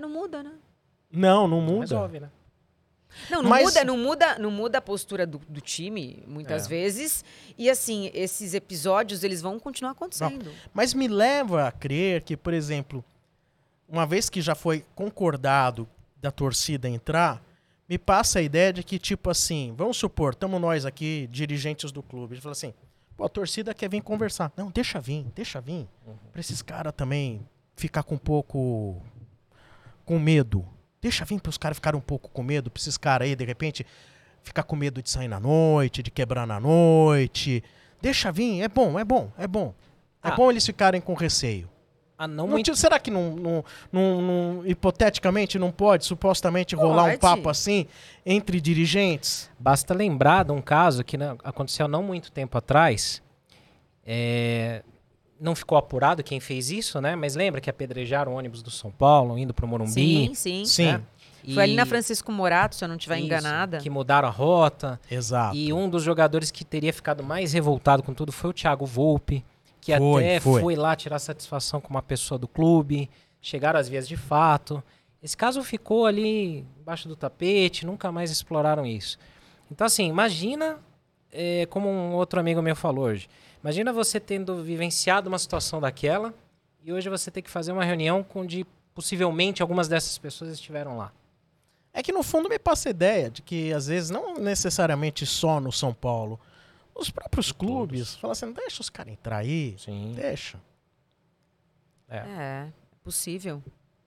Mas 0.00 0.02
não 0.02 0.10
muda, 0.20 0.42
né? 0.42 0.52
Não, 1.10 1.48
não 1.48 1.60
Não 1.60 1.66
muda. 1.66 1.80
Resolve, 1.80 2.20
né? 2.20 2.30
Não, 3.30 3.42
não 3.42 3.50
Mas- 3.50 3.64
muda, 3.64 3.84
não 3.84 3.96
muda, 3.98 4.38
não 4.38 4.50
muda 4.50 4.78
a 4.78 4.80
postura 4.82 5.26
do, 5.26 5.38
do 5.48 5.60
time, 5.60 6.22
muitas 6.26 6.66
É. 6.66 6.68
vezes. 6.68 7.24
E 7.56 7.68
assim, 7.70 8.10
esses 8.14 8.54
episódios, 8.54 9.24
eles 9.24 9.40
vão 9.42 9.58
continuar 9.58 9.92
acontecendo. 9.92 10.52
Mas 10.72 10.92
me 10.94 11.08
leva 11.08 11.66
a 11.66 11.72
crer 11.72 12.22
que, 12.22 12.36
por 12.36 12.52
exemplo, 12.52 13.02
uma 13.88 14.06
vez 14.06 14.28
que 14.30 14.40
já 14.42 14.54
foi 14.54 14.84
concordado 14.94 15.88
da 16.20 16.30
torcida 16.30 16.88
entrar, 16.88 17.42
me 17.88 17.98
passa 17.98 18.38
a 18.38 18.42
ideia 18.42 18.72
de 18.72 18.84
que, 18.84 18.98
tipo 18.98 19.30
assim, 19.30 19.74
vamos 19.76 19.96
supor, 19.96 20.34
estamos 20.34 20.60
nós 20.60 20.84
aqui, 20.84 21.26
dirigentes 21.32 21.90
do 21.90 22.02
clube, 22.02 22.32
a 22.32 22.34
gente 22.36 22.42
fala 22.42 22.52
assim, 22.52 22.74
pô, 23.16 23.24
a 23.24 23.28
torcida 23.30 23.72
quer 23.74 23.88
vir 23.88 24.02
conversar. 24.02 24.52
Não, 24.54 24.70
deixa 24.70 25.00
vir, 25.00 25.24
deixa 25.34 25.60
vir. 25.60 25.88
Pra 26.30 26.40
esses 26.40 26.60
caras 26.60 26.92
também 26.94 27.40
ficar 27.74 28.02
com 28.02 28.16
um 28.16 28.18
pouco 28.18 29.00
com 30.08 30.18
medo. 30.18 30.64
Deixa 31.02 31.22
vir 31.26 31.38
para 31.38 31.50
os 31.50 31.58
caras 31.58 31.76
ficarem 31.76 31.98
um 31.98 32.02
pouco 32.02 32.30
com 32.30 32.42
medo, 32.42 32.70
pra 32.70 32.80
esses 32.80 32.96
caras 32.96 33.28
aí, 33.28 33.36
de 33.36 33.44
repente, 33.44 33.84
ficar 34.42 34.62
com 34.62 34.74
medo 34.74 35.02
de 35.02 35.10
sair 35.10 35.28
na 35.28 35.38
noite, 35.38 36.02
de 36.02 36.10
quebrar 36.10 36.46
na 36.46 36.58
noite. 36.58 37.62
Deixa 38.00 38.32
vir, 38.32 38.62
é 38.62 38.68
bom, 38.68 38.98
é 38.98 39.04
bom, 39.04 39.30
é 39.36 39.46
bom. 39.46 39.74
É 40.24 40.28
Ah. 40.30 40.34
bom 40.34 40.50
eles 40.50 40.64
ficarem 40.64 40.98
com 41.00 41.12
receio. 41.12 41.68
Ah, 42.16 42.26
não 42.26 42.48
Não 42.48 42.74
será 42.74 42.98
que 42.98 43.10
não, 43.12 43.36
não- 43.36 43.64
não- 43.92 44.22
não- 44.22 44.66
hipoteticamente 44.66 45.56
não 45.58 45.70
pode 45.70 46.04
supostamente 46.06 46.74
rolar 46.74 47.04
um 47.04 47.08
Pode. 47.10 47.18
papo 47.20 47.48
assim 47.50 47.86
entre 48.26 48.60
dirigentes? 48.60 49.48
Basta 49.58 49.92
lembrar 49.94 50.44
de 50.46 50.52
um 50.52 50.60
caso 50.62 51.04
que 51.04 51.16
né, 51.18 51.36
aconteceu 51.44 51.86
não 51.86 52.02
muito 52.02 52.32
tempo 52.32 52.56
atrás. 52.58 53.22
É, 54.04 54.82
Não 55.40 55.54
ficou 55.54 55.78
apurado 55.78 56.22
quem 56.22 56.40
fez 56.40 56.70
isso, 56.70 57.00
né? 57.00 57.14
Mas 57.14 57.34
lembra 57.36 57.60
que 57.60 57.70
apedrejaram 57.70 58.32
o 58.32 58.36
ônibus 58.36 58.62
do 58.62 58.70
São 58.70 58.90
Paulo, 58.90 59.38
indo 59.38 59.54
pro 59.54 59.66
Morumbi? 59.68 59.92
Sim, 59.92 60.34
sim. 60.34 60.64
Sim, 60.64 60.84
né? 60.92 61.02
Foi 61.54 61.62
ali 61.62 61.72
E- 61.72 61.76
na 61.76 61.86
Francisco 61.86 62.30
Morato, 62.32 62.74
se 62.74 62.84
eu 62.84 62.88
não 62.88 62.96
estiver 62.96 63.16
Isso, 63.18 63.26
enganada. 63.26 63.78
Que 63.78 63.88
mudaram 63.88 64.28
a 64.28 64.30
rota. 64.30 65.00
exato. 65.10 65.56
E 65.56 65.72
um 65.72 65.88
dos 65.88 66.02
jogadores 66.02 66.50
que 66.50 66.64
teria 66.64 66.92
ficado 66.92 67.22
mais 67.22 67.52
revoltado 67.52 68.02
com 68.02 68.12
tudo 68.12 68.32
foi 68.32 68.50
o 68.50 68.52
Thiago 68.52 68.84
Volpe, 68.84 69.44
que 69.80 69.96
Foi, 69.96 70.22
até 70.24 70.40
foi. 70.40 70.60
foi. 70.60 70.76
lá 70.76 70.94
tirar 70.96 71.18
satisfação 71.20 71.80
com 71.80 71.88
uma 71.90 72.02
pessoa 72.02 72.36
do 72.38 72.48
clube, 72.48 73.08
chegaram 73.40 73.78
às 73.78 73.88
vias 73.88 74.06
de 74.08 74.16
fato. 74.16 74.82
Esse 75.22 75.36
caso 75.36 75.62
ficou 75.62 76.04
ali 76.04 76.66
embaixo 76.80 77.08
do 77.08 77.14
tapete, 77.16 77.86
nunca 77.86 78.10
mais 78.12 78.30
exploraram 78.30 78.84
isso. 78.84 79.16
Então, 79.70 79.86
assim, 79.86 80.08
imagina, 80.08 80.78
é, 81.32 81.64
como 81.66 81.88
um 81.88 82.14
outro 82.14 82.38
amigo 82.40 82.60
meu 82.60 82.74
falou 82.76 83.04
hoje, 83.06 83.28
imagina 83.62 83.92
você 83.92 84.18
tendo 84.20 84.62
vivenciado 84.62 85.28
uma 85.28 85.38
situação 85.38 85.80
daquela 85.80 86.34
e 86.82 86.92
hoje 86.92 87.08
você 87.08 87.30
ter 87.30 87.42
que 87.42 87.50
fazer 87.50 87.72
uma 87.72 87.84
reunião 87.84 88.22
com 88.22 88.44
de 88.46 88.66
possivelmente 88.94 89.62
algumas 89.62 89.88
dessas 89.88 90.16
pessoas 90.18 90.50
estiveram 90.50 90.96
lá. 90.96 91.12
É 91.92 92.02
que 92.02 92.12
no 92.12 92.22
fundo 92.22 92.48
me 92.48 92.58
passa 92.58 92.88
a 92.88 92.90
ideia 92.90 93.30
de 93.30 93.42
que 93.42 93.72
às 93.72 93.86
vezes 93.86 94.10
não 94.10 94.34
necessariamente 94.34 95.24
só 95.26 95.60
no 95.60 95.72
São 95.72 95.92
Paulo, 95.92 96.38
os 96.94 97.10
próprios 97.10 97.52
clubes 97.52 98.14
falam 98.16 98.32
assim, 98.32 98.52
deixa 98.52 98.80
os 98.80 98.90
caras 98.90 99.12
entrar 99.12 99.38
aí, 99.38 99.74
Sim. 99.78 100.12
deixa. 100.14 100.60
É. 102.08 102.16
É, 102.16 102.20
é 102.20 102.72
possível. 103.04 103.62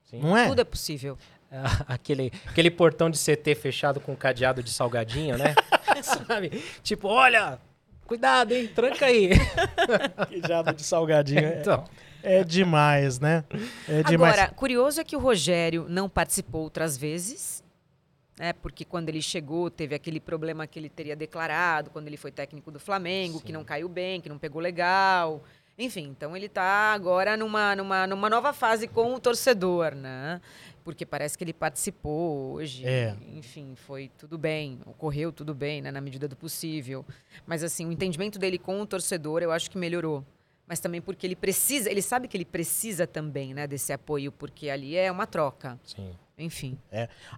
sim. 0.09 0.19
Não 0.19 0.35
é? 0.35 0.47
Tudo 0.47 0.61
é 0.61 0.65
possível. 0.65 1.17
aquele, 1.87 2.31
aquele 2.45 2.71
portão 2.71 3.09
de 3.09 3.17
CT 3.17 3.55
fechado 3.55 3.99
com 3.99 4.15
cadeado 4.15 4.63
de 4.63 4.71
salgadinho, 4.71 5.37
né? 5.37 5.53
Sabe? 6.01 6.49
Tipo, 6.83 7.07
olha, 7.07 7.59
cuidado, 8.11 8.53
hein? 8.53 8.67
Tranca 8.67 9.05
aí. 9.05 9.29
Queijado 10.27 10.73
de 10.73 10.83
salgadinho 10.83 11.45
é, 11.45 11.61
Então, 11.61 11.85
é 12.21 12.43
demais, 12.43 13.21
né? 13.21 13.45
É 13.87 14.03
demais. 14.03 14.33
Agora, 14.33 14.53
curioso 14.53 14.99
é 14.99 15.03
que 15.05 15.15
o 15.15 15.19
Rogério 15.19 15.85
não 15.87 16.09
participou 16.09 16.63
outras 16.63 16.97
vezes, 16.97 17.63
né? 18.37 18.51
Porque 18.51 18.83
quando 18.83 19.07
ele 19.07 19.21
chegou, 19.21 19.71
teve 19.71 19.95
aquele 19.95 20.19
problema 20.19 20.67
que 20.67 20.77
ele 20.77 20.89
teria 20.89 21.15
declarado 21.15 21.89
quando 21.89 22.07
ele 22.07 22.17
foi 22.17 22.33
técnico 22.33 22.69
do 22.69 22.81
Flamengo, 22.81 23.39
que 23.39 23.47
Sim. 23.47 23.53
não 23.53 23.63
caiu 23.63 23.87
bem, 23.87 24.19
que 24.19 24.27
não 24.27 24.37
pegou 24.37 24.61
legal. 24.61 25.41
Enfim, 25.77 26.09
então 26.09 26.35
ele 26.35 26.47
está 26.47 26.91
agora 26.93 27.37
numa, 27.37 27.77
numa, 27.77 28.05
numa 28.05 28.29
nova 28.29 28.51
fase 28.51 28.89
com 28.89 29.15
o 29.15 29.19
torcedor, 29.21 29.95
né? 29.95 30.41
Porque 30.83 31.05
parece 31.05 31.37
que 31.37 31.43
ele 31.43 31.53
participou 31.53 32.53
hoje. 32.53 32.85
É. 32.85 33.15
Enfim, 33.35 33.73
foi 33.75 34.09
tudo 34.17 34.37
bem, 34.37 34.79
ocorreu 34.85 35.31
tudo 35.31 35.53
bem, 35.53 35.81
né? 35.81 35.91
Na 35.91 36.01
medida 36.01 36.27
do 36.27 36.35
possível. 36.35 37.05
Mas 37.45 37.63
assim, 37.63 37.85
o 37.85 37.91
entendimento 37.91 38.39
dele 38.39 38.57
com 38.57 38.81
o 38.81 38.85
torcedor, 38.85 39.41
eu 39.41 39.51
acho 39.51 39.69
que 39.69 39.77
melhorou 39.77 40.25
mas 40.67 40.79
também 40.79 41.01
porque 41.01 41.27
ele 41.27 41.35
precisa, 41.35 41.91
ele 41.91 42.01
sabe 42.01 42.29
que 42.29 42.37
ele 42.37 42.45
precisa 42.45 43.05
também, 43.05 43.53
né, 43.53 43.67
desse 43.67 43.91
apoio, 43.91 44.31
porque 44.31 44.69
ali 44.69 44.95
é 44.95 45.11
uma 45.11 45.27
troca. 45.27 45.77
sim. 45.83 46.13
Enfim. 46.37 46.77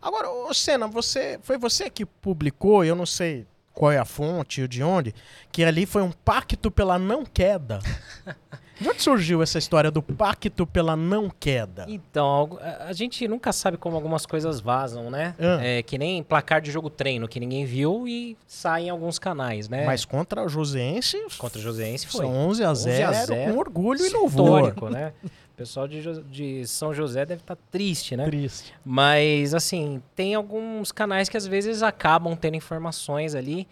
Agora, 0.02 0.30
ô 0.30 0.54
Senna, 0.54 0.88
você, 0.88 1.40
foi 1.42 1.58
você 1.58 1.90
que 1.90 2.06
publicou, 2.06 2.86
eu 2.86 2.96
não 2.96 3.06
sei 3.06 3.46
qual 3.74 3.92
é 3.92 3.98
a 3.98 4.06
fonte 4.06 4.62
ou 4.62 4.68
de 4.68 4.84
onde, 4.84 5.14
que 5.52 5.64
ali 5.64 5.86
foi 5.86 6.02
um 6.02 6.12
pacto 6.12 6.72
pela 6.72 6.98
não 6.98 7.26
queda. 7.26 7.80
De 8.80 8.90
onde 8.90 9.02
surgiu 9.02 9.42
essa 9.44 9.58
história 9.58 9.92
do 9.92 10.02
pacto 10.02 10.66
pela 10.66 10.96
não 10.96 11.30
queda? 11.30 11.86
Então, 11.88 12.58
a 12.80 12.92
gente 12.94 13.28
nunca 13.28 13.52
sabe 13.54 13.78
como 13.78 13.96
algumas 13.96 14.26
coisas 14.26 14.60
vazam, 14.60 15.12
né? 15.12 15.36
Ah. 15.40 15.60
É 15.64 15.84
que 15.84 15.98
nem 15.98 16.24
placar 16.24 16.62
de 16.62 16.72
jogo 16.72 16.90
treino, 16.90 17.28
que 17.28 17.40
ninguém 17.40 17.66
viu 17.66 18.08
e 18.08 18.36
sai 18.48 18.84
em 18.86 18.90
alguns 18.90 19.20
canais, 19.20 19.70
né? 19.70 19.86
Mas 19.86 20.06
contra 20.06 20.44
o 20.44 20.50
Joseense, 20.50 21.22
Contra 21.38 21.60
o 21.60 21.62
Joséense 21.62 22.08
foi. 22.08 22.26
são 22.26 22.36
11 22.36 22.64
a 22.64 22.72
11 22.72 22.84
0, 22.84 23.08
a 23.08 23.14
0, 23.14 23.36
com 23.54 23.58
orgulho 23.60 24.06
e 24.06 24.10
louvor. 24.10 24.60
Histórico, 24.60 24.90
né? 24.90 25.14
O 25.24 25.56
pessoal 25.56 25.88
de, 25.88 26.02
de 26.24 26.66
São 26.68 26.94
José 26.94 27.26
deve 27.28 27.42
estar 27.42 27.56
triste, 27.72 28.18
né? 28.18 28.26
Triste. 28.26 28.74
Mas, 28.84 29.54
assim, 29.54 30.02
tem 30.16 30.34
alguns 30.34 30.92
canais 30.92 31.30
que 31.30 31.38
às 31.38 31.46
vezes 31.46 31.84
acabam 31.84 32.36
tendo 32.36 32.56
informações 32.56 33.36
ali. 33.36 33.68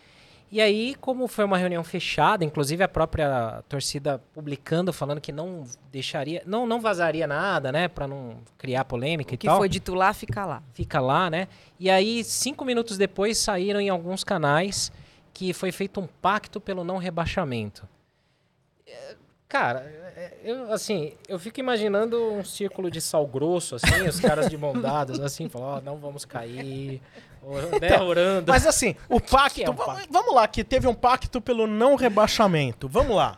E 0.51 0.59
aí, 0.59 0.95
como 0.95 1.27
foi 1.29 1.45
uma 1.45 1.57
reunião 1.57 1.81
fechada, 1.81 2.43
inclusive 2.43 2.83
a 2.83 2.87
própria 2.87 3.63
torcida 3.69 4.21
publicando, 4.33 4.91
falando 4.91 5.21
que 5.21 5.31
não 5.31 5.63
deixaria, 5.89 6.43
não, 6.45 6.67
não 6.67 6.81
vazaria 6.81 7.25
nada, 7.25 7.71
né, 7.71 7.87
Pra 7.87 8.05
não 8.05 8.37
criar 8.57 8.83
polêmica 8.83 9.31
O 9.31 9.35
e 9.35 9.37
que 9.37 9.47
tal. 9.47 9.57
foi 9.57 9.69
dito 9.69 9.93
lá, 9.93 10.13
fica 10.13 10.45
lá. 10.45 10.61
Fica 10.73 10.99
lá, 10.99 11.29
né? 11.29 11.47
E 11.79 11.89
aí, 11.89 12.21
cinco 12.23 12.65
minutos 12.65 12.97
depois, 12.97 13.37
saíram 13.37 13.79
em 13.79 13.87
alguns 13.87 14.25
canais 14.25 14.91
que 15.33 15.53
foi 15.53 15.71
feito 15.71 16.01
um 16.01 16.07
pacto 16.21 16.59
pelo 16.59 16.83
não 16.83 16.97
rebaixamento. 16.97 17.87
É, 18.85 19.15
Cara, 19.47 19.79
é, 20.15 20.37
eu, 20.43 20.71
assim, 20.71 21.13
eu 21.27 21.37
fico 21.37 21.59
imaginando 21.59 22.21
um 22.31 22.43
círculo 22.43 22.89
de 22.91 23.01
sal 23.01 23.25
grosso, 23.27 23.75
assim, 23.75 24.07
os 24.07 24.19
caras 24.19 24.49
de 24.49 24.57
mão 24.57 24.73
dadas, 24.79 25.19
assim, 25.19 25.49
falando, 25.49 25.77
ó, 25.77 25.81
não 25.81 25.97
vamos 25.97 26.23
cair, 26.23 27.01
né, 27.81 27.99
orando. 28.01 28.51
Mas 28.51 28.65
assim, 28.67 28.95
o 29.09 29.19
pacto, 29.21 29.55
que 29.55 29.63
é 29.63 29.69
um 29.69 29.75
pacto? 29.75 30.07
Vamos 30.09 30.33
lá, 30.33 30.47
que 30.47 30.63
teve 30.63 30.87
um 30.87 30.93
pacto 30.93 31.41
pelo 31.41 31.67
não 31.67 31.95
rebaixamento. 31.95 32.87
Vamos 32.87 33.15
lá. 33.15 33.37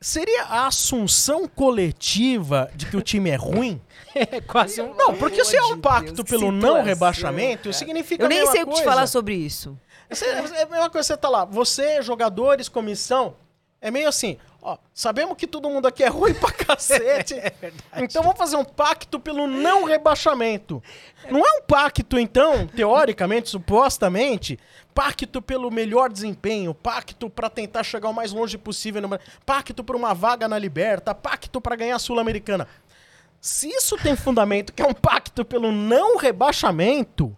Seria 0.00 0.44
a 0.44 0.66
assunção 0.66 1.48
coletiva 1.48 2.70
de 2.74 2.86
que 2.86 2.96
o 2.96 3.02
time 3.02 3.30
é 3.30 3.36
ruim? 3.36 3.80
É 4.18 4.40
quase 4.40 4.80
um... 4.80 4.94
Não, 4.94 5.14
porque 5.14 5.44
se 5.44 5.54
é 5.54 5.62
um 5.62 5.78
pacto 5.78 6.24
Deus, 6.24 6.30
pelo 6.30 6.50
não 6.50 6.82
rebaixamento, 6.82 7.70
significa 7.70 8.22
Eu 8.22 8.26
a 8.26 8.28
nem 8.30 8.38
mesma 8.38 8.52
sei 8.52 8.62
o 8.62 8.66
que 8.66 8.72
te 8.76 8.82
falar 8.82 9.06
sobre 9.06 9.34
isso. 9.34 9.78
Você- 10.08 10.24
É 10.24 10.62
a 10.62 10.66
mesma 10.66 10.88
coisa, 10.88 11.06
você 11.08 11.16
tá 11.18 11.28
lá, 11.28 11.44
você, 11.44 12.00
jogadores, 12.00 12.66
comissão, 12.66 13.34
é 13.78 13.90
meio 13.90 14.08
assim, 14.08 14.38
ó, 14.66 14.76
sabemos 14.92 15.36
que 15.36 15.46
todo 15.46 15.70
mundo 15.70 15.86
aqui 15.86 16.02
é 16.02 16.08
ruim 16.08 16.34
pra 16.34 16.50
cacete, 16.50 17.36
então 17.96 18.20
vamos 18.20 18.36
fazer 18.36 18.56
um 18.56 18.64
pacto 18.64 19.20
pelo 19.20 19.46
não 19.46 19.84
rebaixamento. 19.84 20.82
Não 21.30 21.38
é 21.38 21.58
um 21.58 21.62
pacto, 21.62 22.18
então, 22.18 22.66
teoricamente, 22.66 23.48
supostamente, 23.48 24.58
pacto 24.92 25.40
pelo 25.40 25.70
melhor 25.70 26.10
desempenho, 26.10 26.74
pacto 26.74 27.30
pra 27.30 27.48
tentar 27.48 27.84
chegar 27.84 28.08
o 28.08 28.12
mais 28.12 28.32
longe 28.32 28.58
possível, 28.58 29.00
no... 29.02 29.20
pacto 29.44 29.84
por 29.84 29.94
uma 29.94 30.12
vaga 30.12 30.48
na 30.48 30.58
Liberta, 30.58 31.14
pacto 31.14 31.60
pra 31.60 31.76
ganhar 31.76 31.94
a 31.94 32.00
Sul-Americana. 32.00 32.66
Se 33.40 33.68
isso 33.68 33.96
tem 33.96 34.16
fundamento, 34.16 34.72
que 34.72 34.82
é 34.82 34.86
um 34.86 34.94
pacto 34.94 35.44
pelo 35.44 35.70
não 35.70 36.16
rebaixamento, 36.16 37.36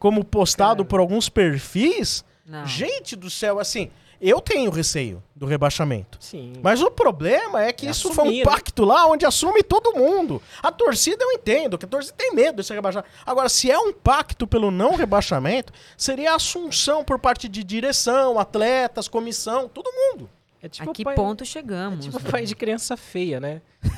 como 0.00 0.24
postado 0.24 0.84
por 0.84 0.98
alguns 0.98 1.28
perfis, 1.28 2.24
Não. 2.44 2.66
gente 2.66 3.14
do 3.14 3.30
céu, 3.30 3.60
assim, 3.60 3.92
eu 4.30 4.40
tenho 4.40 4.70
receio 4.70 5.22
do 5.34 5.46
rebaixamento. 5.46 6.16
Sim. 6.20 6.52
Mas 6.62 6.80
o 6.80 6.90
problema 6.90 7.62
é 7.64 7.72
que 7.72 7.86
É 7.86 7.90
isso 7.90 8.12
foi 8.12 8.24
um 8.24 8.28
assumir, 8.28 8.38
né? 8.38 8.44
pacto 8.44 8.84
lá 8.84 9.06
onde 9.06 9.26
assume 9.26 9.62
todo 9.62 9.92
mundo. 9.94 10.40
A 10.62 10.70
torcida 10.70 11.24
eu 11.24 11.32
entendo, 11.32 11.76
que 11.76 11.84
a 11.84 11.88
torcida 11.88 12.14
tem 12.16 12.32
medo 12.34 12.56
de 12.62 12.64
ser 12.66 12.74
rebaixada. 12.74 13.04
Agora, 13.26 13.48
se 13.48 13.70
é 13.70 13.78
um 13.78 13.92
pacto 13.92 14.46
pelo 14.46 14.70
não 14.70 14.94
rebaixamento, 14.94 15.72
seria 15.96 16.32
a 16.32 16.36
assunção 16.36 17.04
por 17.04 17.18
parte 17.18 17.48
de 17.48 17.64
direção, 17.64 18.38
atletas, 18.38 19.08
comissão, 19.08 19.68
todo 19.68 19.90
mundo. 19.92 20.30
É 20.62 20.68
tipo 20.68 20.90
a 20.90 20.94
que 20.94 21.02
pai- 21.02 21.14
ponto 21.16 21.42
É 21.42 21.46
chegamos? 21.46 22.04
tipo 22.04 22.22
né? 22.22 22.30
pai 22.30 22.44
de 22.44 22.54
criança 22.54 22.96
feia, 22.96 23.40
né? 23.40 23.60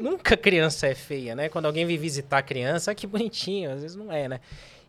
nunca 0.00 0.36
criança 0.36 0.86
é 0.86 0.94
feia, 0.94 1.34
né? 1.34 1.48
Quando 1.48 1.66
alguém 1.66 1.84
vem 1.86 1.98
visitar 1.98 2.38
a 2.38 2.42
criança, 2.42 2.90
ah, 2.90 2.94
que 2.94 3.06
bonitinho, 3.06 3.70
às 3.72 3.82
vezes 3.82 3.96
não 3.96 4.10
é, 4.10 4.28
né? 4.28 4.40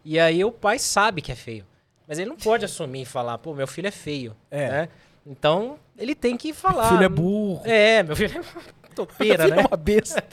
E 0.03 0.19
aí 0.19 0.43
o 0.43 0.51
pai 0.51 0.79
sabe 0.79 1.21
que 1.21 1.31
é 1.31 1.35
feio. 1.35 1.65
Mas 2.07 2.19
ele 2.19 2.29
não 2.29 2.37
pode 2.37 2.65
assumir 2.65 3.01
e 3.01 3.05
falar, 3.05 3.37
pô, 3.37 3.53
meu 3.53 3.67
filho 3.67 3.87
é 3.87 3.91
feio. 3.91 4.35
É. 4.51 4.69
Né? 4.69 4.89
Então, 5.25 5.79
ele 5.97 6.13
tem 6.13 6.37
que 6.37 6.53
falar. 6.53 6.89
filho 6.89 7.03
é 7.03 7.09
burro. 7.09 7.61
É, 7.65 8.03
meu 8.03 8.15
filho 8.15 8.39
é 8.39 8.43
topeira, 8.93 9.43
Filho 9.43 9.55
né? 9.55 9.63
é 9.63 9.67
uma 9.67 9.77
besta. 9.77 10.23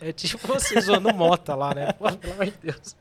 É 0.00 0.12
tipo 0.12 0.46
você 0.46 0.80
zoando 0.80 1.12
mota 1.14 1.54
lá, 1.54 1.74
né? 1.74 1.92
Pô, 1.92 2.10
pelo 2.12 2.34
amor 2.34 2.46
de 2.46 2.58
Deus. 2.62 2.96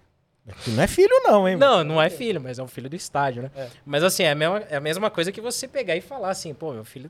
não 0.68 0.84
é 0.84 0.88
filho 0.88 1.22
não, 1.24 1.48
hein? 1.48 1.58
Não, 1.58 1.84
não 1.84 2.02
é 2.02 2.10
filho, 2.10 2.40
mas 2.42 2.58
é 2.58 2.64
um 2.64 2.68
filho 2.68 2.90
do 2.90 2.96
estádio, 2.96 3.44
né? 3.44 3.52
É. 3.56 3.70
Mas 3.86 4.04
assim, 4.04 4.24
é 4.24 4.32
a, 4.32 4.36
mesma, 4.36 4.60
é 4.70 4.76
a 4.78 4.82
mesma 4.82 5.10
coisa 5.10 5.32
que 5.32 5.42
você 5.42 5.68
pegar 5.68 5.96
e 5.96 6.02
falar 6.02 6.30
assim, 6.30 6.54
pô, 6.54 6.74
meu 6.74 6.86
filho 6.86 7.10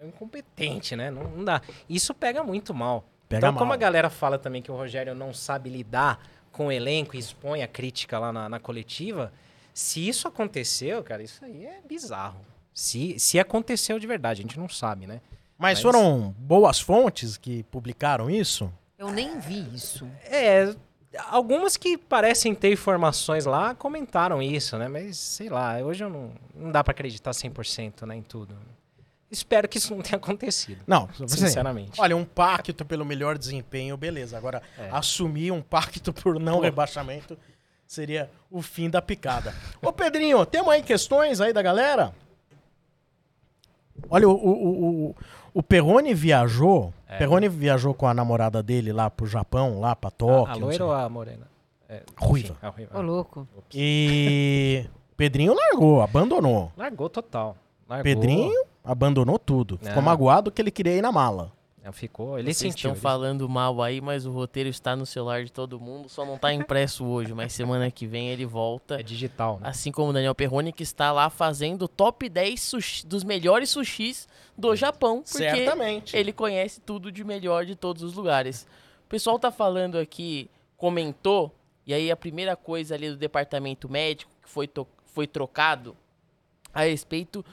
é 0.00 0.06
incompetente, 0.06 0.96
né? 0.96 1.10
Não, 1.10 1.24
não 1.24 1.44
dá. 1.44 1.60
Isso 1.88 2.14
pega 2.14 2.42
muito 2.42 2.74
mal. 2.74 3.04
Pega 3.28 3.40
então, 3.40 3.52
mal. 3.52 3.58
como 3.58 3.72
a 3.72 3.76
galera 3.76 4.08
fala 4.08 4.38
também 4.38 4.62
que 4.62 4.70
o 4.70 4.76
Rogério 4.76 5.14
não 5.14 5.32
sabe 5.32 5.68
lidar 5.68 6.20
com 6.56 6.68
o 6.68 6.72
elenco 6.72 7.14
e 7.14 7.18
expõe 7.18 7.62
a 7.62 7.68
crítica 7.68 8.18
lá 8.18 8.32
na, 8.32 8.48
na 8.48 8.58
coletiva, 8.58 9.30
se 9.74 10.08
isso 10.08 10.26
aconteceu, 10.26 11.04
cara, 11.04 11.22
isso 11.22 11.44
aí 11.44 11.66
é 11.66 11.82
bizarro. 11.86 12.40
Se, 12.72 13.18
se 13.18 13.38
aconteceu 13.38 13.98
de 13.98 14.06
verdade, 14.06 14.40
a 14.40 14.42
gente 14.42 14.58
não 14.58 14.68
sabe, 14.68 15.06
né? 15.06 15.20
Mas 15.58 15.78
Mas- 15.78 15.82
foram 15.82 16.34
boas 16.38 16.80
fontes 16.80 17.36
que 17.36 17.62
publicaram 17.64 18.30
isso? 18.30 18.72
Eu 18.98 19.10
nem 19.10 19.38
vi 19.38 19.68
isso. 19.74 20.08
É, 20.24 20.74
algumas 21.28 21.76
que 21.76 21.98
parecem 21.98 22.54
ter 22.54 22.72
informações 22.72 23.44
lá 23.44 23.74
comentaram 23.74 24.40
isso, 24.42 24.78
né? 24.78 24.88
Mas 24.88 25.18
sei 25.18 25.50
lá, 25.50 25.76
hoje 25.78 26.04
eu 26.04 26.08
não, 26.08 26.32
não 26.54 26.72
dá 26.72 26.82
pra 26.82 26.92
acreditar 26.92 27.32
100% 27.32 28.06
né, 28.06 28.16
em 28.16 28.22
tudo. 28.22 28.56
Espero 29.36 29.68
que 29.68 29.76
isso 29.78 29.94
não 29.94 30.02
tenha 30.02 30.16
acontecido. 30.16 30.80
Não, 30.86 31.06
você- 31.18 31.36
Sinceramente. 31.36 32.00
Olha, 32.00 32.16
um 32.16 32.24
pacto 32.24 32.84
pelo 32.84 33.04
melhor 33.04 33.36
desempenho, 33.36 33.96
beleza. 33.96 34.36
Agora, 34.38 34.62
É. 34.78 34.88
assumir 34.90 35.52
um 35.52 35.60
pacto 35.60 36.12
por 36.12 36.40
não 36.40 36.56
Pô. 36.56 36.60
rebaixamento 36.62 37.36
seria 37.86 38.30
o 38.50 38.62
fim 38.62 38.88
da 38.88 39.02
picada. 39.02 39.54
Ô, 39.82 39.92
Pedrinho, 39.92 40.44
temos 40.46 40.72
aí 40.72 40.82
questões 40.82 41.40
aí 41.40 41.52
da 41.52 41.60
galera? 41.60 42.14
Olha, 44.10 44.28
o, 44.28 44.32
o, 44.32 45.08
o, 45.10 45.14
o, 45.54 45.62
Perrone 45.62 46.14
viajou. 46.14 46.92
É. 47.08 47.18
Perrone 47.18 47.48
viajou 47.48 47.94
com 47.94 48.06
a 48.06 48.14
namorada 48.14 48.62
dele 48.62 48.92
lá 48.92 49.10
pro 49.10 49.26
Japão, 49.26 49.80
lá 49.80 49.94
pra 49.96 50.10
Tóquio. 50.10 50.52
a 50.54 50.58
não 50.58 50.66
loira 50.68 50.84
ou 50.84 50.92
a 50.92 51.08
morena? 51.08 51.46
É, 51.88 52.02
Ruiva. 52.16 52.48
enfim, 52.54 52.58
a 52.62 52.68
ruiva. 52.68 52.98
Ô, 52.98 53.02
louco. 53.02 53.48
E 53.72 54.86
Pedrinho 55.16 55.54
largou, 55.54 56.02
abandonou. 56.02 56.72
Largou 56.76 57.08
total. 57.08 57.56
Largou. 57.88 58.02
Pedrinho 58.04 58.64
abandonou 58.86 59.38
tudo. 59.38 59.76
Ficou 59.78 60.02
É. 60.02 60.04
magoado 60.04 60.50
que 60.50 60.62
ele 60.62 60.70
queria 60.70 60.94
ir 60.96 61.02
na 61.02 61.10
mala. 61.12 61.52
É, 61.82 61.92
Ficou, 61.92 62.36
ele 62.36 62.46
Vocês 62.48 62.56
sentiu. 62.56 62.76
estão 62.90 62.90
ele- 62.92 63.00
falando 63.00 63.48
mal 63.48 63.80
aí, 63.80 64.00
mas 64.00 64.26
o 64.26 64.32
roteiro 64.32 64.68
está 64.68 64.96
no 64.96 65.06
celular 65.06 65.44
de 65.44 65.52
todo 65.52 65.78
mundo, 65.78 66.08
só 66.08 66.24
não 66.24 66.36
tá 66.36 66.52
impresso 66.52 67.04
hoje, 67.04 67.32
mas 67.32 67.52
semana 67.52 67.88
que 67.92 68.06
vem 68.08 68.28
ele 68.28 68.44
volta. 68.44 68.98
É 68.98 69.04
digital, 69.04 69.60
né? 69.60 69.68
Assim 69.68 69.92
como 69.92 70.10
o 70.10 70.12
Daniel 70.12 70.34
Perrone, 70.34 70.72
que 70.72 70.82
está 70.82 71.12
lá 71.12 71.30
fazendo 71.30 71.82
o 71.82 71.88
top 71.88 72.28
10 72.28 72.60
sushi- 72.60 73.06
dos 73.06 73.22
melhores 73.22 73.70
sushis 73.70 74.26
do 74.58 74.74
Japão, 74.74 75.22
porque 75.22 75.38
Certamente. 75.38 76.16
ele 76.16 76.32
conhece 76.32 76.80
tudo 76.80 77.12
de 77.12 77.22
melhor 77.22 77.64
de 77.64 77.76
todos 77.76 78.02
os 78.02 78.14
lugares. 78.14 78.66
O 79.04 79.08
pessoal 79.08 79.38
tá 79.38 79.52
falando 79.52 79.96
aqui, 79.96 80.50
comentou, 80.76 81.54
e 81.86 81.94
aí 81.94 82.10
a 82.10 82.16
primeira 82.16 82.56
coisa 82.56 82.96
ali 82.96 83.10
do 83.10 83.16
departamento 83.16 83.88
médico 83.88 84.32
que 84.42 84.48
foi, 84.48 84.66
to- 84.66 84.88
foi 85.14 85.28
trocado 85.28 85.96
a 86.74 86.82
respeito 86.82 87.44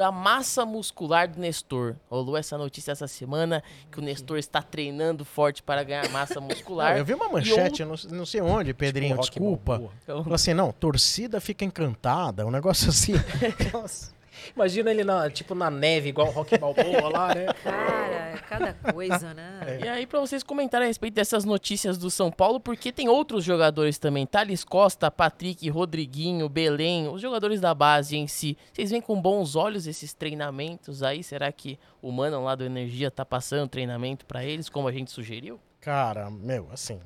da 0.00 0.10
massa 0.10 0.64
muscular 0.64 1.28
do 1.28 1.38
Nestor. 1.38 1.94
Rolou 2.08 2.34
essa 2.34 2.56
notícia 2.56 2.90
essa 2.90 3.06
semana 3.06 3.62
que 3.92 3.98
o 3.98 4.02
Nestor 4.02 4.38
está 4.38 4.62
treinando 4.62 5.26
forte 5.26 5.62
para 5.62 5.84
ganhar 5.84 6.08
massa 6.08 6.40
muscular. 6.40 6.96
Eu 6.96 7.04
vi 7.04 7.12
uma 7.12 7.28
manchete, 7.28 7.82
eu 7.82 7.86
não, 7.86 7.96
não 8.16 8.24
sei 8.24 8.40
onde, 8.40 8.72
Pedrinho, 8.72 9.10
Tipo, 9.18 9.20
desculpa. 9.20 9.90
Falou 10.06 10.32
assim, 10.32 10.54
não, 10.54 10.72
torcida 10.72 11.38
fica 11.38 11.66
encantada, 11.66 12.46
um 12.46 12.50
negócio 12.50 12.88
assim. 12.88 13.12
Nossa. 13.70 14.18
Imagina 14.54 14.90
ele, 14.90 15.04
na, 15.04 15.30
tipo, 15.30 15.54
na 15.54 15.70
neve, 15.70 16.08
igual 16.08 16.28
o 16.28 16.30
Rock 16.30 16.56
Balboa 16.58 17.08
lá, 17.08 17.34
né? 17.34 17.46
Cara, 17.62 18.14
é 18.14 18.38
cada 18.48 18.74
coisa, 18.92 19.34
né? 19.34 19.78
E 19.82 19.88
aí, 19.88 20.06
pra 20.06 20.20
vocês 20.20 20.42
comentarem 20.42 20.86
a 20.86 20.88
respeito 20.88 21.14
dessas 21.14 21.44
notícias 21.44 21.98
do 21.98 22.10
São 22.10 22.30
Paulo, 22.30 22.60
porque 22.60 22.92
tem 22.92 23.08
outros 23.08 23.44
jogadores 23.44 23.98
também. 23.98 24.26
Thales 24.26 24.64
Costa, 24.64 25.10
Patrick, 25.10 25.68
Rodriguinho, 25.68 26.48
Belém, 26.48 27.08
os 27.08 27.20
jogadores 27.20 27.60
da 27.60 27.74
base 27.74 28.16
em 28.16 28.26
si. 28.26 28.56
Vocês 28.72 28.90
veem 28.90 29.02
com 29.02 29.20
bons 29.20 29.56
olhos 29.56 29.86
esses 29.86 30.12
treinamentos 30.12 31.02
aí? 31.02 31.22
Será 31.22 31.50
que 31.52 31.78
o 32.02 32.10
Mano 32.10 32.42
lá 32.42 32.54
do 32.54 32.64
Energia 32.64 33.10
tá 33.10 33.24
passando 33.24 33.68
treinamento 33.68 34.26
pra 34.26 34.44
eles, 34.44 34.68
como 34.68 34.88
a 34.88 34.92
gente 34.92 35.10
sugeriu? 35.10 35.60
Cara, 35.80 36.30
meu, 36.30 36.68
assim. 36.72 37.00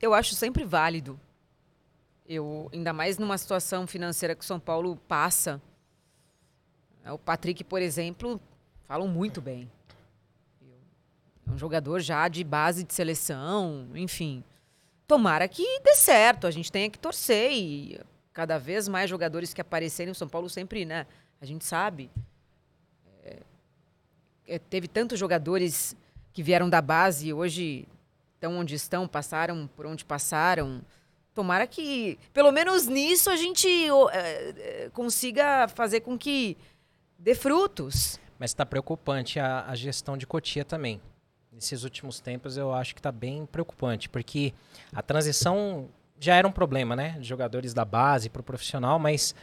Eu 0.00 0.14
acho 0.14 0.34
sempre 0.34 0.64
válido. 0.64 1.18
Eu, 2.26 2.70
ainda 2.72 2.92
mais 2.92 3.18
numa 3.18 3.36
situação 3.36 3.86
financeira 3.86 4.34
que 4.34 4.42
o 4.42 4.46
São 4.46 4.58
Paulo 4.58 4.96
passa. 5.08 5.60
É, 7.04 7.12
O 7.12 7.18
Patrick, 7.18 7.62
por 7.62 7.82
exemplo, 7.82 8.40
falam 8.88 9.06
muito 9.06 9.40
bem. 9.40 9.70
É 11.46 11.50
um 11.50 11.58
jogador 11.58 12.00
já 12.00 12.26
de 12.26 12.42
base 12.42 12.82
de 12.84 12.94
seleção, 12.94 13.86
enfim. 13.94 14.42
Tomara 15.06 15.46
que 15.46 15.80
dê 15.80 15.94
certo, 15.94 16.46
a 16.46 16.50
gente 16.50 16.72
tenha 16.72 16.88
que 16.88 16.98
torcer 16.98 17.52
e 17.52 18.00
cada 18.32 18.58
vez 18.58 18.88
mais 18.88 19.10
jogadores 19.10 19.52
que 19.52 19.60
aparecerem 19.60 20.10
o 20.10 20.14
São 20.14 20.26
Paulo 20.26 20.48
sempre, 20.48 20.86
né? 20.86 21.06
A 21.40 21.44
gente 21.44 21.64
sabe. 21.64 22.10
é, 23.22 23.36
é, 24.46 24.58
teve 24.58 24.88
tantos 24.88 25.18
jogadores 25.18 25.94
que 26.32 26.42
vieram 26.42 26.70
da 26.70 26.80
base 26.80 27.28
e 27.28 27.32
hoje 27.34 27.86
estão 28.34 28.56
onde 28.56 28.74
estão, 28.74 29.06
passaram 29.06 29.68
por 29.76 29.84
onde 29.86 30.04
passaram. 30.04 30.82
Tomara 31.34 31.66
que, 31.66 32.18
pelo 32.32 32.50
menos 32.50 32.86
nisso, 32.86 33.28
a 33.28 33.36
gente 33.36 33.68
é, 33.68 34.54
é, 34.84 34.90
consiga 34.92 35.68
fazer 35.68 36.00
com 36.00 36.16
que 36.16 36.56
dê 37.24 37.34
frutos. 37.34 38.20
Mas 38.38 38.50
está 38.50 38.66
preocupante 38.66 39.40
a, 39.40 39.64
a 39.66 39.74
gestão 39.74 40.16
de 40.16 40.26
Cotia 40.26 40.64
também. 40.64 41.00
Nesses 41.50 41.82
últimos 41.84 42.20
tempos 42.20 42.56
eu 42.56 42.74
acho 42.74 42.94
que 42.94 43.00
está 43.00 43.10
bem 43.10 43.46
preocupante, 43.46 44.08
porque 44.08 44.52
a 44.92 45.00
transição 45.00 45.88
já 46.20 46.34
era 46.34 46.46
um 46.46 46.52
problema, 46.52 46.94
né? 46.94 47.16
De 47.18 47.26
jogadores 47.26 47.72
da 47.72 47.84
base 47.84 48.28
para 48.28 48.40
o 48.40 48.44
profissional, 48.44 48.98
mas 48.98 49.34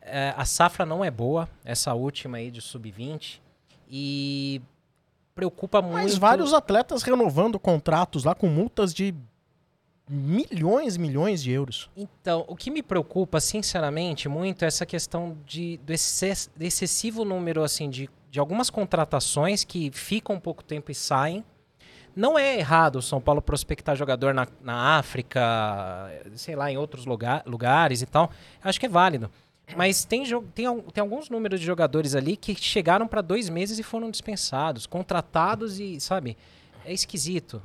eh, 0.00 0.34
a 0.36 0.44
safra 0.44 0.84
não 0.84 1.04
é 1.04 1.10
boa, 1.10 1.48
essa 1.64 1.92
última 1.94 2.38
aí 2.38 2.50
de 2.50 2.60
sub-20, 2.60 3.40
e 3.88 4.62
preocupa 5.34 5.82
muito. 5.82 5.94
Mas 5.94 6.16
vários 6.16 6.54
atletas 6.54 7.02
renovando 7.02 7.58
contratos 7.58 8.24
lá 8.24 8.34
com 8.34 8.48
multas 8.48 8.94
de 8.94 9.14
milhões, 10.10 10.96
milhões 10.96 11.40
de 11.42 11.52
euros. 11.52 11.88
Então, 11.96 12.44
o 12.48 12.56
que 12.56 12.70
me 12.70 12.82
preocupa, 12.82 13.40
sinceramente, 13.40 14.28
muito 14.28 14.64
é 14.64 14.68
essa 14.68 14.84
questão 14.84 15.36
de, 15.46 15.76
do 15.78 15.92
exces- 15.92 16.50
do 16.56 16.64
excessivo 16.64 17.24
número 17.24 17.62
assim, 17.62 17.88
de, 17.88 18.10
de 18.28 18.40
algumas 18.40 18.68
contratações 18.68 19.62
que 19.62 19.90
ficam 19.92 20.34
um 20.34 20.40
pouco 20.40 20.64
tempo 20.64 20.90
e 20.90 20.94
saem. 20.94 21.44
Não 22.16 22.36
é 22.36 22.58
errado 22.58 22.96
o 22.96 23.02
São 23.02 23.20
Paulo 23.20 23.40
prospectar 23.40 23.94
jogador 23.94 24.34
na, 24.34 24.48
na 24.60 24.98
África, 24.98 25.40
sei 26.34 26.56
lá, 26.56 26.70
em 26.70 26.76
outros 26.76 27.06
lugar, 27.06 27.44
lugares 27.46 28.02
e 28.02 28.06
tal. 28.06 28.32
Acho 28.64 28.80
que 28.80 28.86
é 28.86 28.88
válido. 28.88 29.30
Mas 29.76 30.04
tem, 30.04 30.24
tem, 30.52 30.80
tem 30.92 31.00
alguns 31.00 31.30
números 31.30 31.60
de 31.60 31.66
jogadores 31.66 32.16
ali 32.16 32.36
que 32.36 32.52
chegaram 32.56 33.06
para 33.06 33.20
dois 33.20 33.48
meses 33.48 33.78
e 33.78 33.84
foram 33.84 34.10
dispensados, 34.10 34.86
contratados 34.86 35.78
e, 35.78 36.00
sabe, 36.00 36.36
é 36.84 36.92
esquisito. 36.92 37.62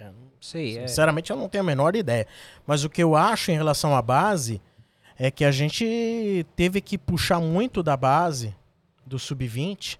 É, 0.00 0.10
Sei, 0.40 0.78
é, 0.78 0.86
Sinceramente, 0.86 1.30
eu 1.30 1.36
não 1.36 1.48
tenho 1.48 1.62
a 1.62 1.66
menor 1.66 1.96
ideia. 1.96 2.26
Mas 2.66 2.84
o 2.84 2.90
que 2.90 3.02
eu 3.02 3.16
acho 3.16 3.50
em 3.50 3.54
relação 3.54 3.94
à 3.94 4.02
base 4.02 4.60
é 5.18 5.30
que 5.30 5.44
a 5.44 5.50
gente 5.50 6.46
teve 6.54 6.80
que 6.80 6.98
puxar 6.98 7.40
muito 7.40 7.82
da 7.82 7.96
base 7.96 8.54
do 9.04 9.18
sub-20. 9.18 9.98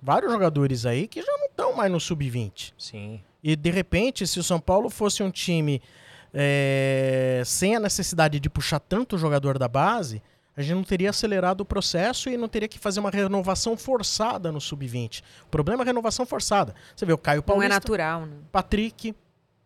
Vários 0.00 0.30
jogadores 0.30 0.84
aí 0.86 1.08
que 1.08 1.22
já 1.22 1.32
não 1.38 1.46
estão 1.46 1.74
mais 1.74 1.90
no 1.90 2.00
sub-20. 2.00 2.72
sim. 2.76 3.20
E 3.40 3.54
de 3.54 3.70
repente, 3.70 4.26
se 4.26 4.40
o 4.40 4.42
São 4.42 4.58
Paulo 4.58 4.90
fosse 4.90 5.22
um 5.22 5.30
time 5.30 5.80
é, 6.34 7.40
sem 7.46 7.76
a 7.76 7.80
necessidade 7.80 8.40
de 8.40 8.50
puxar 8.50 8.80
tanto 8.80 9.16
jogador 9.16 9.58
da 9.58 9.68
base, 9.68 10.20
a 10.56 10.60
gente 10.60 10.74
não 10.74 10.82
teria 10.82 11.10
acelerado 11.10 11.60
o 11.60 11.64
processo 11.64 12.28
e 12.28 12.36
não 12.36 12.48
teria 12.48 12.66
que 12.66 12.80
fazer 12.80 12.98
uma 12.98 13.10
renovação 13.10 13.76
forçada 13.76 14.50
no 14.50 14.60
sub-20. 14.60 15.22
O 15.44 15.50
problema 15.50 15.82
é 15.82 15.84
a 15.84 15.86
renovação 15.86 16.26
forçada. 16.26 16.74
Você 16.96 17.06
vê 17.06 17.12
o 17.12 17.18
Caio 17.18 17.36
Não 17.36 17.42
é 17.42 17.46
Paulista, 17.46 17.74
natural, 17.74 18.26
né? 18.26 18.36
Patrick, 18.50 19.14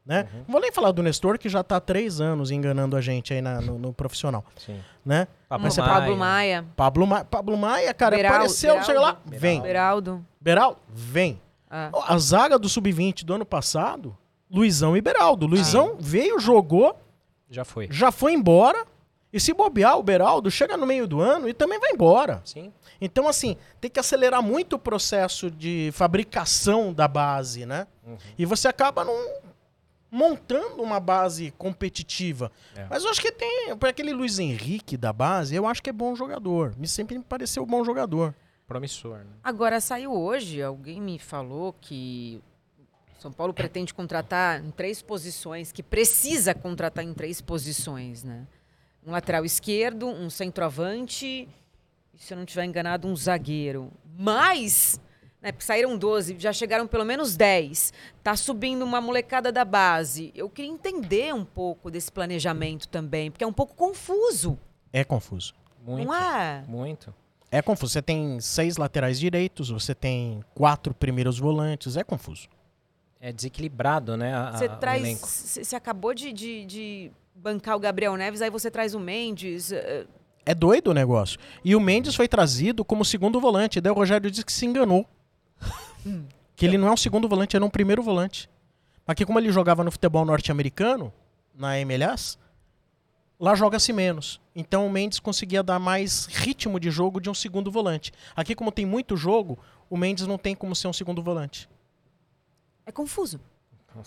né? 0.04 0.28
Uhum. 0.32 0.38
Não 0.40 0.52
vou 0.52 0.60
nem 0.60 0.72
falar 0.72 0.90
do 0.92 1.02
Nestor, 1.02 1.38
que 1.38 1.48
já 1.48 1.60
está 1.60 1.76
há 1.76 1.80
três 1.80 2.20
anos 2.20 2.50
enganando 2.50 2.96
a 2.96 3.00
gente 3.00 3.32
aí 3.32 3.40
na- 3.40 3.60
no, 3.60 3.78
no 3.78 3.92
profissional, 3.92 4.44
sim. 4.56 4.80
né? 5.04 5.28
Pablo 5.48 5.64
Mas 5.64 5.74
você- 5.74 5.82
Pablo 5.82 6.16
Maia, 6.16 6.64
Pablo, 6.76 7.06
Ma 7.06 7.24
Pablo 7.24 7.56
Maia, 7.56 7.94
cara, 7.94 8.16
Beraldo- 8.16 8.36
apareceu, 8.36 8.82
chega 8.82 9.00
lá, 9.00 9.12
Beraldo. 9.24 9.38
vem. 9.40 9.60
Beraldo. 9.62 10.26
Beral, 10.40 10.80
vem. 10.88 11.40
Ah. 11.70 11.90
A 12.08 12.18
zaga 12.18 12.58
do 12.58 12.68
sub-20 12.68 13.24
do 13.24 13.34
ano 13.34 13.46
passado, 13.46 14.16
Luizão 14.50 14.96
e 14.96 15.00
Beraldo. 15.00 15.46
Luizão 15.46 15.96
veio, 15.98 16.38
jogou, 16.38 16.94
Já 17.48 17.64
foi. 17.64 17.88
já 17.90 18.10
foi 18.12 18.32
embora. 18.34 18.84
E 19.32 19.40
se 19.40 19.54
bobear, 19.54 19.96
o 19.96 20.02
Beraldo 20.02 20.50
chega 20.50 20.76
no 20.76 20.84
meio 20.84 21.06
do 21.06 21.18
ano 21.22 21.48
e 21.48 21.54
também 21.54 21.80
vai 21.80 21.90
embora. 21.92 22.42
Sim. 22.44 22.70
Então, 23.00 23.26
assim, 23.26 23.56
tem 23.80 23.90
que 23.90 23.98
acelerar 23.98 24.42
muito 24.42 24.74
o 24.76 24.78
processo 24.78 25.50
de 25.50 25.88
fabricação 25.94 26.92
da 26.92 27.08
base, 27.08 27.64
né? 27.64 27.86
E 28.36 28.44
você 28.44 28.68
acaba 28.68 29.02
não 29.06 29.14
montando 30.12 30.82
uma 30.82 31.00
base 31.00 31.50
competitiva. 31.52 32.52
É. 32.76 32.86
Mas 32.90 33.02
eu 33.02 33.08
acho 33.08 33.20
que 33.22 33.32
tem. 33.32 33.74
Para 33.78 33.88
aquele 33.88 34.12
Luiz 34.12 34.38
Henrique 34.38 34.98
da 34.98 35.10
base, 35.10 35.54
eu 35.54 35.66
acho 35.66 35.82
que 35.82 35.88
é 35.88 35.92
bom 35.92 36.14
jogador. 36.14 36.76
Me 36.76 36.86
sempre 36.86 37.16
me 37.16 37.24
pareceu 37.24 37.64
bom 37.64 37.82
jogador. 37.82 38.34
Promissor, 38.66 39.18
né? 39.20 39.32
Agora, 39.42 39.80
saiu 39.80 40.12
hoje, 40.12 40.62
alguém 40.62 41.00
me 41.00 41.18
falou 41.18 41.74
que 41.80 42.42
São 43.18 43.32
Paulo 43.32 43.54
pretende 43.54 43.94
contratar 43.94 44.62
em 44.62 44.70
três 44.70 45.00
posições, 45.00 45.72
que 45.72 45.82
precisa 45.82 46.54
contratar 46.54 47.02
em 47.02 47.14
três 47.14 47.40
posições, 47.40 48.22
né? 48.22 48.46
Um 49.04 49.12
lateral 49.12 49.44
esquerdo, 49.44 50.06
um 50.06 50.28
centroavante 50.28 51.48
e, 52.14 52.18
se 52.18 52.34
eu 52.34 52.36
não 52.36 52.44
estiver 52.44 52.64
enganado, 52.64 53.08
um 53.08 53.16
zagueiro. 53.16 53.90
Mas, 54.16 55.00
né, 55.42 55.50
porque 55.52 55.64
saíram 55.64 55.98
12, 55.98 56.36
já 56.38 56.52
chegaram 56.52 56.86
pelo 56.86 57.04
menos 57.04 57.36
10. 57.36 57.92
Tá 58.22 58.36
subindo 58.36 58.82
uma 58.84 59.00
molecada 59.00 59.50
da 59.50 59.64
base. 59.64 60.30
Eu 60.34 60.48
queria 60.48 60.70
entender 60.70 61.34
um 61.34 61.44
pouco 61.44 61.90
desse 61.90 62.12
planejamento 62.12 62.86
também, 62.88 63.30
porque 63.30 63.42
é 63.44 63.46
um 63.46 63.52
pouco 63.52 63.74
confuso, 63.74 64.58
É 64.92 65.02
confuso. 65.04 65.52
Muito. 65.84 66.06
não 66.06 66.14
é? 66.14 66.62
Muito. 66.68 67.12
É 67.50 67.60
confuso. 67.60 67.92
Você 67.92 68.00
tem 68.00 68.40
seis 68.40 68.76
laterais 68.76 69.18
direitos, 69.18 69.68
você 69.68 69.94
tem 69.94 70.42
quatro 70.54 70.94
primeiros 70.94 71.38
volantes. 71.38 71.96
É 71.96 72.04
confuso. 72.04 72.48
É 73.20 73.32
desequilibrado, 73.32 74.16
né? 74.16 74.34
a- 74.34 74.52
Você 74.52 74.64
a- 74.66 74.76
traz. 74.76 75.18
Você 75.62 75.76
acabou 75.76 76.14
de, 76.14 76.32
de, 76.32 76.64
de 76.64 77.12
bancar 77.34 77.76
o 77.76 77.80
Gabriel 77.80 78.16
Neves, 78.16 78.40
aí 78.42 78.48
você 78.50 78.70
traz 78.70 78.94
o 78.94 79.00
Mendes. 79.00 79.70
eh, 79.72 80.06
É 80.46 80.54
doido 80.54 80.88
o 80.90 80.94
negócio. 80.94 81.38
E 81.64 81.74
o 81.76 81.80
Mendes 81.80 82.14
foi 82.14 82.26
trazido 82.26 82.84
como 82.84 83.04
segundo 83.04 83.40
volante. 83.40 83.80
Daí 83.80 83.92
o 83.92 83.94
Rogério 83.94 84.30
disse 84.30 84.44
que 84.44 84.52
se 84.52 84.66
enganou. 84.66 85.06
Que 86.56 86.66
ele 86.66 86.78
não 86.78 86.88
é 86.88 86.92
um 86.92 86.96
segundo 86.96 87.28
volante, 87.28 87.56
ele 87.56 87.64
é 87.64 87.66
um 87.66 87.70
primeiro 87.70 88.02
volante. 88.02 88.48
Mas 89.06 89.16
que 89.16 89.26
como 89.26 89.38
ele 89.38 89.50
jogava 89.50 89.82
no 89.82 89.90
futebol 89.90 90.24
norte-americano, 90.24 91.12
na 91.54 91.78
MLS, 91.80 92.38
lá 93.38 93.54
joga-se 93.54 93.92
menos. 93.92 94.40
Então 94.54 94.86
o 94.86 94.90
Mendes 94.90 95.18
conseguia 95.18 95.62
dar 95.62 95.78
mais 95.78 96.26
ritmo 96.26 96.78
de 96.78 96.90
jogo 96.90 97.20
de 97.20 97.28
um 97.28 97.34
segundo 97.34 97.70
volante. 97.70 98.12
Aqui, 98.36 98.54
como 98.54 98.70
tem 98.70 98.86
muito 98.86 99.16
jogo, 99.16 99.58
o 99.90 99.96
Mendes 99.96 100.26
não 100.26 100.38
tem 100.38 100.54
como 100.54 100.76
ser 100.76 100.88
um 100.88 100.92
segundo 100.92 101.22
volante. 101.22 101.68
É 102.86 102.92
confuso. 102.92 103.40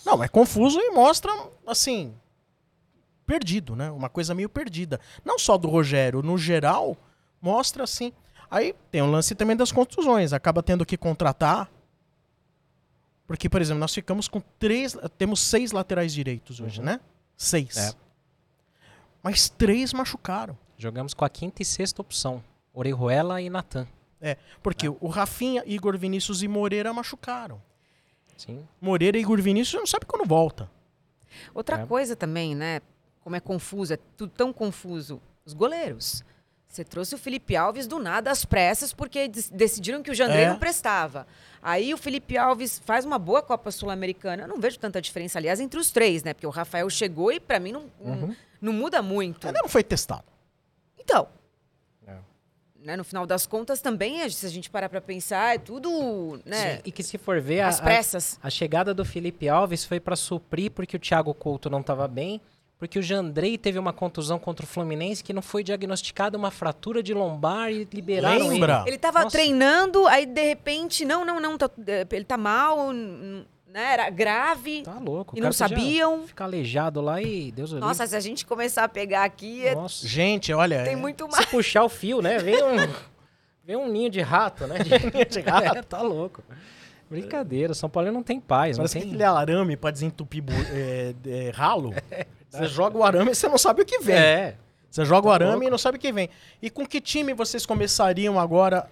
Não, 0.04 0.22
é 0.22 0.28
confuso 0.28 0.80
e 0.80 0.90
mostra, 0.90 1.32
assim, 1.66 2.14
perdido, 3.26 3.76
né? 3.76 3.90
Uma 3.90 4.08
coisa 4.08 4.34
meio 4.34 4.48
perdida. 4.48 5.00
Não 5.24 5.38
só 5.38 5.56
do 5.56 5.68
Rogério, 5.68 6.22
no 6.22 6.38
geral, 6.38 6.96
mostra 7.40 7.84
assim. 7.84 8.12
Aí 8.50 8.74
tem 8.90 9.02
o 9.02 9.10
lance 9.10 9.34
também 9.34 9.56
das 9.56 9.70
contusões. 9.72 10.32
Acaba 10.32 10.62
tendo 10.62 10.86
que 10.86 10.96
contratar. 10.96 11.70
Porque, 13.26 13.48
por 13.48 13.60
exemplo, 13.60 13.80
nós 13.80 13.92
ficamos 13.94 14.28
com 14.28 14.40
três. 14.58 14.96
Temos 15.18 15.40
seis 15.40 15.72
laterais 15.72 16.12
direitos 16.12 16.60
hoje, 16.60 16.80
né? 16.80 17.00
Seis. 17.36 17.76
É. 17.76 17.92
Mas 19.22 19.48
três 19.48 19.92
machucaram. 19.92 20.56
Jogamos 20.78 21.12
com 21.14 21.24
a 21.24 21.28
quinta 21.28 21.62
e 21.62 21.64
sexta 21.64 22.00
opção. 22.00 22.42
Orejuela 22.72 23.40
e 23.40 23.50
Natan. 23.50 23.86
Porque 24.62 24.88
o 24.88 25.08
Rafinha, 25.08 25.62
Igor 25.66 25.96
Vinícius 25.98 26.42
e 26.42 26.48
Moreira 26.48 26.92
machucaram. 26.92 27.60
Sim. 28.36 28.66
Moreira 28.80 29.16
e 29.16 29.20
Igor 29.22 29.40
Vinícius 29.40 29.78
não 29.80 29.86
sabe 29.86 30.04
quando 30.06 30.28
volta. 30.28 30.70
Outra 31.54 31.80
É. 31.80 31.86
coisa 31.86 32.14
também, 32.14 32.54
né? 32.54 32.80
Como 33.22 33.34
é 33.34 33.40
confuso, 33.40 33.92
é 33.94 33.98
tudo 34.16 34.30
tão 34.30 34.52
confuso. 34.52 35.20
Os 35.44 35.52
goleiros. 35.52 36.22
Você 36.76 36.84
trouxe 36.84 37.14
o 37.14 37.18
Felipe 37.18 37.56
Alves 37.56 37.86
do 37.86 37.98
nada 37.98 38.30
às 38.30 38.44
pressas 38.44 38.92
porque 38.92 39.28
decidiram 39.28 40.02
que 40.02 40.10
o 40.10 40.14
Jandrei 40.14 40.42
É. 40.44 40.48
não 40.50 40.58
prestava. 40.58 41.26
Aí 41.62 41.94
o 41.94 41.96
Felipe 41.96 42.36
Alves 42.36 42.78
faz 42.84 43.06
uma 43.06 43.18
boa 43.18 43.40
Copa 43.40 43.70
Sul-Americana. 43.70 44.42
Eu 44.42 44.48
não 44.48 44.60
vejo 44.60 44.78
tanta 44.78 45.00
diferença, 45.00 45.38
aliás, 45.38 45.58
entre 45.58 45.80
os 45.80 45.90
três, 45.90 46.22
né? 46.22 46.34
Porque 46.34 46.46
o 46.46 46.50
Rafael 46.50 46.88
chegou 46.90 47.32
e 47.32 47.40
pra 47.40 47.58
mim 47.58 47.72
não, 47.72 47.86
não- 47.98 48.12
Uhum. 48.28 48.36
não 48.60 48.72
muda 48.74 49.00
muito. 49.00 49.46
Ainda 49.46 49.58
não 49.62 49.70
foi 49.70 49.82
testado. 49.82 50.24
Então, 50.98 51.28
É. 52.06 52.16
né, 52.78 52.94
no 52.94 53.04
final 53.04 53.24
das 53.26 53.46
contas 53.46 53.80
também, 53.80 54.20
a- 54.22 54.28
se 54.28 54.44
a 54.44 54.50
gente 54.50 54.68
parar 54.68 54.90
pra 54.90 55.00
pensar, 55.00 55.54
é 55.54 55.58
tudo, 55.58 56.38
né? 56.44 56.76
Sim, 56.76 56.82
E 56.84 56.92
que 56.92 57.02
se 57.02 57.16
for 57.16 57.40
ver, 57.40 57.60
a, 57.62 57.68
Às 57.68 57.80
a, 57.80 57.84
pressas. 57.84 58.38
a 58.42 58.50
chegada 58.50 58.92
do 58.92 59.02
Felipe 59.02 59.48
Alves 59.48 59.82
foi 59.82 59.98
para 59.98 60.14
suprir 60.14 60.70
porque 60.72 60.94
o 60.96 61.00
Thiago 61.00 61.32
Couto 61.32 61.70
não 61.70 61.80
estava 61.80 62.06
bem, 62.06 62.38
porque 62.78 62.98
o 62.98 63.02
Jandrei 63.02 63.56
teve 63.56 63.78
uma 63.78 63.92
contusão 63.92 64.38
contra 64.38 64.64
o 64.64 64.68
Fluminense 64.68 65.24
que 65.24 65.32
não 65.32 65.40
foi 65.42 65.64
diagnosticada 65.64 66.36
uma 66.36 66.50
fratura 66.50 67.02
de 67.02 67.14
lombar 67.14 67.70
e 67.72 67.88
liberaram 67.92 68.48
Lembra? 68.48 68.84
Ele 68.86 68.98
tava 68.98 69.22
Nossa. 69.24 69.36
treinando, 69.36 70.06
aí 70.06 70.26
de 70.26 70.42
repente, 70.42 71.04
não, 71.04 71.24
não, 71.24 71.40
não, 71.40 71.56
tá- 71.56 71.70
eh, 71.86 72.06
ele 72.12 72.24
tá 72.24 72.36
mal, 72.36 72.92
né? 72.92 73.46
Era 73.74 74.10
grave 74.10 74.76
ele. 74.76 74.82
Tá 74.84 74.98
louco. 74.98 75.36
e 75.36 75.40
não 75.40 75.52
sabiam. 75.52 76.26
Ficar 76.26 76.44
aleijado 76.44 77.00
lá 77.00 77.20
e 77.20 77.50
Deus 77.52 77.72
o 77.72 77.78
Nossa, 77.78 78.06
se 78.06 78.16
a 78.16 78.20
gente 78.20 78.44
começar 78.46 78.84
a 78.84 78.88
pegar 78.88 79.24
aqui, 79.24 79.66
é- 79.66 79.74
Nossa. 79.74 80.06
Gente, 80.06 80.52
olha. 80.52 80.84
tem 80.84 80.94
é- 80.94 80.96
muito 80.96 81.28
mais. 81.28 81.44
Se 81.44 81.50
puxar 81.50 81.82
o 81.84 81.88
fio, 81.88 82.20
né? 82.22 82.38
Vem 82.38 82.62
um, 82.62 82.76
vem 83.64 83.76
um 83.76 83.88
ninho 83.88 84.10
de 84.10 84.20
rato, 84.20 84.66
né? 84.66 84.78
De, 84.78 85.40
rato. 85.40 85.76
É, 85.78 85.82
tá 85.82 86.00
louco. 86.02 86.42
Brincadeira, 87.08 87.72
o 87.72 87.74
São 87.74 87.88
Paulo 87.88 88.10
não 88.10 88.22
tem 88.22 88.40
paz, 88.40 88.76
não 88.76 88.82
Parece 88.82 88.98
tem... 88.98 89.08
aquele 89.08 89.22
arame 89.22 89.76
pra 89.76 89.90
desentupir 89.90 90.42
bu- 90.42 90.52
é, 90.72 91.14
é, 91.26 91.50
ralo. 91.50 91.92
Você 92.50 92.66
joga 92.66 92.96
o 92.98 93.04
arame 93.04 93.32
e 93.32 93.34
você 93.34 93.48
não 93.48 93.58
sabe 93.58 93.82
o 93.82 93.84
que 93.84 93.98
vem. 93.98 94.16
É, 94.16 94.56
Você 94.90 95.04
joga 95.04 95.26
o 95.26 95.30
Tá 95.30 95.34
arame 95.34 95.52
louco. 95.52 95.66
e 95.66 95.70
não 95.70 95.76
sabe 95.78 95.98
o 95.98 96.00
que 96.00 96.10
vem. 96.12 96.30
E 96.62 96.70
com 96.70 96.86
que 96.86 97.00
time 97.00 97.34
vocês 97.34 97.66
começariam 97.66 98.38
agora 98.40 98.88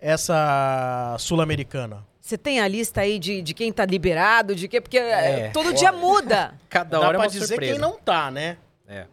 essa 0.00 1.16
Sul-Americana? 1.18 2.04
Você 2.20 2.38
tem 2.38 2.58
a 2.60 2.66
lista 2.66 3.02
aí 3.02 3.18
de, 3.18 3.42
de 3.42 3.52
quem 3.54 3.72
tá 3.72 3.84
liberado, 3.84 4.54
de 4.54 4.66
que 4.66 4.80
porque 4.80 4.98
eh, 4.98 5.40
É. 5.46 5.48
todo 5.50 5.72
dia 5.74 5.92
muda. 5.92 6.54
cada 6.70 6.98
Dá 6.98 7.00
hora 7.00 7.08
é 7.08 7.18
pra 7.18 7.26
uma 7.26 7.28
dizer 7.30 7.46
surpresa. 7.48 7.72
quem 7.72 7.80
não 7.80 7.98
tá, 7.98 8.30
né? 8.30 8.56
É. 8.88 9.06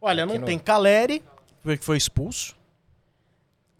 Olha, 0.00 0.26
não 0.26 0.36
no- 0.38 0.44
tem 0.46 0.58
Caleri, 0.58 1.22
que 1.64 1.76
foi 1.78 1.96
expulso. 1.96 2.54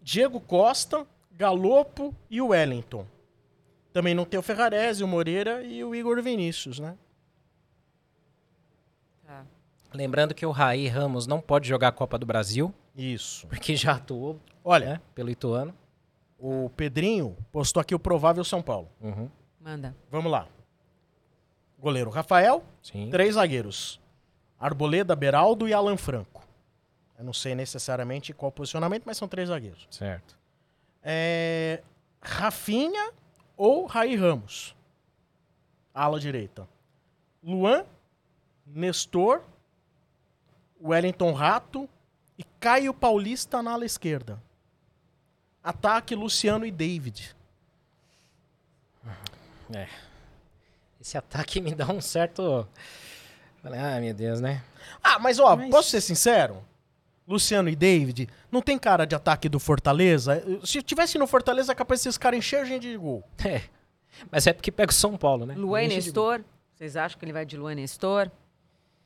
Diego 0.01 0.39
Costa, 0.39 1.05
Galopo 1.37 2.13
e 2.29 2.41
o 2.41 2.47
Wellington. 2.47 3.05
Também 3.95 4.13
não 4.13 4.25
tem 4.25 4.37
o 4.37 4.43
Ferrarese, 4.43 5.05
o 5.05 5.07
Moreira 5.07 5.63
e 5.63 5.81
o 5.81 5.95
Igor 5.95 6.21
Vinícius, 6.21 6.79
né? 6.79 6.97
Tá. 9.25 9.45
Lembrando 9.93 10.35
que 10.35 10.45
o 10.45 10.51
Raí 10.51 10.85
Ramos 10.89 11.25
não 11.25 11.39
pode 11.39 11.65
jogar 11.65 11.87
a 11.87 11.91
Copa 11.93 12.17
do 12.17 12.25
Brasil, 12.25 12.75
Isso. 12.93 13.47
porque 13.47 13.73
já 13.73 13.93
atuou 13.93 14.37
Olha, 14.65 14.85
né, 14.85 15.01
pelo 15.15 15.29
Ituano. 15.29 15.73
o 16.37 16.69
Pedrinho 16.71 17.37
postou 17.53 17.79
aqui 17.79 17.95
o 17.95 17.99
provável 17.99 18.43
São 18.43 18.61
Paulo. 18.61 18.89
Uhum. 18.99 19.29
Manda. 19.61 19.95
Vamos 20.11 20.29
lá. 20.29 20.49
Goleiro 21.79 22.09
Rafael, 22.09 22.65
Sim. 22.83 23.09
três 23.09 23.35
zagueiros. 23.35 24.01
Arboleda, 24.59 25.15
Beraldo 25.15 25.69
e 25.69 25.73
Alan 25.73 25.95
Franco. 25.95 26.45
Eu 27.17 27.23
não 27.23 27.31
sei 27.31 27.55
necessariamente 27.55 28.33
qual 28.33 28.51
posicionamento, 28.51 29.03
mas 29.05 29.15
são 29.15 29.25
três 29.29 29.47
zagueiros. 29.47 29.87
Certo. 29.89 30.37
É... 31.01 31.81
Rafinha 32.21 33.13
ou 33.57 33.85
Raí 33.85 34.15
Ramos? 34.15 34.75
Ala 35.93 36.19
direita. 36.19 36.67
Luan, 37.43 37.85
Nestor, 38.65 39.41
Wellington 40.81 41.31
Rato 41.33 41.87
e 42.37 42.43
Caio 42.59 42.93
Paulista 42.93 43.61
na 43.63 43.71
ala 43.73 43.85
esquerda. 43.85 44.41
Ataque 45.63 46.13
Luciano 46.15 46.65
e 46.65 46.71
David. 46.71 47.35
Esse 50.99 51.17
ataque 51.17 51.61
me 51.61 51.73
dá 51.73 51.87
um 51.87 52.01
certo. 52.01 52.67
Falei, 53.61 53.79
ai 53.79 54.01
meu 54.01 54.13
Deus, 54.13 54.39
né? 54.41 54.63
Ah, 55.03 55.17
mas 55.19 55.39
ó, 55.39 55.55
Mas- 55.55 55.69
posso 55.69 55.89
ser 55.89 56.01
sincero? 56.01 56.63
Luciano 57.27 57.69
e 57.69 57.75
David 57.75 58.29
não 58.51 58.61
tem 58.61 58.77
cara 58.77 59.05
de 59.05 59.15
ataque 59.15 59.49
do 59.49 59.59
Fortaleza. 59.59 60.43
Se 60.63 60.81
tivesse 60.81 61.17
no 61.17 61.25
Fortaleza, 61.27 61.71
é 61.71 61.75
capaz 61.75 62.01
de 62.01 62.09
esses 62.09 62.17
caras 62.17 62.37
encher 62.37 62.65
gente 62.65 62.83
de 62.89 62.97
gol. 62.97 63.23
É. 63.43 63.61
Mas 64.31 64.45
é 64.47 64.53
porque 64.53 64.71
pega 64.71 64.91
o 64.91 64.93
São 64.95 65.17
Paulo, 65.17 65.45
né? 65.45 65.55
Luan 65.57 65.83
e 65.83 65.87
Nestor. 65.89 66.41
Vocês 66.75 66.95
acham 66.95 67.17
que 67.17 67.25
ele 67.25 67.33
vai 67.33 67.45
de 67.45 67.57
Luan 67.57 67.73
e 67.73 67.75
Nestor? 67.75 68.29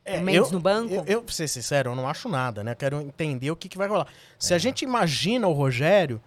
É, 0.06 0.18
O 0.20 0.22
Mendes 0.24 0.48
eu- 0.48 0.54
no 0.54 0.60
banco? 0.60 0.94
Eu, 0.94 1.04
eu, 1.06 1.22
pra 1.24 1.34
ser 1.34 1.48
sincero, 1.48 1.92
eu 1.92 1.96
não 1.96 2.08
acho 2.08 2.28
nada, 2.30 2.64
né? 2.64 2.74
Quero 2.76 3.00
entender 3.02 3.52
o 3.52 3.56
que, 3.56 3.70
que 3.70 3.78
vai 3.78 3.88
rolar. 3.88 4.08
Se 4.38 4.54
a 4.54 4.58
gente 4.58 4.84
imagina 4.84 5.48
o 5.48 5.54
Rogério, 5.54 6.22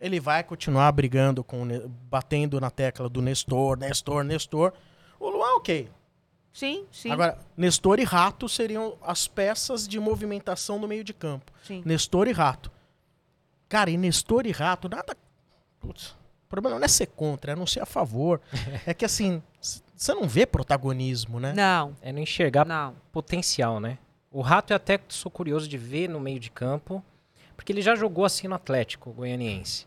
ele 0.00 0.20
vai 0.20 0.42
continuar 0.44 0.90
brigando 0.92 1.42
com, 1.44 1.66
batendo 2.10 2.60
na 2.60 2.70
tecla 2.70 3.08
do 3.08 3.20
Nestor, 3.22 3.78
Nestor, 3.78 4.22
Nestor. 4.24 4.72
O 5.18 5.28
Luan, 5.30 5.56
ok. 5.56 5.88
Sim, 6.54 6.86
sim. 6.92 7.10
Agora, 7.10 7.36
Nestor 7.56 7.98
e 7.98 8.04
Rato 8.04 8.48
seriam 8.48 8.96
as 9.02 9.26
peças 9.26 9.88
de 9.88 9.98
movimentação 9.98 10.78
no 10.78 10.86
meio 10.86 11.02
de 11.04 11.12
campo. 11.12 11.52
sim. 11.64 11.82
Nestor 11.84 12.28
e 12.28 12.32
Rato. 12.32 12.70
Cara, 13.68 13.90
e 13.90 13.96
Nestor 13.96 14.46
e 14.46 14.52
Rato, 14.52 14.88
nada. 14.88 15.16
Putz, 15.80 16.10
o 16.46 16.48
problema 16.48 16.78
não 16.78 16.84
é 16.84 16.88
ser 16.88 17.06
contra, 17.06 17.52
é 17.52 17.56
não 17.56 17.66
ser 17.66 17.80
a 17.80 17.86
favor. 17.86 18.40
é 18.86 18.94
que 18.94 19.04
assim, 19.04 19.42
você 19.96 20.14
não 20.14 20.28
vê 20.28 20.46
protagonismo, 20.46 21.40
né? 21.40 21.52
Não, 21.52 21.96
É 22.00 22.12
não 22.12 22.20
enxergar 22.20 22.64
não. 22.64 22.94
potencial, 23.10 23.80
né? 23.80 23.98
O 24.30 24.40
Rato 24.40 24.72
eu 24.72 24.76
até 24.76 25.00
sou 25.08 25.30
curioso 25.30 25.68
de 25.68 25.76
ver 25.76 26.08
no 26.08 26.20
meio 26.20 26.38
de 26.38 26.50
campo, 26.50 27.02
porque 27.56 27.72
ele 27.72 27.82
já 27.82 27.96
jogou 27.96 28.24
assim 28.24 28.46
no 28.46 28.54
Atlético 28.54 29.12
Goianiense. 29.12 29.86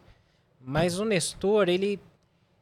Mas 0.60 1.00
o 1.00 1.06
Nestor, 1.06 1.70
ele 1.70 1.98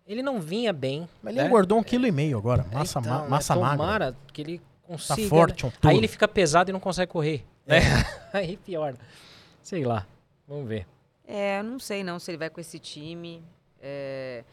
Ele 0.07 0.21
não 0.21 0.39
vinha 0.39 0.71
bem. 0.71 1.09
Mas 1.21 1.33
ele 1.33 1.41
né? 1.43 1.47
engordou 1.47 1.79
um 1.79 1.83
quilo 1.83 2.05
e 2.05 2.11
meio 2.11 2.37
agora. 2.37 2.63
Massa, 2.71 2.99
Então, 2.99 3.11
ma- 3.11 3.21
né, 3.23 3.27
massa 3.29 3.55
magra. 3.55 3.77
Tomara 3.77 4.17
que 4.31 4.41
ele 4.41 4.59
Tá 4.59 4.65
consiga. 4.87 5.27
forte 5.29 5.65
né? 5.65 5.71
um. 5.83 5.87
Aí 5.89 5.97
ele 5.97 6.07
fica 6.07 6.27
pesado 6.27 6.69
e 6.69 6.73
não 6.73 6.79
consegue 6.79 7.11
correr. 7.11 7.43
É. 7.65 7.79
Né? 7.79 7.85
Aí 8.33 8.57
pior. 8.57 8.95
Sei 9.63 9.83
lá. 9.83 10.05
Vamos 10.47 10.67
ver. 10.67 10.85
É, 11.27 11.59
eu 11.59 11.63
não 11.63 11.79
sei 11.79 12.03
não 12.03 12.19
se 12.19 12.29
ele 12.29 12.37
vai 12.37 12.49
com 12.51 12.61
esse 12.61 12.77
time. 12.77 13.43
É, 13.81 14.43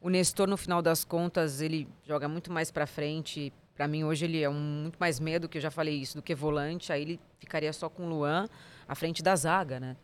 o 0.00 0.08
Nestor, 0.08 0.48
no 0.48 0.56
final 0.56 0.80
das 0.80 1.04
contas, 1.04 1.60
ele 1.60 1.86
joga 2.06 2.26
muito 2.26 2.50
mais 2.50 2.70
pra 2.70 2.86
frente. 2.86 3.52
Pra 3.74 3.86
mim, 3.86 4.04
hoje, 4.04 4.24
ele 4.24 4.42
é 4.42 4.48
um, 4.48 4.54
muito 4.54 4.96
mais 4.98 5.20
medo, 5.20 5.46
que 5.48 5.58
eu 5.58 5.62
já 5.62 5.70
falei 5.70 5.94
isso, 5.94 6.16
do 6.16 6.22
que 6.22 6.34
volante. 6.34 6.90
Aí 6.90 7.02
ele 7.02 7.20
ficaria 7.38 7.72
só 7.72 7.88
com 7.90 8.04
o 8.04 8.08
Luan 8.08 8.48
à 8.88 8.94
frente 8.94 9.22
da 9.22 9.36
zaga, 9.36 9.78
né? 9.78 9.96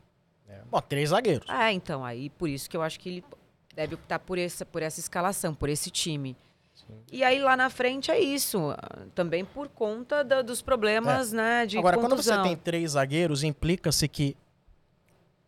Bom, 0.70 0.80
três 0.80 1.10
zagueiros. 1.10 1.46
Ah, 1.48 1.72
então, 1.72 2.04
aí 2.04 2.30
por 2.30 2.48
isso 2.48 2.68
que 2.70 2.76
eu 2.76 2.82
acho 2.82 2.98
que 3.00 3.08
ele 3.08 3.24
deve 3.78 3.94
optar 3.94 4.18
por 4.18 4.36
essa, 4.36 4.66
por 4.66 4.82
essa 4.82 4.98
escalação, 4.98 5.54
por 5.54 5.68
esse 5.68 5.88
time. 5.88 6.36
E 7.12 7.22
aí 7.22 7.38
lá 7.38 7.56
na 7.56 7.70
frente 7.70 8.10
é 8.10 8.18
isso, 8.18 8.74
também 9.14 9.44
por 9.44 9.68
conta 9.68 10.24
da- 10.24 10.42
dos 10.42 10.60
problemas, 10.60 11.32
né, 11.32 11.64
de 11.64 11.78
Agora, 11.78 11.96
quando 11.96 12.16
você 12.16 12.30
contusão. 12.30 12.42
tem 12.42 12.56
três 12.56 12.92
zagueiros, 12.92 13.44
implica-se 13.44 14.08
que 14.08 14.36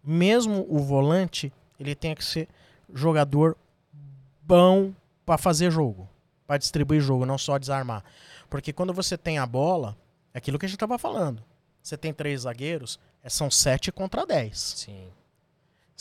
mesmo 0.05 0.65
o 0.69 0.79
volante, 0.79 1.53
ele 1.79 1.95
tem 1.97 2.15
que 2.15 2.25
ser 2.25 2.49
jogador 2.95 3.57
bom 4.43 4.93
pra 5.27 5.37
fazer 5.37 5.71
jogo, 5.73 6.09
pra 6.47 6.57
distribuir 6.57 7.01
jogo, 7.01 7.27
não 7.27 7.39
só 7.39 7.59
desarmar. 7.59 8.05
Porque 8.49 8.73
quando 8.73 8.93
você 8.93 9.17
tem 9.19 9.39
a 9.39 9.47
bola, 9.47 9.97
é 10.33 10.39
aquilo 10.39 10.59
que 10.59 10.67
a 10.67 10.69
gente 10.69 10.79
tava 10.79 10.99
falando. 10.99 11.43
Você 11.83 11.97
tem 11.97 12.13
três 12.13 12.43
zagueiros, 12.43 12.99
é- 13.25 13.29
são 13.29 13.51
sete 13.51 13.91
contra 13.91 14.25
dez. 14.27 14.59
Sim. 14.77 15.09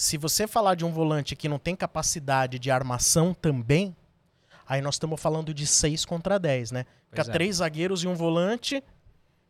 Se 0.01 0.17
você 0.17 0.47
falar 0.47 0.75
de 0.75 0.85
um 0.85 0.93
volante 0.93 1.35
que 1.35 1.49
não 1.49 1.59
tem 1.59 1.75
capacidade 1.75 2.57
de 2.57 2.71
armação 2.71 3.33
também, 3.33 3.93
aí 4.65 4.79
nós 4.81 4.95
estamos 4.95 5.19
falando 5.21 5.53
de 5.53 5.67
6 5.67 6.05
contra 6.05 6.39
10, 6.39 6.71
né? 6.71 6.85
Fica 7.09 7.15
Pois 7.17 7.27
é. 7.27 7.31
três 7.33 7.57
zagueiros 7.57 8.01
e 8.01 8.07
um 8.07 8.15
volante 8.15 8.81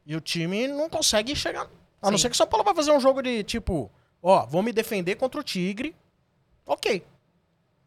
e 0.07 0.15
o 0.15 0.19
time 0.19 0.67
não 0.67 0.89
consegue 0.89 1.35
chegar. 1.35 1.69
A 2.01 2.09
não 2.09 2.17
Sim. 2.17 2.23
ser 2.23 2.29
que 2.29 2.33
o 2.33 2.37
São 2.37 2.47
Paulo 2.47 2.63
vai 2.65 2.73
fazer 2.73 2.91
um 2.91 2.99
jogo 2.99 3.21
de 3.21 3.43
tipo, 3.43 3.91
ó, 4.23 4.43
vou 4.47 4.63
me 4.63 4.73
defender 4.73 5.17
contra 5.17 5.39
o 5.39 5.43
Tigre. 5.43 5.95
Ok. 6.65 7.05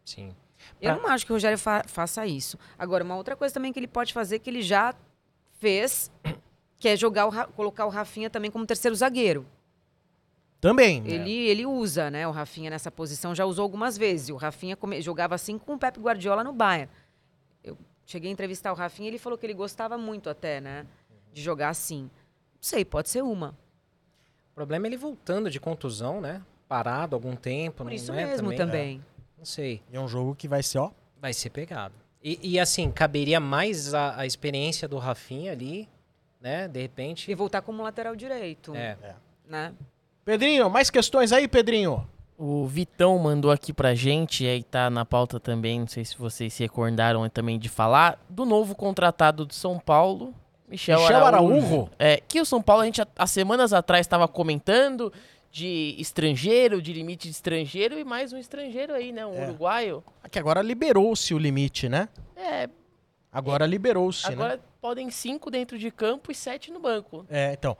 Sim. 0.04 0.32
Eu 0.80 0.94
Pra- 0.94 1.02
não 1.02 1.10
acho 1.10 1.26
que 1.26 1.32
o 1.32 1.34
Rogério 1.34 1.58
fa- 1.58 1.82
faça 1.88 2.24
isso. 2.28 2.56
Agora, 2.78 3.02
uma 3.02 3.16
outra 3.16 3.34
coisa 3.34 3.52
também 3.52 3.72
que 3.72 3.80
ele 3.80 3.88
pode 3.88 4.12
fazer, 4.12 4.38
que 4.38 4.48
ele 4.48 4.62
já 4.62 4.94
fez, 5.58 6.12
que 6.78 6.86
é 6.88 6.96
jogar 6.96 7.26
o 7.26 7.48
colocar 7.54 7.86
o 7.86 7.88
Rafinha 7.88 8.30
também 8.30 8.52
como 8.52 8.64
terceiro 8.64 8.94
zagueiro. 8.94 9.44
Também. 10.62 11.02
Ele, 11.04 11.32
ele 11.48 11.66
usa, 11.66 12.08
né, 12.08 12.26
o 12.26 12.30
Rafinha 12.30 12.70
nessa 12.70 12.88
posição, 12.88 13.34
já 13.34 13.44
usou 13.44 13.64
algumas 13.64 13.98
vezes. 13.98 14.28
O 14.28 14.36
Rafinha 14.36 14.76
come- 14.76 15.02
jogava 15.02 15.34
assim 15.34 15.58
com 15.58 15.74
o 15.74 15.78
Pepe 15.78 15.98
Guardiola 15.98 16.44
no 16.44 16.52
Bayern. 16.52 16.88
Eu 17.64 17.76
cheguei 18.06 18.30
a 18.30 18.32
entrevistar 18.32 18.70
o 18.72 18.76
Rafinha 18.76 19.08
e 19.08 19.10
ele 19.10 19.18
falou 19.18 19.36
que 19.36 19.44
ele 19.44 19.54
gostava 19.54 19.98
muito 19.98 20.30
até, 20.30 20.60
né, 20.60 20.86
de 21.32 21.42
jogar 21.42 21.70
assim. 21.70 22.02
Não 22.02 22.10
sei, 22.60 22.84
pode 22.84 23.08
ser 23.10 23.22
uma. 23.22 23.58
O 24.52 24.54
problema 24.54 24.86
é 24.86 24.88
ele 24.88 24.96
voltando 24.96 25.50
de 25.50 25.58
contusão, 25.58 26.20
né? 26.20 26.40
Parado 26.68 27.16
algum 27.16 27.34
tempo. 27.34 27.78
Por 27.78 27.86
não 27.86 27.92
isso 27.92 28.12
é 28.12 28.24
mesmo 28.24 28.54
também. 28.54 29.04
Não 29.36 29.44
sei. 29.44 29.82
É 29.92 29.98
um 29.98 30.06
jogo 30.06 30.36
que 30.36 30.46
vai 30.46 30.62
ser, 30.62 30.78
ó. 30.78 30.92
Vai 31.20 31.32
ser 31.32 31.50
pegado. 31.50 31.94
E, 32.22 32.38
e, 32.52 32.60
assim, 32.60 32.88
caberia 32.92 33.40
mais 33.40 33.92
a, 33.94 34.20
a 34.20 34.24
experiência 34.26 34.86
do 34.86 34.96
Rafinha 34.96 35.50
ali, 35.50 35.88
né? 36.40 36.68
De 36.68 36.80
repente. 36.80 37.28
E 37.28 37.34
voltar 37.34 37.62
como 37.62 37.82
lateral 37.82 38.14
direito, 38.14 38.72
É. 38.76 38.96
né? 39.44 39.74
Pedrinho, 40.24 40.70
mais 40.70 40.90
questões 40.90 41.32
aí, 41.32 41.48
Pedrinho? 41.48 42.06
O 42.38 42.66
Vitão 42.66 43.18
mandou 43.18 43.50
aqui 43.50 43.72
pra 43.72 43.94
gente, 43.94 44.46
aí 44.46 44.62
tá 44.62 44.88
na 44.90 45.04
pauta 45.04 45.38
também, 45.38 45.80
não 45.80 45.86
sei 45.86 46.04
se 46.04 46.16
vocês 46.16 46.52
se 46.52 46.62
recordaram 46.62 47.28
também 47.28 47.58
de 47.58 47.68
falar, 47.68 48.18
do 48.28 48.44
novo 48.44 48.74
contratado 48.74 49.44
do 49.44 49.54
São 49.54 49.78
Paulo, 49.78 50.34
Michel, 50.68 51.00
Michel 51.00 51.24
Araújo. 51.26 51.54
Araújo? 51.66 51.90
É, 51.98 52.20
que 52.26 52.40
o 52.40 52.44
São 52.44 52.60
Paulo, 52.62 52.82
a 52.82 52.86
gente 52.86 53.00
há- 53.16 53.26
semanas 53.26 53.72
atrás 53.72 54.04
estava 54.06 54.26
comentando 54.26 55.12
de 55.50 55.94
estrangeiro, 55.98 56.80
de 56.80 56.92
limite 56.92 57.28
de 57.28 57.34
estrangeiro, 57.34 57.98
e 57.98 58.04
mais 58.04 58.32
um 58.32 58.38
estrangeiro 58.38 58.94
aí, 58.94 59.12
né? 59.12 59.24
Um 59.26 59.34
É. 59.34 59.44
uruguaio. 59.44 60.02
Aqui 60.24 60.38
agora 60.38 60.62
liberou-se 60.62 61.34
o 61.34 61.38
limite, 61.38 61.88
né? 61.88 62.08
É, 62.36 62.68
Agora 63.30 63.64
liberou-se, 63.66 64.26
né? 64.28 64.32
agora 64.34 64.60
podem 64.80 65.10
cinco 65.10 65.50
dentro 65.50 65.78
de 65.78 65.90
campo 65.90 66.30
e 66.32 66.34
sete 66.34 66.70
no 66.70 66.80
banco. 66.80 67.24
É, 67.30 67.52
então. 67.52 67.76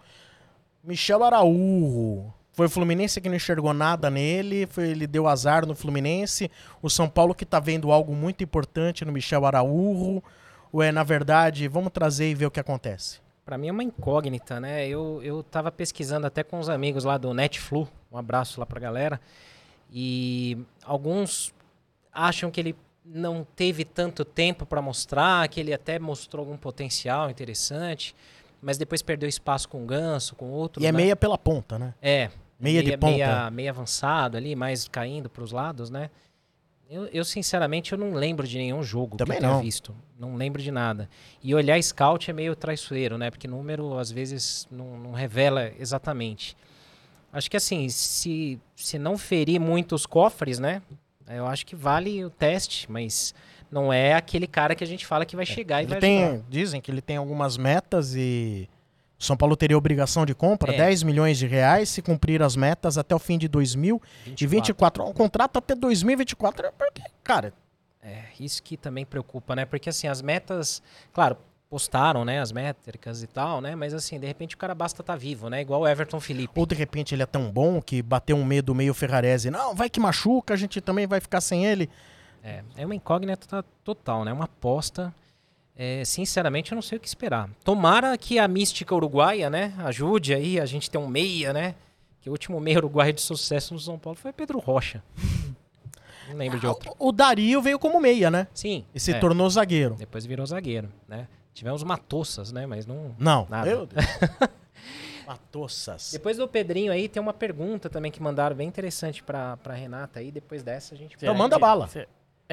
Michel 0.83 1.23
Araújo. 1.23 2.33
Foi 2.53 2.67
o 2.67 2.71
Fluminense 2.71 3.21
que 3.21 3.29
não 3.29 3.37
enxergou 3.37 3.73
nada 3.73 4.11
nele, 4.11 4.67
foi, 4.67 4.89
ele 4.89 5.07
deu 5.07 5.27
azar 5.27 5.67
no 5.67 5.75
Fluminense. 5.75 6.51
O 6.83 6.91
São 6.91 7.09
Paulo 7.09 7.35
que 7.35 7.47
tá 7.47 7.59
vendo 7.59 7.91
algo 7.91 8.15
muito 8.15 8.45
importante 8.45 9.05
no 9.05 9.13
Michel 9.13 9.47
Araújo. 9.47 10.23
Ou 10.71 10.83
é, 10.83 10.93
na 10.93 11.03
verdade, 11.03 11.69
vamos 11.69 11.93
trazer 11.93 12.31
e 12.31 12.35
ver 12.35 12.47
o 12.47 12.51
que 12.51 12.61
acontece. 12.61 13.21
Pra 13.45 13.59
mim 13.59 13.69
é 13.69 13.73
uma 13.73 13.83
incógnita, 13.83 14.61
né? 14.61 14.87
Eu, 14.87 15.21
eu 15.23 15.43
tava 15.43 15.73
pesquisando 15.73 16.27
até 16.27 16.43
com 16.43 16.59
os 16.59 16.69
amigos 16.69 17.05
lá 17.05 17.19
do 17.19 17.35
Netflu, 17.35 17.89
um 18.11 18.17
abraço 18.17 18.61
lá 18.61 18.65
pra 18.65 18.79
galera, 18.79 19.21
e 19.91 20.57
alguns 20.85 21.53
acham 22.13 22.51
que 22.51 22.61
ele 22.61 22.77
não 23.05 23.45
teve 23.57 23.85
tanto 23.85 24.25
tempo 24.25 24.65
pra 24.65 24.81
mostrar, 24.81 25.49
que 25.49 25.59
ele 25.59 25.75
até 25.75 25.99
mostrou 25.99 26.45
algum 26.45 26.57
potencial 26.57 27.29
interessante, 27.29 28.15
mas 28.63 28.79
depois 28.79 29.03
perdeu 29.03 29.29
espaço 29.29 29.69
com 29.69 29.83
o 29.83 29.87
Ganso, 29.87 30.37
com 30.37 30.49
outros, 30.51 30.83
E 30.83 30.87
é 30.87 30.93
né? 30.93 30.97
meia 30.97 31.17
pela 31.17 31.37
ponta, 31.37 31.79
né? 31.79 31.93
É. 32.01 32.31
Meia 32.59 32.83
de 32.83 32.93
ponta. 32.97 33.13
Meia, 33.13 33.51
meia 33.51 33.71
avançado 33.71 34.37
ali, 34.37 34.55
mais 34.55 34.87
caindo 34.87 35.29
pros 35.29 35.51
lados, 35.51 35.91
né? 35.91 36.09
Eu, 36.89 37.07
eu, 37.07 37.25
sinceramente, 37.25 37.93
eu 37.93 37.99
não 37.99 38.13
lembro 38.13 38.47
de 38.47 38.59
nenhum 38.59 38.83
jogo 38.83 39.17
Também 39.17 39.39
que 39.39 39.45
eu 39.45 39.49
tenha 39.49 39.55
não. 39.57 39.63
visto. 39.63 39.95
Não 40.19 40.37
lembro 40.37 40.63
de 40.63 40.71
nada. 40.71 41.09
E 41.43 41.55
olhar 41.55 41.83
scout 41.83 42.31
é 42.31 42.35
meio 42.35 42.55
traiçoeiro, 42.55 43.17
né? 43.19 43.31
Porque 43.31 43.49
número, 43.49 43.99
às 43.99 44.13
vezes, 44.13 44.69
não, 44.71 44.99
não 44.99 45.13
revela 45.13 45.73
exatamente. 45.79 46.55
Acho 47.33 47.51
que, 47.51 47.57
assim, 47.57 47.89
se, 47.89 48.61
se 48.77 48.99
não 48.99 49.17
ferir 49.17 49.59
muito 49.59 49.95
os 49.95 50.05
cofres, 50.05 50.59
né? 50.59 50.83
Eu 51.27 51.47
acho 51.47 51.65
que 51.65 51.75
vale 51.75 52.23
o 52.25 52.29
teste, 52.31 52.91
mas 52.93 53.35
não 53.73 53.93
é 53.93 54.13
aquele 54.15 54.47
cara 54.47 54.75
que 54.77 54.85
a 54.85 54.87
gente 54.87 55.05
fala 55.07 55.25
que 55.27 55.35
vai 55.35 55.47
chegar 55.47 55.81
e 55.81 55.87
Ele 55.87 55.91
vai 55.93 56.01
tem, 56.01 56.25
ajudar. 56.25 56.45
dizem 56.49 56.81
que 56.81 56.91
ele 56.91 57.01
tem 57.01 57.17
algumas 57.17 57.57
metas 57.57 58.15
e 58.15 58.69
o 59.19 59.25
São 59.25 59.37
Paulo 59.37 59.57
teria 59.57 59.79
obrigação 59.79 60.27
de 60.27 60.35
compra, 60.35 60.73
É. 60.75 60.77
10 60.77 61.03
milhões 61.05 61.39
de 61.39 61.47
reais, 61.47 61.89
se 61.89 62.03
cumprir 62.03 62.43
as 62.43 62.55
metas 62.55 62.99
até 62.99 63.15
o 63.15 63.19
fim 63.19 63.39
de 63.39 63.49
2024. 63.49 65.05
O 65.05 65.13
contrato 65.15 65.57
até 65.59 65.75
2024 65.75 66.67
é 66.67 66.71
porque, 66.71 67.03
cara, 67.25 67.53
É, 68.05 68.25
isso 68.41 68.61
que 68.65 68.77
também 68.77 69.07
preocupa, 69.07 69.55
né? 69.55 69.65
Porque 69.65 69.89
assim, 69.89 70.09
as 70.09 70.21
metas, 70.21 70.83
claro, 71.13 71.37
postaram, 71.71 72.25
né, 72.25 72.41
as 72.41 72.51
métricas 72.51 73.23
e 73.23 73.29
tal, 73.29 73.61
né? 73.61 73.77
Mas 73.77 73.95
assim, 73.95 74.19
de 74.19 74.27
repente 74.27 74.57
o 74.57 74.59
cara 74.59 74.75
basta 74.75 75.03
estar 75.03 75.15
vivo, 75.15 75.49
né? 75.49 75.61
Igual 75.61 75.83
o 75.83 75.87
Everton 75.89 76.19
Felipe. 76.19 76.53
ou 76.59 76.67
de 76.67 76.75
repente 76.75 77.15
ele 77.15 77.23
é 77.23 77.27
tão 77.27 77.49
bom 77.49 77.81
que 77.81 78.03
bateu 78.03 78.37
um 78.37 78.45
medo 78.45 78.75
meio 78.75 78.93
Ferrarese. 78.93 79.51
Não, 79.53 79.73
vai 79.73 79.89
que 79.89 80.01
machuca, 80.01 80.53
a 80.53 80.57
gente 80.57 80.81
também 80.81 81.07
vai 81.07 81.21
ficar 81.21 81.41
sem 81.41 81.65
ele. 81.65 81.89
É, 82.43 82.63
é 82.77 82.85
uma 82.85 82.95
incógnita 82.95 83.63
to- 83.63 83.69
total, 83.85 84.25
né? 84.25 84.33
Uma 84.33 84.45
aposta. 84.45 85.15
É, 85.77 86.05
sinceramente, 86.05 86.73
eu 86.73 86.75
não 86.77 86.83
sei 86.83 86.99
o 86.99 87.01
que 87.01 87.09
esperar. 87.09 87.49
Tomara 87.65 88.17
que 88.19 88.39
a 88.39 88.47
mística 88.47 88.95
uruguaia, 88.95 89.49
né, 89.49 89.73
ajude 89.79 90.35
aí 90.35 90.61
a 90.61 90.67
gente 90.67 90.91
ter 90.91 90.99
um 90.99 91.09
meia, 91.09 91.53
né? 91.53 91.75
Que 92.21 92.29
o 92.29 92.33
último 92.33 92.61
meia 92.61 92.79
uruguaio 92.79 93.13
de 93.13 93.21
sucesso 93.23 93.73
no 93.75 93.81
São 93.81 93.99
Paulo 93.99 94.19
foi 94.19 94.33
Pedro 94.33 94.59
Rocha. 94.59 95.03
Não 96.29 96.37
lembro 96.37 96.59
de 96.61 96.67
outro. 96.67 96.95
O 96.99 97.11
Dario 97.11 97.61
veio 97.61 97.79
como 97.79 98.01
meia, 98.01 98.31
né? 98.31 98.47
Sim. 98.55 98.85
E 98.95 99.01
se 99.01 99.13
é, 99.13 99.19
tornou 99.19 99.49
zagueiro. 99.51 99.95
Depois 99.97 100.25
virou 100.25 100.47
zagueiro, 100.47 100.89
né? 101.09 101.27
Tivemos 101.53 101.83
matoças, 101.83 102.53
né? 102.53 102.65
Mas 102.65 102.87
não. 102.87 103.15
Não, 103.19 103.47
Nada. 103.51 103.67
meu 103.67 103.87
Deus. 103.87 104.05
Matossas. 105.27 106.11
Depois 106.13 106.37
do 106.37 106.49
Pedrinho 106.49 106.93
aí, 106.93 107.09
tem 107.09 107.21
uma 107.21 107.33
pergunta 107.33 107.89
também 107.91 108.11
que 108.11 108.23
mandaram 108.23 108.57
bem 108.57 108.67
interessante 108.69 109.23
pra, 109.23 109.57
pra 109.59 109.75
Renata 109.75 110.21
aí. 110.21 110.31
Depois 110.31 110.63
dessa 110.63 110.95
a 110.95 110.99
gente. 110.99 111.17
Então 111.17 111.35
manda 111.35 111.59
bala. 111.59 111.89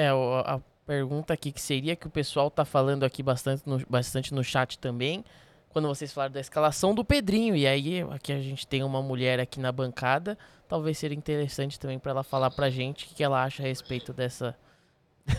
É, 0.01 0.07
a 0.09 0.59
pergunta 0.85 1.33
aqui 1.33 1.51
que 1.51 1.61
seria 1.61 1.95
que 1.95 2.07
o 2.07 2.09
pessoal 2.09 2.49
tá 2.49 2.63
falando 2.63 3.03
aqui 3.03 3.21
bastante 3.21 3.63
no, 3.65 3.81
bastante 3.89 4.33
no 4.33 4.43
chat 4.43 4.79
também, 4.79 5.25
quando 5.69 5.87
vocês 5.87 6.13
falaram 6.13 6.33
da 6.33 6.39
escalação 6.39 6.95
do 6.95 7.03
Pedrinho. 7.03 7.55
E 7.55 7.67
aí, 7.67 8.01
aqui 8.11 8.31
a 8.31 8.39
gente 8.41 8.65
tem 8.65 8.81
uma 8.83 9.01
mulher 9.01 9.39
aqui 9.39 9.59
na 9.59 9.71
bancada. 9.71 10.37
Talvez 10.67 10.97
seria 10.97 11.17
interessante 11.17 11.79
também 11.79 11.99
pra 11.99 12.11
ela 12.11 12.23
falar 12.23 12.49
pra 12.51 12.69
gente 12.69 13.05
o 13.05 13.09
que 13.15 13.23
ela 13.23 13.43
acha 13.43 13.61
a 13.61 13.65
respeito 13.65 14.13
dessa. 14.13 14.55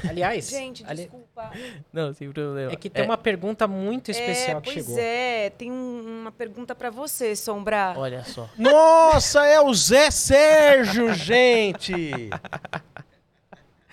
Aliás, 0.08 0.46
Gente, 0.50 0.84
ali- 0.86 1.02
desculpa. 1.04 1.50
Não, 1.92 2.12
sem 2.12 2.30
problema. 2.30 2.70
é 2.72 2.76
que 2.76 2.90
tem 2.90 3.04
uma 3.04 3.16
pergunta 3.18 3.66
muito 3.66 4.11
especial 4.11 4.58
é, 4.58 4.61
que 4.61 4.72
pois 4.72 4.84
chegou. 4.86 4.98
é, 5.00 5.50
tem 5.50 5.72
um- 5.72 6.20
uma 6.20 6.32
pergunta 6.32 6.74
pra 6.74 6.90
você, 6.90 7.34
Sombra. 7.34 7.94
Olha 7.96 8.22
só. 8.24 8.48
Nossa, 8.58 9.44
é 9.46 9.61
o 9.61 9.72
Zé 9.74 10.11
Sérgio, 10.11 11.12
gente! 11.14 11.94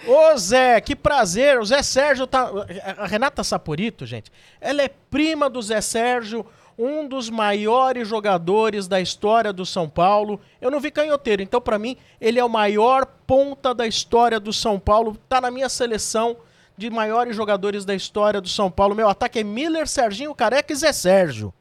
Ô 0.05 0.37
Zé, 0.37 0.79
que 0.81 0.95
prazer! 0.95 1.59
O 1.59 1.65
Zé 1.65 1.81
Sérgio 1.81 2.27
tá. 2.27 2.49
A 2.97 3.07
Renata 3.07 3.43
Saporito, 3.43 4.05
gente, 4.05 4.31
ela 4.61 4.81
é 4.83 4.87
prima 4.87 5.49
do 5.49 5.61
Zé 5.61 5.81
Sérgio, 5.81 6.45
um 6.77 7.07
dos 7.07 7.29
maiores 7.29 8.07
jogadores 8.07 8.87
da 8.87 9.01
história 9.01 9.51
do 9.51 9.65
São 9.65 9.89
Paulo. 9.89 10.39
Eu 10.61 10.69
não 10.69 10.79
vi 10.79 10.91
canhoteiro, 10.91 11.41
então 11.41 11.59
para 11.59 11.79
mim 11.79 11.97
ele 12.21 12.39
é 12.39 12.45
o 12.45 12.49
maior 12.49 13.05
ponta 13.25 13.73
da 13.73 13.87
história 13.87 14.39
do 14.39 14.53
São 14.53 14.79
Paulo. 14.79 15.17
Tá 15.27 15.41
na 15.41 15.49
minha 15.49 15.67
seleção 15.69 16.37
de 16.77 16.91
maiores 16.91 17.35
jogadores 17.35 17.83
da 17.83 17.95
história 17.95 18.39
do 18.39 18.47
São 18.47 18.69
Paulo. 18.69 18.93
Meu 18.93 19.09
ataque 19.09 19.39
é 19.39 19.43
Miller, 19.43 19.87
Serginho 19.87 20.35
Careca 20.35 20.71
e 20.71 20.75
Zé 20.75 20.93
Sérgio. 20.93 21.51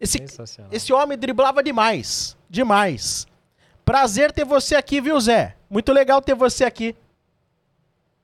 Esse, 0.00 0.18
esse 0.72 0.92
homem 0.94 1.16
driblava 1.18 1.62
demais. 1.62 2.36
Demais. 2.48 3.26
Prazer 3.84 4.32
ter 4.32 4.44
você 4.46 4.74
aqui, 4.74 4.98
viu, 5.00 5.20
Zé? 5.20 5.56
Muito 5.68 5.92
legal 5.92 6.22
ter 6.22 6.34
você 6.34 6.64
aqui. 6.64 6.96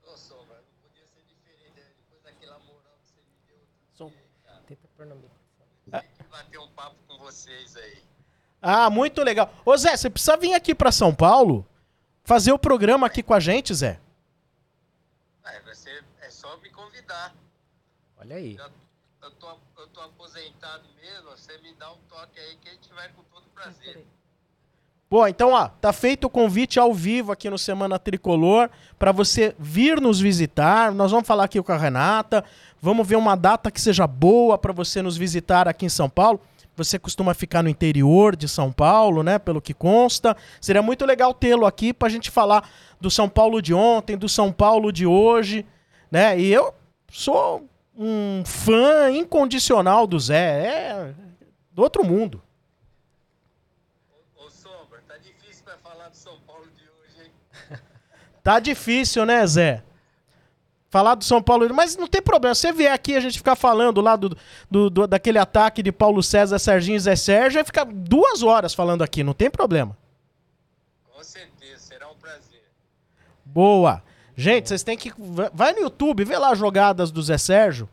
Ô, 0.06 0.16
Sombra, 0.16 0.56
não 0.56 0.88
podia 0.88 1.04
ser 1.06 1.22
diferente, 1.28 1.72
né? 1.76 1.82
Depois 2.00 2.22
daquela 2.24 2.58
moral 2.60 2.96
que 3.02 3.08
você 3.10 3.20
me 3.20 3.36
deu, 3.46 3.58
Som- 3.94 4.10
Tenta 4.10 4.16
pôr 4.16 4.48
no 4.48 4.56
microfone. 4.56 4.66
tem 4.66 4.76
que 4.76 4.86
bater 5.06 6.58
um 6.58 6.68
papo 6.68 6.96
com 7.08 7.18
vocês 7.18 7.76
aí. 7.76 8.02
Ah, 8.60 8.90
muito 8.90 9.22
legal. 9.22 9.52
Ô, 9.64 9.76
Zé, 9.76 9.96
você 9.96 10.10
precisa 10.10 10.36
vir 10.36 10.54
aqui 10.54 10.74
pra 10.74 10.92
São 10.92 11.14
Paulo 11.14 11.66
fazer 12.24 12.52
o 12.52 12.58
programa 12.58 13.06
aqui 13.06 13.22
com 13.22 13.34
a 13.34 13.40
gente, 13.40 13.74
Zé. 13.74 13.98
Vai 15.42 15.74
ser, 15.74 16.04
é 16.20 16.30
só 16.30 16.56
me 16.58 16.68
convidar. 16.70 17.34
Olha 18.18 18.36
aí. 18.36 18.54
Já, 18.54 18.70
eu, 19.22 19.30
tô, 19.32 19.56
eu 19.78 19.86
tô 19.88 20.00
aposentado 20.00 20.84
mesmo, 21.00 21.30
você 21.30 21.56
me 21.58 21.74
dá 21.74 21.90
um 21.92 21.98
toque 22.08 22.38
aí 22.38 22.56
que 22.56 22.68
a 22.68 22.72
gente 22.72 22.92
vai 22.92 23.08
com 23.10 23.22
todo 23.24 23.44
prazer. 23.54 24.04
Bom, 25.10 25.26
então, 25.26 25.50
ó, 25.50 25.66
tá 25.66 25.92
feito 25.92 26.28
o 26.28 26.30
convite 26.30 26.78
ao 26.78 26.94
vivo 26.94 27.32
aqui 27.32 27.50
no 27.50 27.58
Semana 27.58 27.98
Tricolor 27.98 28.70
pra 28.96 29.10
você 29.10 29.56
vir 29.58 30.00
nos 30.00 30.20
visitar. 30.20 30.92
Nós 30.92 31.10
vamos 31.10 31.26
falar 31.26 31.44
aqui 31.44 31.60
com 31.60 31.72
a 31.72 31.76
Renata. 31.76 32.44
Vamos 32.80 33.06
ver 33.06 33.16
uma 33.16 33.36
data 33.36 33.70
que 33.70 33.80
seja 33.80 34.06
boa 34.06 34.56
pra 34.56 34.72
você 34.72 35.02
nos 35.02 35.16
visitar 35.16 35.68
aqui 35.68 35.86
em 35.86 35.90
São 35.90 36.08
Paulo. 36.08 36.40
Você 36.76 36.98
costuma 36.98 37.34
ficar 37.34 37.62
no 37.62 37.68
interior 37.68 38.34
de 38.34 38.48
São 38.48 38.72
Paulo, 38.72 39.22
né? 39.22 39.38
Pelo 39.38 39.60
que 39.60 39.74
consta. 39.74 40.36
Seria 40.60 40.82
muito 40.82 41.04
legal 41.04 41.34
tê-lo 41.34 41.66
aqui 41.66 41.92
pra 41.92 42.08
gente 42.08 42.30
falar 42.30 42.68
do 43.00 43.10
São 43.10 43.28
Paulo 43.28 43.60
de 43.60 43.74
ontem, 43.74 44.16
do 44.16 44.28
São 44.28 44.50
Paulo 44.50 44.90
de 44.90 45.04
hoje, 45.04 45.66
né? 46.10 46.38
E 46.40 46.50
eu 46.50 46.72
sou 47.10 47.68
um 47.94 48.42
fã 48.46 49.10
incondicional 49.10 50.06
do 50.06 50.18
Zé. 50.18 50.66
É 50.66 51.14
do 51.80 51.82
outro 51.82 52.04
mundo. 52.04 52.42
Ô, 54.36 54.44
ô, 54.44 54.50
Sombra, 54.50 55.02
tá 55.08 55.16
difícil 55.16 55.64
pra 55.64 55.78
falar 55.78 56.08
do 56.08 56.16
São 56.16 56.38
Paulo 56.46 56.66
de 56.76 56.82
hoje, 56.82 57.26
hein? 57.70 57.78
Tá 58.42 58.58
difícil, 58.58 59.24
né, 59.24 59.46
Zé? 59.46 59.82
Falar 60.90 61.14
do 61.14 61.22
São 61.24 61.40
Paulo, 61.40 61.72
mas 61.72 61.96
não 61.96 62.08
tem 62.08 62.20
problema. 62.20 62.52
Se 62.54 62.62
você 62.62 62.72
vier 62.72 62.92
aqui 62.92 63.14
a 63.14 63.20
gente 63.20 63.38
ficar 63.38 63.54
falando 63.54 64.00
lá 64.00 64.16
do, 64.16 64.36
do, 64.68 64.90
do- 64.90 65.06
daquele 65.06 65.38
ataque 65.38 65.84
de 65.84 65.92
Paulo 65.92 66.20
César, 66.20 66.58
Serginho 66.58 66.96
e 66.96 67.00
Zé 67.00 67.14
Sérgio, 67.14 67.58
vai 67.58 67.64
ficar 67.64 67.84
duas 67.86 68.42
horas 68.42 68.74
falando 68.74 69.02
aqui, 69.02 69.22
não 69.22 69.32
tem 69.32 69.48
problema. 69.48 69.96
Com 71.14 71.22
certeza, 71.22 71.78
será 71.78 72.08
um 72.08 72.14
prazer. 72.16 72.62
Boa. 73.44 74.02
Gente, 74.36 74.68
vocês 74.68 74.82
têm 74.82 74.96
que. 74.96 75.12
Vai 75.54 75.72
no 75.74 75.80
YouTube, 75.80 76.24
vê 76.24 76.36
lá 76.36 76.50
as 76.52 76.58
jogadas 76.58 77.10
do 77.12 77.22
Zé 77.22 77.38
Sérgio. 77.38 77.88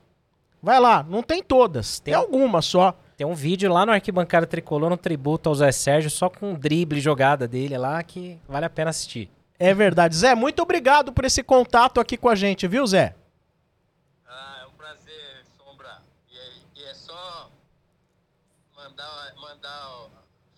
Vai 0.63 0.79
lá, 0.79 1.05
não 1.07 1.21
tem 1.21 1.43
todas, 1.43 1.99
tem 1.99 2.13
Tem. 2.13 2.19
algumas 2.19 2.65
só. 2.65 2.97
Tem 3.15 3.27
um 3.27 3.33
vídeo 3.35 3.71
lá 3.71 3.85
no 3.85 3.91
Arquibancada 3.91 4.47
Tricolor, 4.47 4.91
um 4.91 4.97
tributo 4.97 5.49
ao 5.49 5.55
Zé 5.55 5.71
Sérgio, 5.71 6.09
só 6.09 6.29
com 6.29 6.51
um 6.51 6.53
drible 6.55 6.99
jogada 6.99 7.47
dele 7.47 7.77
lá, 7.77 8.01
que 8.01 8.39
vale 8.47 8.65
a 8.65 8.69
pena 8.69 8.89
assistir. 8.89 9.29
É 9.59 9.73
verdade. 9.73 10.15
Zé, 10.15 10.35
muito 10.35 10.61
obrigado 10.61 11.11
por 11.11 11.25
esse 11.25 11.41
contato 11.43 11.99
aqui 11.99 12.15
com 12.17 12.29
a 12.29 12.35
gente, 12.35 12.67
viu, 12.67 12.85
Zé? 12.85 13.15
Ah, 14.27 14.59
é 14.63 14.65
um 14.67 14.71
prazer, 14.71 15.43
Sombra. 15.57 16.01
E 16.31 16.37
é, 16.37 16.49
e 16.75 16.83
é 16.85 16.93
só 16.93 17.49
mandar, 18.75 19.33
mandar, 19.35 20.09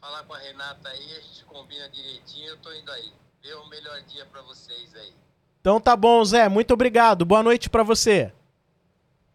falar 0.01 0.23
com 0.23 0.33
a 0.33 0.37
Renata 0.39 0.89
aí, 0.89 1.15
a 1.17 1.21
gente 1.21 1.45
combina 1.45 1.87
direitinho, 1.89 2.49
eu 2.49 2.57
tô 2.57 2.73
indo 2.73 2.91
aí. 2.91 3.11
Vê 3.41 3.53
o 3.53 3.67
melhor 3.69 4.01
dia 4.03 4.25
pra 4.25 4.41
vocês 4.41 4.93
aí. 4.95 5.13
Então 5.61 5.79
tá 5.79 5.95
bom, 5.95 6.23
Zé, 6.25 6.49
muito 6.49 6.73
obrigado. 6.73 7.25
Boa 7.25 7.41
noite 7.41 7.69
pra 7.69 7.83
você. 7.83 8.33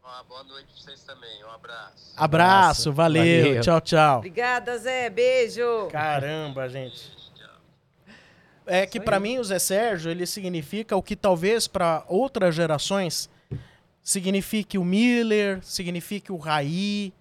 Uma 0.02 0.22
boa 0.24 0.44
noite 0.44 0.66
pra 0.66 0.82
vocês 0.82 1.02
também, 1.04 1.42
um 1.42 1.50
abraço. 1.50 2.12
Abraço, 2.16 2.18
Abraço. 2.18 2.92
valeu, 2.92 3.44
Valeu. 3.46 3.62
tchau, 3.62 3.80
tchau. 3.80 4.18
Obrigada, 4.18 4.76
Zé. 4.78 5.08
Beijo. 5.08 5.88
Caramba, 5.90 6.68
gente. 6.68 7.23
É 8.66 8.86
que 8.86 8.98
pra 8.98 9.20
mim 9.20 9.38
o 9.38 9.44
Zé 9.44 9.58
Sérgio, 9.58 10.10
ele 10.10 10.26
significa 10.26 10.96
o 10.96 11.02
que 11.02 11.14
talvez 11.14 11.66
pra 11.66 12.04
outras 12.08 12.54
gerações 12.54 13.28
signifique 14.02 14.78
o 14.78 14.84
Miller, 14.84 15.60
signifique 15.62 16.32
o 16.32 16.36
Raí. 16.36 17.12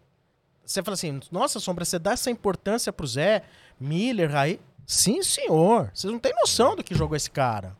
Você 0.65 0.81
fala 0.81 0.93
assim, 0.93 1.19
nossa, 1.31 1.59
Sombra, 1.59 1.83
você 1.83 1.99
dá 1.99 2.11
essa 2.11 2.31
importância 2.31 2.93
pro 2.93 3.07
Zé, 3.07 3.43
Miller, 3.79 4.31
Raí? 4.31 4.59
Sim, 4.85 5.21
senhor. 5.23 5.91
Vocês 5.93 6.11
não 6.11 6.19
têm 6.19 6.33
noção 6.39 6.75
do 6.75 6.83
que 6.83 6.95
jogou 6.95 7.15
esse 7.15 7.31
cara. 7.31 7.75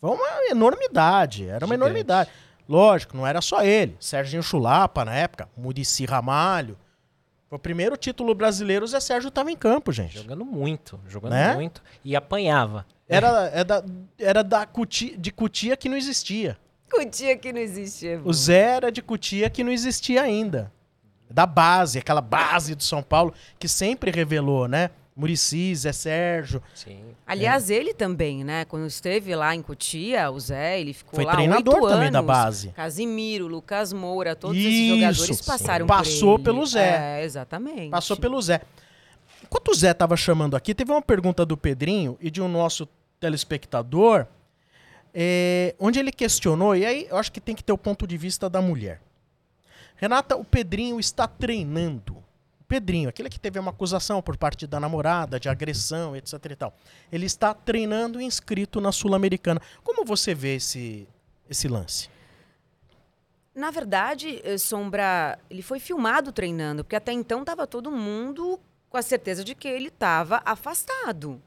Foi 0.00 0.10
uma 0.10 0.50
enormidade, 0.50 1.46
era 1.46 1.64
uma 1.64 1.74
Gigante. 1.74 1.90
enormidade. 1.90 2.30
Lógico, 2.68 3.16
não 3.16 3.26
era 3.26 3.40
só 3.40 3.62
ele. 3.62 3.96
Serginho 4.00 4.42
Chulapa 4.42 5.04
na 5.04 5.14
época, 5.14 5.48
Murici 5.56 6.04
Ramalho. 6.04 6.76
Foi 7.48 7.56
o 7.56 7.60
primeiro 7.60 7.96
título 7.96 8.34
brasileiro, 8.34 8.84
o 8.84 8.88
Zé 8.88 8.98
Sérgio 8.98 9.30
tava 9.30 9.50
em 9.52 9.56
campo, 9.56 9.92
gente. 9.92 10.16
Jogando 10.16 10.44
muito, 10.44 10.98
jogando 11.06 11.32
Né? 11.32 11.54
muito. 11.54 11.82
E 12.04 12.16
apanhava. 12.16 12.84
Era, 13.08 13.48
era, 13.48 13.64
da, 13.64 13.84
era 14.18 14.42
da 14.42 14.66
cuti, 14.66 15.16
de 15.16 15.30
cutia 15.30 15.76
que 15.76 15.88
não 15.88 15.96
existia. 15.96 16.58
Cutia 16.90 17.36
que 17.36 17.52
não 17.52 17.60
existia. 17.60 18.20
O 18.24 18.32
Zé 18.32 18.76
era 18.76 18.90
de 18.92 19.00
cutia 19.00 19.48
que 19.48 19.62
não 19.62 19.70
existia 19.70 20.22
ainda. 20.22 20.72
Da 21.30 21.46
base, 21.46 21.98
aquela 21.98 22.20
base 22.20 22.74
do 22.74 22.82
São 22.82 23.02
Paulo 23.02 23.32
que 23.58 23.68
sempre 23.68 24.10
revelou, 24.10 24.66
né? 24.68 24.90
Murici, 25.16 25.74
Zé 25.74 25.92
Sérgio. 25.92 26.62
Sim. 26.74 27.00
Aliás, 27.26 27.70
ele 27.70 27.94
também, 27.94 28.44
né? 28.44 28.66
Quando 28.66 28.86
esteve 28.86 29.34
lá 29.34 29.54
em 29.54 29.62
Cotia, 29.62 30.30
o 30.30 30.38
Zé, 30.38 30.78
ele 30.78 30.92
ficou 30.92 31.14
Foi 31.14 31.24
lá 31.24 31.32
treinador 31.32 31.88
também 31.88 32.10
da 32.10 32.18
anos. 32.18 32.26
base. 32.28 32.68
Casimiro, 32.68 33.46
Lucas 33.46 33.94
Moura, 33.94 34.36
todos 34.36 34.56
esses 34.58 34.70
Isso, 34.74 34.94
jogadores 34.96 35.36
sim. 35.38 35.44
passaram 35.44 35.86
Passou 35.86 36.32
por 36.38 36.40
ele. 36.40 36.44
pelo 36.44 36.66
Zé. 36.66 37.20
É, 37.20 37.24
exatamente. 37.24 37.88
Passou 37.90 38.16
pelo 38.18 38.40
Zé. 38.42 38.60
Enquanto 39.42 39.68
o 39.70 39.74
Zé 39.74 39.94
tava 39.94 40.16
chamando 40.18 40.54
aqui, 40.54 40.74
teve 40.74 40.90
uma 40.92 41.00
pergunta 41.00 41.46
do 41.46 41.56
Pedrinho 41.56 42.18
e 42.20 42.30
de 42.30 42.42
um 42.42 42.48
nosso 42.48 42.86
telespectador, 43.18 44.26
é, 45.14 45.74
onde 45.80 45.98
ele 45.98 46.12
questionou, 46.12 46.76
e 46.76 46.84
aí 46.84 47.06
eu 47.08 47.16
acho 47.16 47.32
que 47.32 47.40
tem 47.40 47.54
que 47.54 47.64
ter 47.64 47.72
o 47.72 47.78
ponto 47.78 48.06
de 48.06 48.18
vista 48.18 48.50
da 48.50 48.60
mulher. 48.60 49.00
Renata, 49.96 50.36
o 50.36 50.44
Pedrinho 50.44 51.00
está 51.00 51.26
treinando. 51.26 52.22
Pedrinho, 52.66 53.08
aquele 53.08 53.30
que 53.30 53.38
teve 53.38 53.58
uma 53.58 53.70
acusação 53.70 54.20
por 54.20 54.36
parte 54.36 54.66
da 54.66 54.80
namorada, 54.80 55.38
de 55.38 55.48
agressão, 55.48 56.16
etc 56.16 56.32
e 56.50 56.56
tal. 56.56 56.74
Ele 57.10 57.26
está 57.26 57.54
treinando 57.54 58.20
inscrito 58.20 58.80
na 58.80 58.90
Sul-Americana. 58.90 59.60
Como 59.84 60.04
você 60.04 60.34
vê 60.34 60.56
esse, 60.56 61.08
esse 61.48 61.68
lance? 61.68 62.10
Na 63.54 63.70
verdade, 63.70 64.40
eh, 64.44 64.58
Sombra, 64.58 65.38
ele 65.48 65.62
foi 65.62 65.78
filmado 65.78 66.30
treinando, 66.32 66.84
porque 66.84 66.96
até 66.96 67.12
então 67.12 67.40
estava 67.40 67.66
todo 67.66 67.90
mundo 67.90 68.60
com 68.90 68.96
a 68.96 69.02
certeza 69.02 69.42
de 69.42 69.54
que 69.54 69.68
ele 69.68 69.88
estava 69.88 70.42
afastado. 70.44 71.40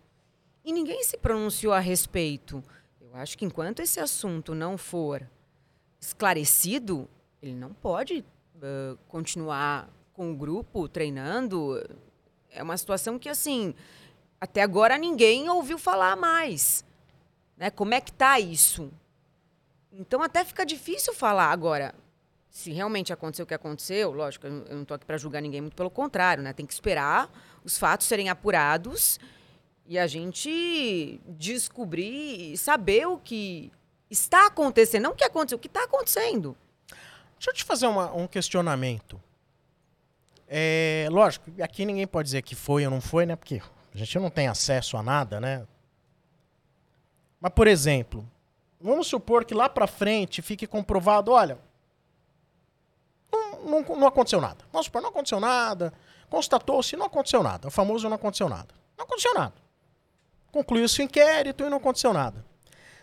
E 0.64 0.74
ninguém 0.74 1.04
se 1.04 1.18
pronunciou 1.18 1.74
a 1.74 1.80
respeito. 1.80 2.64
Eu 3.00 3.16
acho 3.16 3.38
que 3.38 3.46
enquanto 3.46 3.82
esse 3.82 4.00
assunto 4.00 4.56
não 4.56 4.78
for 4.78 5.28
esclarecido, 6.00 7.10
ele 7.42 7.56
não 7.56 7.74
pode 7.74 8.26
eh, 8.62 8.96
continuar 9.08 9.90
com 10.20 10.34
o 10.34 10.36
grupo 10.36 10.90
treinando. 10.90 11.82
É 12.52 12.62
uma 12.62 12.76
situação 12.76 13.18
que, 13.18 13.30
assim, 13.30 13.74
até 14.42 14.62
agora 14.62 14.98
ninguém 14.98 15.50
ouviu 15.50 15.78
falar 15.80 16.18
mais. 16.18 16.84
Né? 17.56 17.70
Como 17.70 17.94
é 17.94 18.02
que 18.02 18.12
tá 18.12 18.38
isso? 18.38 18.92
Então 19.94 20.22
até 20.22 20.44
fica 20.44 20.66
difícil 20.66 21.14
falar 21.14 21.50
agora. 21.52 21.96
Se 22.50 22.70
realmente 22.70 23.14
aconteceu 23.14 23.46
o 23.46 23.48
que 23.48 23.54
aconteceu, 23.54 24.12
lógico, 24.12 24.46
eu 24.46 24.52
não- 24.52 24.82
estou 24.82 24.96
aqui 24.96 25.06
para 25.06 25.18
julgar 25.18 25.42
ninguém, 25.42 25.62
muito 25.62 25.76
pelo 25.78 25.90
contrário, 25.90 26.44
né? 26.44 26.52
Tem 26.52 26.66
que 26.66 26.74
esperar 26.74 27.32
os 27.64 27.78
fatos 27.78 28.06
serem 28.06 28.28
apurados 28.28 29.18
e 29.86 29.98
a 29.98 30.06
gente 30.06 31.22
descobrir 31.30 32.52
e 32.52 32.58
saber 32.58 33.08
o 33.08 33.18
que 33.18 33.72
está 34.10 34.48
acontecendo, 34.48 35.04
não 35.04 35.12
o 35.12 35.16
que 35.16 35.24
aconteceu, 35.24 35.58
o 35.58 35.62
que 35.62 35.68
está 35.68 35.86
acontecendo. 35.86 36.58
Deixa 37.38 37.52
eu 37.52 37.54
te 37.54 37.64
fazer 37.64 37.88
uma- 37.88 38.14
um 38.14 38.28
questionamento. 38.28 39.22
É, 40.52 41.08
lógico, 41.12 41.52
aqui 41.62 41.86
ninguém 41.86 42.08
pode 42.08 42.26
dizer 42.26 42.42
que 42.42 42.56
foi 42.56 42.84
ou 42.84 42.90
não 42.92 43.00
foi, 43.00 43.24
né? 43.26 43.36
Porque 43.36 43.62
a 43.94 43.98
gente 43.98 44.18
não 44.18 44.32
tem 44.32 44.48
acesso 44.48 44.98
a 44.98 45.04
nada, 45.04 45.40
né? 45.40 45.68
Mas, 47.40 47.54
por 47.54 47.68
exemplo, 47.68 48.28
vamos 48.82 49.06
supor 49.08 49.46
que 49.46 49.54
lá 49.54 49.70
pra 49.70 49.86
frente 49.86 50.42
fique 50.42 50.66
comprovado, 50.66 51.32
olha, 51.32 51.60
não, 53.32 53.82
não- 53.82 53.96
não 53.96 54.08
aconteceu 54.08 54.42
nada. 54.42 54.66
Vamos 54.72 54.86
supor, 54.88 55.02
não 55.02 55.10
aconteceu 55.10 55.40
nada. 55.40 55.94
Constatou-se, 56.30 56.96
não 56.96 57.06
aconteceu 57.06 57.44
nada. 57.44 57.68
O 57.68 57.72
famoso 57.72 58.10
não 58.10 58.16
aconteceu 58.16 58.50
nada. 58.50 58.74
Não 58.98 59.06
aconteceu 59.06 59.34
nada. 59.36 59.54
Concluiu-se 60.52 61.00
o 61.02 61.04
inquérito 61.04 61.64
e 61.64 61.70
não 61.70 61.78
aconteceu 61.78 62.12
nada. 62.12 62.44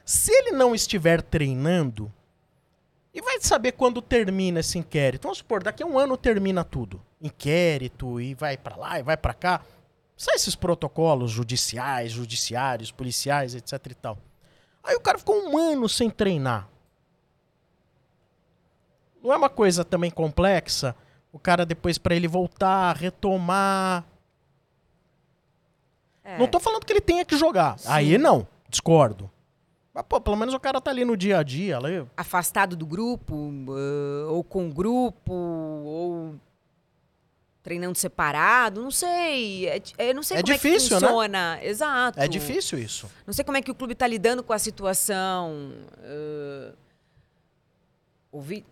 Se 0.04 0.32
ele 0.32 0.50
não 0.52 0.74
estiver 0.74 1.22
treinando, 1.22 2.12
E 3.16 3.22
vai 3.22 3.40
saber 3.40 3.72
quando 3.72 4.02
termina 4.02 4.60
esse 4.60 4.76
inquérito. 4.76 5.22
Vamos 5.22 5.38
supor, 5.38 5.62
daqui 5.62 5.82
a 5.82 5.86
um 5.86 5.98
ano 5.98 6.18
termina 6.18 6.62
tudo. 6.62 7.00
Inquérito 7.18 8.20
e 8.20 8.34
vai 8.34 8.58
pra 8.58 8.76
lá 8.76 8.98
e 8.98 9.02
vai 9.02 9.16
pra 9.16 9.32
cá. 9.32 9.62
Sabe 10.14 10.36
esses 10.36 10.54
protocolos 10.54 11.30
judiciais, 11.30 12.12
judiciários, 12.12 12.92
policiais, 12.92 13.54
etc 13.54 13.72
e 13.90 13.94
tal. 13.94 14.18
Aí 14.84 14.94
o 14.96 15.00
cara 15.00 15.16
ficou 15.16 15.34
um 15.34 15.56
ano 15.56 15.88
sem 15.88 16.10
treinar. 16.10 16.68
Não 19.24 19.32
é 19.32 19.36
uma 19.38 19.48
coisa 19.48 19.82
também 19.82 20.10
complexa? 20.10 20.94
O 21.32 21.38
cara 21.38 21.64
depois 21.64 21.96
pra 21.96 22.14
ele 22.14 22.28
voltar, 22.28 22.98
retomar. 22.98 24.04
É. 26.22 26.36
Não 26.36 26.46
tô 26.46 26.60
falando 26.60 26.84
que 26.84 26.92
ele 26.92 27.00
tenha 27.00 27.24
que 27.24 27.38
jogar. 27.38 27.76
Aí 27.86 28.18
não, 28.18 28.46
discordo. 28.68 29.30
Mas, 29.96 30.04
pô, 30.06 30.20
pelo 30.20 30.36
menos 30.36 30.52
o 30.52 30.60
cara 30.60 30.78
tá 30.78 30.90
ali 30.90 31.06
no 31.06 31.16
dia 31.16 31.38
a 31.38 31.42
dia. 31.42 31.78
Ali, 31.78 32.06
afastado 32.14 32.76
do 32.76 32.84
grupo, 32.84 33.34
uh, 33.34 34.28
ou 34.30 34.44
com 34.44 34.68
grupo, 34.68 35.32
ou 35.32 36.34
treinando 37.62 37.96
separado, 37.96 38.82
não 38.82 38.90
sei. 38.90 39.66
É, 39.68 39.82
é- 39.96 40.14
não 40.14 40.22
sei 40.22 40.36
É 40.36 40.42
como 40.42 40.52
difícil, 40.52 40.98
é 40.98 41.00
né? 41.00 41.06
que 41.06 41.12
funciona. 41.12 41.58
Exato. 41.62 42.20
é 42.20 42.28
difícil 42.28 42.78
isso. 42.78 43.10
Não 43.26 43.32
sei 43.32 43.42
como 43.42 43.56
é 43.56 43.62
que 43.62 43.70
o 43.70 43.74
clube 43.74 43.94
tá 43.94 44.06
lidando 44.06 44.42
com 44.42 44.52
a 44.52 44.58
situação. 44.58 45.72
uh, 45.98 46.76
ouvi- 48.30 48.64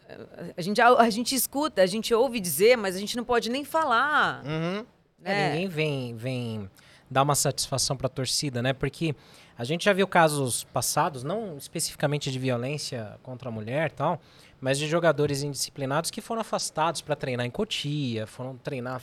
a, 0.59 0.61
gente, 0.61 0.79
a 0.81 1.09
gente 1.11 1.35
escuta, 1.35 1.81
a 1.81 1.87
gente 1.87 2.12
ouve 2.12 2.39
dizer, 2.39 2.77
mas 2.77 2.95
a 2.95 2.99
gente 2.99 3.16
não 3.16 3.25
pode 3.25 3.49
nem 3.51 3.64
falar. 3.64 4.45
Uhum. 4.45 4.85
É, 5.25 5.33
né? 5.33 5.51
ninguém 5.53 5.68
vem, 5.68 6.14
vem 6.14 6.70
dar 7.11 7.22
uma 7.22 7.35
satisfação 7.35 7.97
para 7.97 8.09
a 8.09 8.11
torcida, 8.11 8.61
né? 8.62 8.75
Porque 8.75 9.14
a 9.57 9.64
gente 9.64 9.84
já 9.84 9.92
viu 9.92 10.07
casos 10.07 10.64
passados, 10.64 11.22
não 11.22 11.57
especificamente 11.57 12.30
de 12.30 12.38
violência 12.38 13.16
contra 13.22 13.48
a 13.48 13.52
mulher 13.52 13.90
e 13.90 13.94
tal, 13.94 14.20
mas 14.61 14.78
de 14.78 14.86
jogadores 14.88 15.42
indisciplinados 15.42 16.11
que 16.11 16.20
foram 16.20 16.40
afastados 16.40 17.00
para 17.00 17.14
treinar 17.14 17.44
em 17.46 17.50
Cotia, 17.50 18.26
foram 18.26 18.57
treinar 18.57 19.02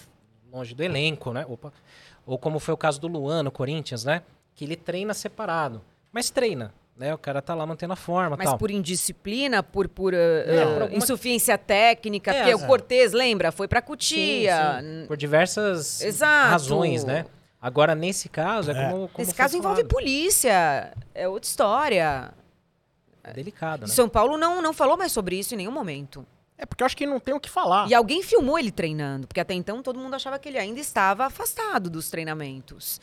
longe 0.52 0.74
do 0.76 0.84
elenco, 0.84 1.32
né? 1.32 1.46
Opa. 1.48 1.72
Ou 2.26 2.38
como 2.38 2.60
foi 2.60 2.74
o 2.74 2.78
caso 2.78 3.00
do 3.00 3.08
Luan 3.08 3.44
no 3.44 3.52
Corinthians, 3.52 4.04
né? 4.04 4.24
Que 4.56 4.66
ele 4.66 4.76
treina 4.76 5.14
separado, 5.14 5.82
mas 6.12 6.30
treina, 6.30 6.74
né? 6.98 7.14
O 7.14 7.18
cara 7.18 7.42
tá 7.42 7.56
lá 7.56 7.66
mantendo 7.66 7.94
a 7.94 7.96
forma, 7.96 8.36
Mas 8.36 8.50
tal. 8.50 8.58
por 8.58 8.70
indisciplina, 8.70 9.64
por, 9.64 9.88
por, 9.88 10.14
uh, 10.14 10.18
É, 10.18 10.66
uh, 10.66 10.74
por 10.74 10.82
alguma- 10.84 10.98
insuficiência 10.98 11.58
técnica, 11.58 12.32
É, 12.32 12.34
porque 12.42 12.52
as- 12.56 12.62
o 12.64 12.68
Cortez, 12.68 13.14
lembra? 13.14 13.52
Foi 13.52 13.68
pra 13.68 13.80
Sim, 13.80 13.86
Cutia. 13.88 14.80
sim, 14.82 15.06
por 15.08 15.16
diversas 15.18 16.02
Exato. 16.02 16.50
razões, 16.52 17.04
né? 17.06 17.26
Agora, 17.62 17.94
nesse 17.94 18.28
caso, 18.28 18.72
é, 18.72 18.74
É. 18.74 18.90
como, 18.90 19.08
como 19.10 19.26
Nesse 19.26 19.36
caso 19.36 19.56
envolve 19.56 19.82
falado. 19.82 19.92
polícia, 19.94 20.94
é 21.14 21.28
outra 21.28 21.48
história. 21.48 22.34
É 23.24 23.34
delicado, 23.34 23.82
né? 23.82 23.88
São 23.88 24.10
Paulo 24.10 24.38
não, 24.38 24.62
não 24.62 24.74
falou 24.74 24.98
mais 24.98 25.12
sobre 25.12 25.38
isso 25.38 25.54
em 25.54 25.58
nenhum 25.58 25.72
momento. 25.72 26.26
É 26.58 26.66
porque 26.66 26.84
eu 26.84 26.86
acho 26.86 26.98
que 26.98 27.06
não 27.06 27.20
tem 27.20 27.34
o 27.34 27.40
que 27.40 27.50
falar. 27.50 27.88
E 27.90 27.94
alguém 27.94 28.24
filmou 28.24 28.58
ele 28.58 28.72
treinando, 28.72 29.28
porque 29.28 29.40
até 29.40 29.54
então 29.54 29.82
todo 29.84 30.00
mundo 30.00 30.16
achava 30.16 30.38
que 30.40 30.50
ele 30.50 30.58
ainda 30.58 30.80
estava 30.80 31.26
afastado 31.26 31.90
dos 31.90 32.10
treinamentos. 32.10 33.00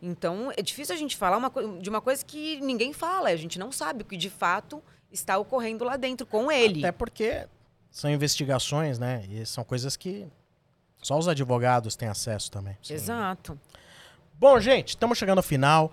Então 0.00 0.50
é 0.56 0.62
difícil 0.62 0.94
a 0.94 0.98
gente 0.98 1.16
falar 1.16 1.36
uma 1.36 1.50
de 1.80 1.88
uma 1.88 2.00
coisa 2.00 2.24
que 2.24 2.60
ninguém 2.60 2.92
fala, 2.92 3.28
a 3.28 3.36
gente 3.36 3.58
não 3.58 3.70
sabe 3.72 4.02
o 4.02 4.04
que 4.04 4.16
de 4.16 4.28
fato 4.30 4.82
está 5.10 5.38
ocorrendo 5.38 5.84
lá 5.84 5.96
dentro 5.96 6.26
com 6.26 6.50
ele. 6.50 6.80
Até 6.80 6.92
porque 6.92 7.46
são 7.90 8.10
investigações, 8.10 8.98
né? 8.98 9.24
E 9.28 9.44
são 9.46 9.62
coisas 9.62 9.96
que 9.96 10.26
só 11.02 11.18
os 11.18 11.28
advogados 11.28 11.94
têm 11.96 12.08
acesso 12.08 12.50
também. 12.50 12.76
Exato. 12.88 13.58
Bom, 14.42 14.58
gente, 14.58 14.88
estamos 14.88 15.16
chegando 15.18 15.38
ao 15.38 15.42
final. 15.44 15.92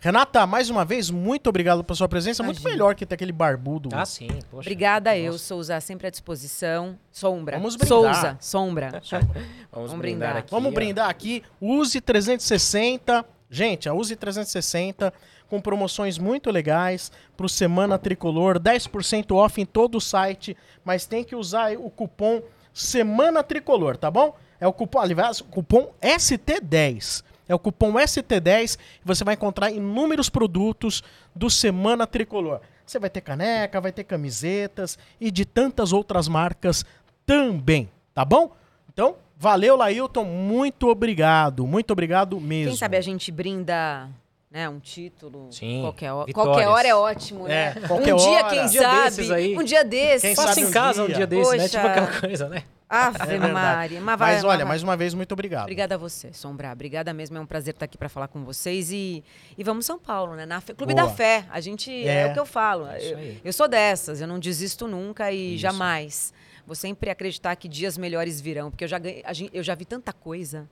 Renata, 0.00 0.46
mais 0.46 0.70
uma 0.70 0.86
vez, 0.86 1.10
muito 1.10 1.50
obrigado 1.50 1.84
pela 1.84 1.94
sua 1.94 2.08
presença. 2.08 2.42
Muito 2.42 2.56
Imagina. 2.56 2.70
melhor 2.70 2.94
que 2.94 3.04
ter 3.04 3.14
aquele 3.14 3.30
barbudo. 3.30 3.90
Ah, 3.92 4.06
sim. 4.06 4.26
Poxa. 4.50 4.60
Obrigada 4.60 5.14
eu, 5.18 5.32
Nossa. 5.32 5.44
Souza, 5.44 5.78
sempre 5.82 6.06
à 6.06 6.10
disposição. 6.10 6.98
Sombra. 7.12 7.58
Vamos 7.58 7.76
brindar. 7.76 8.14
Souza, 8.14 8.38
sombra. 8.40 8.88
Vamos, 9.70 9.90
Vamos 9.90 9.98
brindar 9.98 9.98
brindar. 9.98 10.36
aqui. 10.38 10.50
Vamos 10.50 10.72
ó. 10.72 10.74
brindar 10.74 11.10
aqui. 11.10 11.42
Use 11.60 12.00
360. 12.00 13.22
Gente, 13.50 13.86
a 13.86 13.92
Use 13.92 14.16
360 14.16 15.12
com 15.46 15.60
promoções 15.60 16.16
muito 16.16 16.50
legais 16.50 17.12
pro 17.36 17.50
Semana 17.50 17.98
Tricolor, 17.98 18.58
10% 18.58 19.36
off 19.36 19.60
em 19.60 19.66
todo 19.66 19.98
o 19.98 20.00
site, 20.00 20.56
mas 20.82 21.04
tem 21.04 21.22
que 21.22 21.36
usar 21.36 21.76
o 21.76 21.90
cupom 21.90 22.42
Semana 22.72 23.42
Tricolor, 23.42 23.98
tá 23.98 24.10
bom? 24.10 24.34
É 24.58 24.66
o 24.66 24.72
cupom, 24.72 25.00
aliás, 25.00 25.42
o 25.42 25.44
cupom 25.44 25.92
ST10. 26.00 27.22
É 27.48 27.54
o 27.54 27.58
cupom 27.58 27.92
ST10 27.94 28.76
e 28.78 29.06
você 29.06 29.22
vai 29.24 29.34
encontrar 29.34 29.70
inúmeros 29.70 30.28
produtos 30.30 31.02
do 31.34 31.50
Semana 31.50 32.06
Tricolor. 32.06 32.60
Você 32.86 32.98
vai 32.98 33.10
ter 33.10 33.20
caneca, 33.20 33.80
vai 33.80 33.92
ter 33.92 34.04
camisetas 34.04 34.98
e 35.20 35.30
de 35.30 35.44
tantas 35.44 35.92
outras 35.92 36.28
marcas 36.28 36.84
também, 37.26 37.90
tá 38.14 38.24
bom? 38.24 38.52
Então, 38.92 39.16
valeu, 39.36 39.76
Lailton, 39.76 40.24
muito 40.24 40.88
obrigado, 40.88 41.66
muito 41.66 41.90
obrigado 41.92 42.40
mesmo. 42.40 42.70
Quem 42.72 42.78
sabe 42.78 42.96
a 42.96 43.00
gente 43.00 43.32
brinda 43.32 44.08
né, 44.50 44.68
um 44.68 44.78
título. 44.78 45.48
Sim, 45.50 45.80
Qualquer, 45.82 46.12
ho- 46.12 46.24
vitórias. 46.26 46.34
qualquer 46.34 46.68
hora 46.68 46.88
é 46.88 46.94
ótimo, 46.94 47.48
né? 47.48 47.74
É, 47.74 47.92
um 47.92 48.02
dia, 48.02 48.14
hora. 48.16 48.48
quem 48.50 48.64
Um 48.64 48.66
dia 48.68 48.82
sabe. 48.82 49.02
desses 49.04 49.30
aí. 49.30 49.58
Um 49.58 49.62
dia 49.64 49.84
desses. 49.84 50.22
Quem 50.22 50.36
Faça 50.36 50.48
sabe 50.48 50.60
em 50.60 50.64
um 50.66 50.70
casa 50.70 51.02
um 51.02 51.06
dia. 51.06 51.14
dia 51.16 51.26
desse, 51.26 51.56
né? 51.56 51.68
Tipo 51.68 51.86
aquela 51.86 52.20
coisa, 52.20 52.48
né? 52.48 52.62
Ave 52.88 53.16
É 53.22 53.26
verdade. 53.26 53.52
Maria. 53.52 54.00
Mas, 54.00 54.18
vai, 54.18 54.34
Mas 54.34 54.44
olha, 54.44 54.58
vai- 54.58 54.64
mais 54.66 54.82
uma 54.82 54.96
vez, 54.96 55.14
muito 55.14 55.32
obrigado. 55.32 55.62
Obrigada 55.62 55.94
a 55.94 55.98
você, 55.98 56.32
Sombra. 56.32 56.70
Obrigada 56.72 57.12
mesmo. 57.12 57.36
É 57.36 57.40
um 57.40 57.46
prazer 57.46 57.74
estar 57.74 57.86
aqui 57.86 57.96
para 57.98 58.08
falar 58.08 58.28
com 58.28 58.44
vocês. 58.44 58.90
E, 58.92 59.24
e 59.56 59.64
vamos 59.64 59.86
São 59.86 59.98
Paulo, 59.98 60.34
né? 60.34 60.44
Na 60.46 60.60
Clube 60.60 60.94
Boa. 60.94 61.08
da 61.08 61.14
Fé. 61.14 61.46
A 61.50 61.60
gente. 61.60 61.90
É. 61.90 62.22
É. 62.22 62.26
o 62.26 62.32
que 62.34 62.38
eu 62.38 62.46
falo. 62.46 62.86
É 62.86 62.98
eu, 63.02 63.36
eu 63.46 63.52
sou 63.52 63.66
dessas. 63.66 64.20
Eu 64.20 64.26
não 64.28 64.38
desisto 64.38 64.86
nunca 64.86 65.32
e 65.32 65.54
Isso. 65.54 65.62
jamais. 65.62 66.32
Vou 66.66 66.74
sempre 66.76 67.10
acreditar 67.10 67.56
que 67.56 67.68
dias 67.68 67.98
melhores 67.98 68.40
virão. 68.40 68.70
Porque 68.70 68.84
eu 68.84 68.88
já, 68.88 68.98
ganhei- 68.98 69.24
eu 69.52 69.62
já 69.62 69.74
vi 69.74 69.84
tanta 69.84 70.12
coisa. 70.12 70.68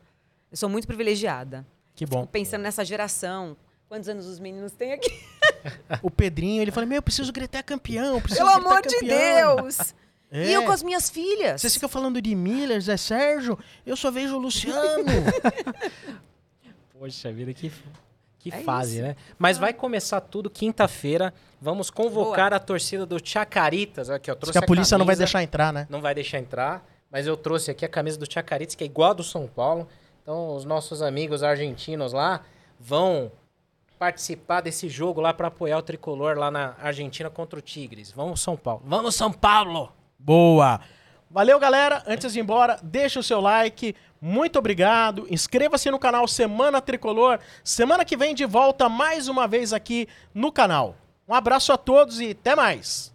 Eu 0.50 0.56
sou 0.56 0.68
muito 0.68 0.86
privilegiada. 0.86 1.66
Que 1.94 2.06
bom. 2.06 2.20
Fico 2.20 2.32
pensando 2.32 2.62
nessa 2.62 2.84
geração. 2.84 3.56
Quantos 3.88 4.08
anos 4.08 4.26
os 4.26 4.38
meninos 4.38 4.72
têm 4.72 4.92
aqui? 4.92 5.10
O 6.02 6.10
Pedrinho, 6.10 6.60
ele 6.60 6.72
fala, 6.72 6.86
meu, 6.86 6.96
eu 6.96 7.02
preciso 7.02 7.32
gritar 7.32 7.62
campeão, 7.62 8.20
preciso 8.20 8.44
Pelo 8.44 8.54
gritar 8.56 8.68
amor 8.70 8.82
de 8.82 8.94
campeão." 8.98 9.56
Deus! 9.56 9.94
É. 10.32 10.46
E 10.48 10.52
eu 10.54 10.64
com 10.64 10.72
as 10.72 10.82
minhas 10.82 11.10
filhas. 11.10 11.60
Vocês 11.60 11.74
ficam 11.74 11.88
falando 11.88 12.20
de 12.22 12.34
Miller, 12.34 12.80
Zé 12.80 12.96
Sérgio, 12.96 13.58
eu 13.84 13.94
só 13.96 14.10
vejo 14.10 14.34
o 14.34 14.38
Luciano. 14.38 15.04
Poxa 16.98 17.32
vida, 17.32 17.52
que, 17.52 17.70
que 18.38 18.48
É 18.52 18.62
fase, 18.62 18.94
isso. 18.96 19.02
né? 19.06 19.16
Mas 19.38 19.58
vai 19.58 19.72
começar 19.72 20.20
tudo 20.20 20.48
quinta-feira. 20.48 21.34
Vamos 21.60 21.90
convocar 21.90 22.52
a 22.54 22.58
torcida 22.58 23.04
do 23.04 23.18
Chacaritas. 23.24 24.08
Aqui, 24.10 24.30
eu 24.30 24.34
Diz 24.34 24.40
trouxe 24.40 24.58
que 24.58 24.64
a 24.64 24.66
polícia 24.66 24.96
não 24.96 25.04
vai 25.04 25.14
camisa. 25.14 25.24
deixar 25.26 25.42
entrar, 25.42 25.72
né? 25.72 25.86
Não 25.90 26.00
vai 26.00 26.14
deixar 26.14 26.38
entrar. 26.38 26.86
Mas 27.10 27.26
eu 27.26 27.36
trouxe 27.36 27.70
aqui 27.70 27.84
a 27.84 27.88
camisa 27.88 28.16
do 28.18 28.30
Chacaritas, 28.30 28.74
que 28.74 28.82
é 28.84 28.86
igual 28.86 29.10
a 29.10 29.14
do 29.14 29.22
São 29.24 29.46
Paulo. 29.46 29.86
Então, 30.22 30.56
os 30.56 30.64
nossos 30.64 31.02
amigos 31.02 31.42
argentinos 31.42 32.12
lá 32.12 32.42
vão 32.80 33.30
participar 33.98 34.60
desse 34.60 34.88
jogo 34.88 35.20
lá 35.20 35.34
para 35.34 35.48
apoiar 35.48 35.78
o 35.78 35.82
tricolor 35.82 36.36
lá 36.38 36.50
na 36.50 36.74
Argentina 36.80 37.28
contra 37.28 37.58
o 37.58 37.62
Tigres. 37.62 38.10
Vamos, 38.12 38.40
São 38.40 38.56
Paulo. 38.56 38.82
Vamos, 38.84 39.14
São 39.14 39.32
Paulo! 39.32 39.92
Boa! 40.24 40.80
Valeu, 41.28 41.58
galera. 41.58 42.02
Antes 42.06 42.32
de 42.32 42.38
ir 42.38 42.42
embora, 42.42 42.78
deixa 42.82 43.18
o 43.18 43.22
seu 43.22 43.40
like. 43.40 43.96
Muito 44.20 44.58
obrigado. 44.58 45.26
Inscreva-se 45.28 45.90
no 45.90 45.98
canal 45.98 46.28
Semana 46.28 46.80
Tricolor. 46.80 47.40
Semana 47.64 48.04
que 48.04 48.16
vem 48.16 48.34
de 48.34 48.44
volta 48.44 48.88
mais 48.88 49.26
uma 49.26 49.48
vez 49.48 49.72
aqui 49.72 50.06
no 50.32 50.52
canal. 50.52 50.94
Um 51.26 51.34
abraço 51.34 51.72
a 51.72 51.76
todos 51.76 52.20
e 52.20 52.30
até 52.30 52.54
mais. 52.54 53.11